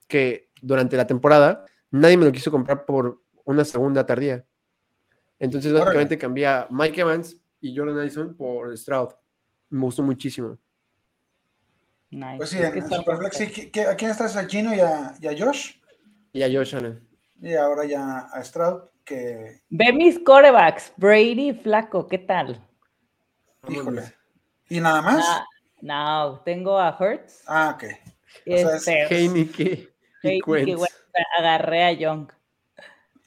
Que 0.08 0.50
durante 0.60 0.96
la 0.96 1.06
temporada, 1.06 1.64
nadie 1.90 2.16
me 2.16 2.24
lo 2.24 2.32
quiso 2.32 2.50
comprar 2.50 2.84
por 2.84 3.22
una 3.44 3.64
segunda 3.64 4.04
tardía. 4.04 4.44
Entonces, 5.38 5.72
básicamente 5.72 6.18
cambié 6.18 6.46
a 6.46 6.66
Mike 6.70 7.00
Evans 7.00 7.36
y 7.60 7.76
Jordan 7.76 7.98
Addison 7.98 8.34
por 8.34 8.76
Stroud. 8.76 9.10
Me 9.70 9.80
gustó 9.82 10.02
muchísimo. 10.02 10.58
Pues 12.36 12.50
sí, 12.50 12.58
en 12.58 12.88
Superflex, 12.88 13.40
¿a 13.86 13.96
quién 13.96 14.10
estás? 14.10 14.36
¿A 14.36 14.46
Gino 14.46 14.74
y 14.74 14.80
a, 14.80 15.14
Josh? 15.38 15.74
Y 16.32 16.42
a 16.42 16.46
Josh 16.46 16.74
Allen. 16.74 17.06
Y 17.40 17.54
ahora 17.54 17.84
ya 17.84 18.20
a 18.32 18.42
Stroud, 18.42 18.80
que... 19.04 19.60
Ve 19.68 19.92
mis 19.92 20.18
corebacks, 20.18 20.92
Brady 20.96 21.52
Flaco, 21.52 22.08
¿qué 22.08 22.18
tal? 22.18 22.66
Híjole. 23.68 24.14
¿Y 24.70 24.80
nada 24.80 25.02
más? 25.02 25.24
Ah, 25.28 25.46
no, 25.82 26.40
tengo 26.44 26.78
a 26.78 26.96
Hertz. 26.98 27.42
Ah, 27.46 27.76
ok. 27.76 27.84
Este, 28.44 29.06
Heineke 29.14 29.97
y 30.22 30.40
agarré 31.38 31.84
a 31.84 31.92
Young. 31.92 32.28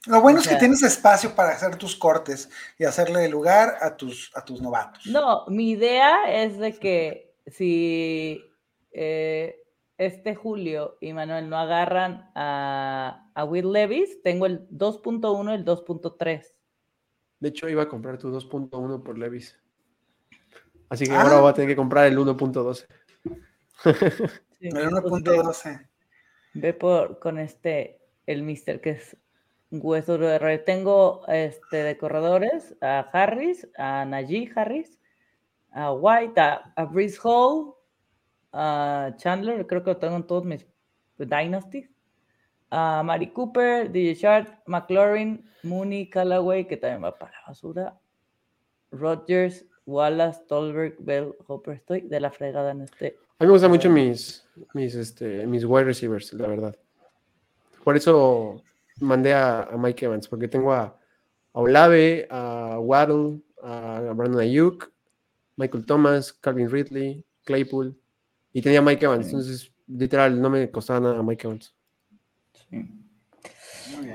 Lo 0.07 0.19
bueno 0.19 0.39
es 0.39 0.47
que 0.47 0.55
tienes 0.55 0.81
espacio 0.81 1.35
para 1.35 1.51
hacer 1.51 1.75
tus 1.75 1.95
cortes 1.95 2.49
y 2.79 2.85
hacerle 2.85 3.29
lugar 3.29 3.77
a 3.81 3.95
tus, 3.95 4.31
a 4.35 4.43
tus 4.43 4.59
novatos. 4.59 5.05
No, 5.05 5.45
mi 5.47 5.71
idea 5.71 6.43
es 6.43 6.57
de 6.57 6.73
que 6.73 7.35
si 7.45 8.43
eh, 8.91 9.63
este 9.99 10.33
Julio 10.33 10.97
y 11.01 11.13
Manuel 11.13 11.49
no 11.49 11.57
agarran 11.57 12.31
a, 12.33 13.29
a 13.35 13.43
Will 13.45 13.71
Levis, 13.71 14.23
tengo 14.23 14.47
el 14.47 14.67
2.1 14.69 15.51
y 15.51 15.55
el 15.55 15.65
2.3. 15.65 16.45
De 17.39 17.49
hecho, 17.49 17.69
iba 17.69 17.83
a 17.83 17.89
comprar 17.89 18.17
tu 18.17 18.31
2.1 18.31 19.03
por 19.03 19.19
Levis. 19.19 19.59
Así 20.89 21.05
que 21.05 21.13
ahora 21.13 21.37
ah. 21.37 21.41
voy 21.41 21.51
a 21.51 21.53
tener 21.53 21.69
que 21.69 21.75
comprar 21.75 22.07
el 22.07 22.17
1.12. 22.17 22.87
el 24.61 24.73
1.12. 24.73 25.90
Ve 26.53 26.73
por 26.73 27.19
con 27.19 27.39
este, 27.39 27.99
el 28.25 28.43
Mister, 28.43 28.81
que 28.81 28.91
es 28.91 29.17
hueso 29.71 30.17
de 30.17 30.57
Tengo 30.59 31.25
este, 31.27 31.83
de 31.83 31.97
corredores 31.97 32.75
a 32.81 32.99
Harris, 33.11 33.67
a 33.77 34.05
Najee 34.05 34.51
Harris, 34.53 34.99
a 35.71 35.93
White, 35.93 36.39
a, 36.39 36.73
a 36.75 36.91
Hall, 37.23 37.73
a 38.51 39.13
Chandler, 39.17 39.65
creo 39.65 39.83
que 39.83 39.91
lo 39.91 39.97
tengo 39.97 40.17
en 40.17 40.27
todos 40.27 40.43
mis 40.43 40.67
Dynasties, 41.17 41.89
a 42.69 43.03
Mari 43.03 43.27
Cooper, 43.27 43.91
DJ 43.91 44.15
Sharp, 44.15 44.49
McLaurin, 44.65 45.49
Mooney, 45.63 46.09
Callaway, 46.09 46.65
que 46.65 46.77
también 46.77 47.03
va 47.03 47.17
para 47.17 47.31
la 47.31 47.47
basura, 47.47 47.99
Rodgers, 48.91 49.65
Wallace, 49.85 50.41
Tolberg, 50.47 50.95
Bell, 50.99 51.35
Hopper. 51.47 51.75
Estoy 51.75 52.01
de 52.01 52.19
la 52.19 52.31
fregada 52.31 52.71
en 52.71 52.81
este. 52.81 53.17
A 53.41 53.43
mí 53.43 53.47
me 53.47 53.53
gustan 53.53 53.71
mucho 53.71 53.89
mis, 53.89 54.45
mis, 54.75 54.93
este, 54.93 55.47
mis 55.47 55.65
wide 55.65 55.85
receivers, 55.85 56.31
la 56.33 56.47
verdad. 56.47 56.75
Por 57.83 57.97
eso 57.97 58.61
mandé 58.99 59.33
a, 59.33 59.67
Mike 59.79 60.05
Evans, 60.05 60.27
porque 60.27 60.47
tengo 60.47 60.71
a, 60.71 60.95
Olave, 61.53 62.27
a 62.29 62.77
Waddle, 62.79 63.41
a 63.63 64.11
Brandon 64.13 64.41
Ayuk, 64.41 64.91
Michael 65.55 65.87
Thomas, 65.87 66.31
Calvin 66.33 66.69
Ridley, 66.69 67.25
Claypool, 67.43 67.99
y 68.53 68.61
tenía 68.61 68.79
Mike 68.79 69.05
Evans. 69.05 69.25
Entonces, 69.25 69.73
literal, 69.87 70.39
no 70.39 70.51
me 70.51 70.69
costaba 70.69 70.99
nada 70.99 71.17
a 71.17 71.23
Mike 71.23 71.47
Evans. 71.47 71.73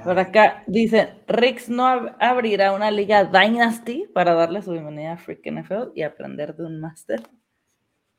Por 0.04 0.20
acá 0.20 0.62
dice, 0.68 1.14
Rix 1.26 1.68
no 1.68 2.14
abrirá 2.20 2.70
una 2.70 2.92
liga 2.92 3.24
Dynasty 3.24 4.06
para 4.14 4.34
darle 4.34 4.62
su 4.62 4.70
bienvenida 4.70 5.14
a 5.14 5.16
Freak 5.16 5.40
NFL 5.50 5.90
y 5.96 6.02
aprender 6.02 6.54
de 6.54 6.64
un 6.64 6.80
máster. 6.80 7.24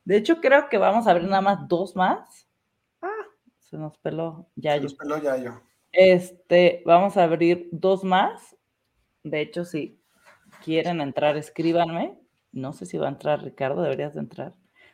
De 0.08 0.16
hecho, 0.16 0.40
creo 0.40 0.70
que 0.70 0.78
vamos 0.78 1.06
a 1.06 1.12
abrir 1.12 1.28
nada 1.28 1.42
más 1.42 1.68
dos 1.68 1.94
más. 1.94 2.48
Ah, 3.02 3.26
se 3.60 3.78
nos 3.78 3.98
peló 3.98 4.48
ya 4.56 4.76
Se 4.76 4.80
nos 4.80 4.94
peló 4.94 5.18
yo. 5.20 5.60
Este, 5.92 6.82
vamos 6.86 7.18
a 7.18 7.26
abrir 7.26 7.68
dos 7.74 8.06
más. 8.06 8.56
De 9.24 9.42
hecho, 9.42 9.66
si 9.66 10.00
quieren 10.64 11.02
entrar, 11.02 11.36
escríbanme. 11.36 12.18
No 12.54 12.72
sé 12.72 12.86
si 12.86 12.98
va 12.98 13.08
a 13.08 13.10
entrar 13.10 13.44
Ricardo, 13.44 13.82
deberías 13.82 14.14
de 14.14 14.22
entrar. 14.22 14.54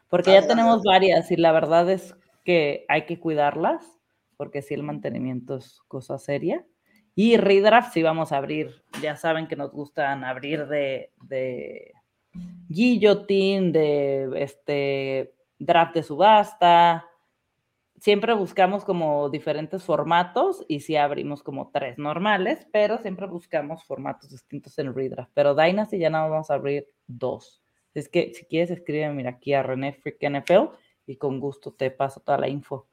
Porque 0.10 0.34
ya 0.34 0.48
tenemos 0.48 0.82
varias 0.82 1.30
y 1.30 1.36
la 1.36 1.52
verdad 1.52 1.92
es 1.92 2.16
que 2.44 2.84
hay 2.90 3.06
que 3.06 3.20
cuidarlas, 3.20 3.86
porque 4.36 4.64
si 4.64 4.74
el 4.74 4.82
mantenimiento 4.82 5.58
es 5.58 5.80
cosa 5.88 6.18
seria. 6.18 6.66
Y 7.14 7.38
redraft 7.38 7.94
sí 7.94 8.02
vamos 8.02 8.32
a 8.32 8.38
abrir. 8.38 8.84
Ya 9.00 9.16
saben 9.16 9.48
que 9.48 9.58
nos 9.58 9.72
gustan 9.74 10.24
abrir 10.24 10.66
de, 10.66 11.12
de 11.22 11.94
guillotine, 12.68 13.72
de 13.72 14.32
este 14.44 15.36
draft 15.60 15.96
de 15.96 16.04
subasta. 16.04 17.06
Siempre 18.00 18.34
buscamos 18.34 18.84
como 18.84 19.30
diferentes 19.30 19.84
formatos 19.84 20.66
y 20.68 20.82
sí 20.82 20.96
abrimos 20.98 21.42
como 21.42 21.72
tres 21.72 21.98
normales, 21.98 22.68
pero 22.72 22.98
siempre 22.98 23.28
buscamos 23.28 23.84
formatos 23.86 24.30
distintos 24.30 24.78
en 24.80 24.94
redraft. 24.94 25.32
Pero 25.34 25.56
Dynasty 25.56 26.00
ya 26.00 26.10
no 26.10 26.30
vamos 26.30 26.52
a 26.52 26.56
abrir 26.56 26.88
dos. 27.08 27.64
Es 27.94 28.10
que 28.10 28.34
si 28.34 28.46
quieres 28.46 28.72
escríbeme 28.72 29.14
mira, 29.14 29.30
aquí 29.32 29.54
a 29.54 29.64
René 29.64 29.94
Freak 29.94 30.18
NFL 30.22 30.76
y 31.06 31.18
con 31.18 31.40
gusto 31.40 31.74
te 31.74 31.92
paso 31.92 32.20
toda 32.20 32.40
la 32.40 32.50
info. 32.50 32.88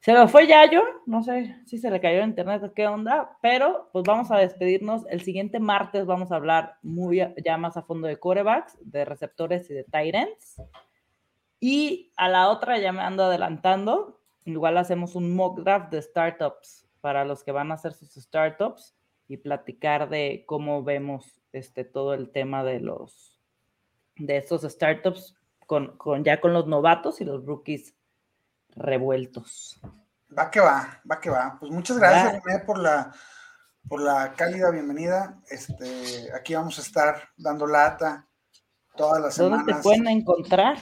Se 0.00 0.12
me 0.12 0.26
fue 0.28 0.46
Yayo, 0.46 0.82
no 1.06 1.22
sé 1.22 1.56
si 1.64 1.78
se 1.78 1.90
le 1.90 2.00
cayó 2.00 2.18
el 2.18 2.28
internet 2.28 2.72
qué 2.74 2.86
onda, 2.86 3.38
pero 3.40 3.88
pues 3.92 4.04
vamos 4.04 4.30
a 4.30 4.38
despedirnos. 4.38 5.04
El 5.08 5.22
siguiente 5.22 5.60
martes 5.60 6.06
vamos 6.06 6.32
a 6.32 6.36
hablar 6.36 6.76
muy 6.82 7.22
ya 7.44 7.56
más 7.56 7.76
a 7.76 7.82
fondo 7.82 8.08
de 8.08 8.18
corebacks, 8.18 8.76
de 8.80 9.04
receptores 9.04 9.70
y 9.70 9.74
de 9.74 9.86
ends. 9.92 10.60
Y 11.60 12.12
a 12.16 12.28
la 12.28 12.48
otra 12.48 12.78
ya 12.78 12.92
me 12.92 13.02
ando 13.02 13.24
adelantando. 13.24 14.20
Igual 14.44 14.76
hacemos 14.76 15.14
un 15.14 15.34
mock 15.34 15.60
draft 15.60 15.92
de 15.92 16.02
startups 16.02 16.88
para 17.00 17.24
los 17.24 17.44
que 17.44 17.52
van 17.52 17.70
a 17.70 17.74
hacer 17.74 17.92
sus 17.92 18.14
startups 18.14 18.96
y 19.28 19.36
platicar 19.36 20.08
de 20.08 20.44
cómo 20.46 20.82
vemos 20.82 21.40
este 21.52 21.84
todo 21.84 22.14
el 22.14 22.30
tema 22.30 22.64
de 22.64 22.80
los 22.80 23.40
de 24.16 24.36
estos 24.36 24.62
startups 24.62 25.36
con, 25.66 25.96
con 25.96 26.24
ya 26.24 26.40
con 26.40 26.52
los 26.52 26.66
novatos 26.66 27.20
y 27.20 27.24
los 27.24 27.44
rookies 27.46 27.94
revueltos. 28.76 29.80
Va 30.36 30.50
que 30.50 30.60
va, 30.60 31.00
va 31.10 31.20
que 31.20 31.30
va. 31.30 31.56
Pues 31.58 31.70
muchas 31.70 31.98
gracias, 31.98 32.42
por 32.64 32.78
la, 32.78 33.12
por 33.88 34.00
la 34.00 34.32
cálida 34.34 34.70
bienvenida. 34.70 35.38
Este, 35.48 36.32
aquí 36.34 36.54
vamos 36.54 36.78
a 36.78 36.82
estar 36.82 37.28
dando 37.36 37.66
lata 37.66 38.26
todas 38.96 39.20
las 39.20 39.34
semanas. 39.34 39.58
¿Dónde 39.58 39.74
te 39.74 39.82
pueden 39.82 40.08
encontrar? 40.08 40.78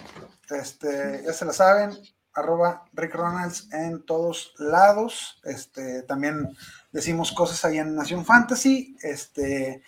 Este, 0.50 1.22
ya 1.24 1.32
se 1.32 1.44
la 1.44 1.52
saben, 1.52 1.96
arroba 2.34 2.84
Rick 2.92 3.14
Ronalds 3.14 3.72
en 3.72 4.04
todos 4.04 4.54
lados. 4.58 5.40
Este, 5.44 6.02
también 6.02 6.48
decimos 6.92 7.32
cosas 7.32 7.64
ahí 7.64 7.78
en 7.78 7.94
Nación 7.94 8.24
Fantasy. 8.24 8.96
Este, 9.02 9.82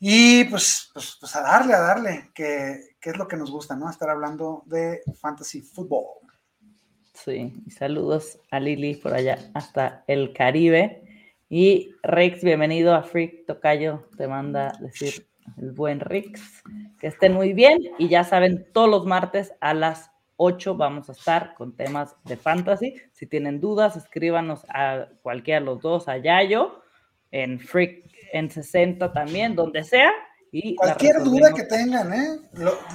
y 0.00 0.44
pues, 0.44 0.90
pues, 0.92 1.16
pues 1.20 1.34
a 1.36 1.42
darle, 1.42 1.74
a 1.74 1.80
darle, 1.80 2.30
que, 2.34 2.96
que, 3.00 3.10
es 3.10 3.16
lo 3.16 3.26
que 3.26 3.36
nos 3.36 3.50
gusta, 3.50 3.74
¿no? 3.74 3.90
Estar 3.90 4.10
hablando 4.10 4.62
de 4.66 5.02
fantasy 5.20 5.62
fútbol. 5.62 6.27
Sí, 7.24 7.52
y 7.66 7.70
saludos 7.70 8.38
a 8.50 8.60
Lili 8.60 8.94
por 8.94 9.12
allá 9.12 9.38
hasta 9.54 10.04
el 10.06 10.32
Caribe. 10.32 11.02
Y 11.48 11.90
Rex, 12.02 12.44
bienvenido 12.44 12.94
a 12.94 13.02
Freak 13.02 13.44
Tocayo, 13.46 14.04
te 14.16 14.28
manda 14.28 14.72
decir 14.80 15.26
el 15.56 15.72
buen 15.72 15.98
Rex. 15.98 16.62
Que 17.00 17.08
estén 17.08 17.32
muy 17.32 17.54
bien 17.54 17.78
y 17.98 18.08
ya 18.08 18.22
saben, 18.22 18.68
todos 18.72 18.88
los 18.88 19.04
martes 19.04 19.52
a 19.60 19.74
las 19.74 20.10
8 20.36 20.76
vamos 20.76 21.08
a 21.08 21.12
estar 21.12 21.54
con 21.54 21.74
temas 21.74 22.14
de 22.24 22.36
fantasy. 22.36 22.94
Si 23.12 23.26
tienen 23.26 23.60
dudas, 23.60 23.96
escríbanos 23.96 24.64
a 24.68 25.08
cualquiera 25.22 25.58
de 25.58 25.66
los 25.66 25.80
dos, 25.80 26.08
a 26.08 26.18
Yayo, 26.18 26.82
en 27.32 27.58
Freak 27.58 28.12
en 28.32 28.48
60 28.48 29.12
también, 29.12 29.56
donde 29.56 29.82
sea. 29.82 30.12
Y 30.52 30.76
Cualquier 30.76 31.22
duda 31.24 31.52
que 31.52 31.64
tengan, 31.64 32.12
¿eh? 32.12 32.38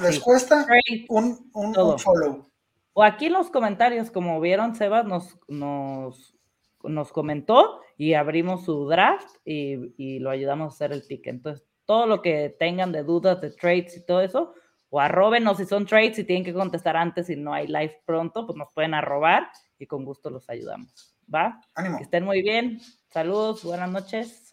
les 0.01 0.19
cuesta 0.19 0.65
un, 1.09 1.49
un 1.53 1.99
follow. 1.99 2.52
O 2.93 3.03
aquí 3.03 3.25
en 3.25 3.33
los 3.33 3.49
comentarios, 3.49 4.11
como 4.11 4.39
vieron, 4.39 4.75
Sebas 4.75 5.05
nos, 5.05 5.37
nos, 5.47 6.35
nos 6.83 7.11
comentó 7.11 7.81
y 7.97 8.13
abrimos 8.13 8.65
su 8.65 8.87
draft 8.87 9.27
y, 9.45 10.19
lo 10.19 10.29
ayudamos 10.29 10.73
a 10.73 10.75
hacer 10.75 10.91
el 10.93 11.03
pick. 11.03 11.27
Entonces, 11.27 11.65
todo 11.85 12.05
lo 12.05 12.21
que 12.21 12.55
tengan 12.59 12.91
de 12.91 13.03
dudas 13.03 13.41
de 13.41 13.51
trades 13.51 13.97
y 13.97 14.05
todo 14.05 14.21
eso, 14.21 14.53
o 14.89 14.99
arrobenos 14.99 15.57
si 15.57 15.65
son 15.65 15.85
trades 15.85 16.19
y 16.19 16.23
tienen 16.23 16.43
que 16.43 16.53
contestar 16.53 16.95
antes 16.95 17.29
y 17.29 17.35
no 17.35 17.53
hay 17.53 17.67
live 17.67 18.03
pronto, 18.05 18.45
pues 18.45 18.57
nos 18.57 18.71
pueden 18.73 18.93
arrobar 18.93 19.49
y 19.79 19.87
con 19.87 20.05
gusto 20.05 20.29
los 20.29 20.49
ayudamos. 20.49 21.15
¿Va? 21.33 21.59
Ánimo. 21.73 21.97
Que 21.97 22.03
estén 22.03 22.23
muy 22.23 22.41
bien. 22.43 22.79
Saludos, 23.09 23.63
buenas 23.63 23.89
noches. 23.89 24.51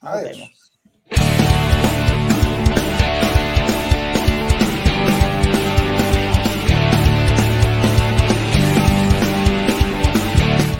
Nos 0.00 0.22
vemos. 0.22 0.63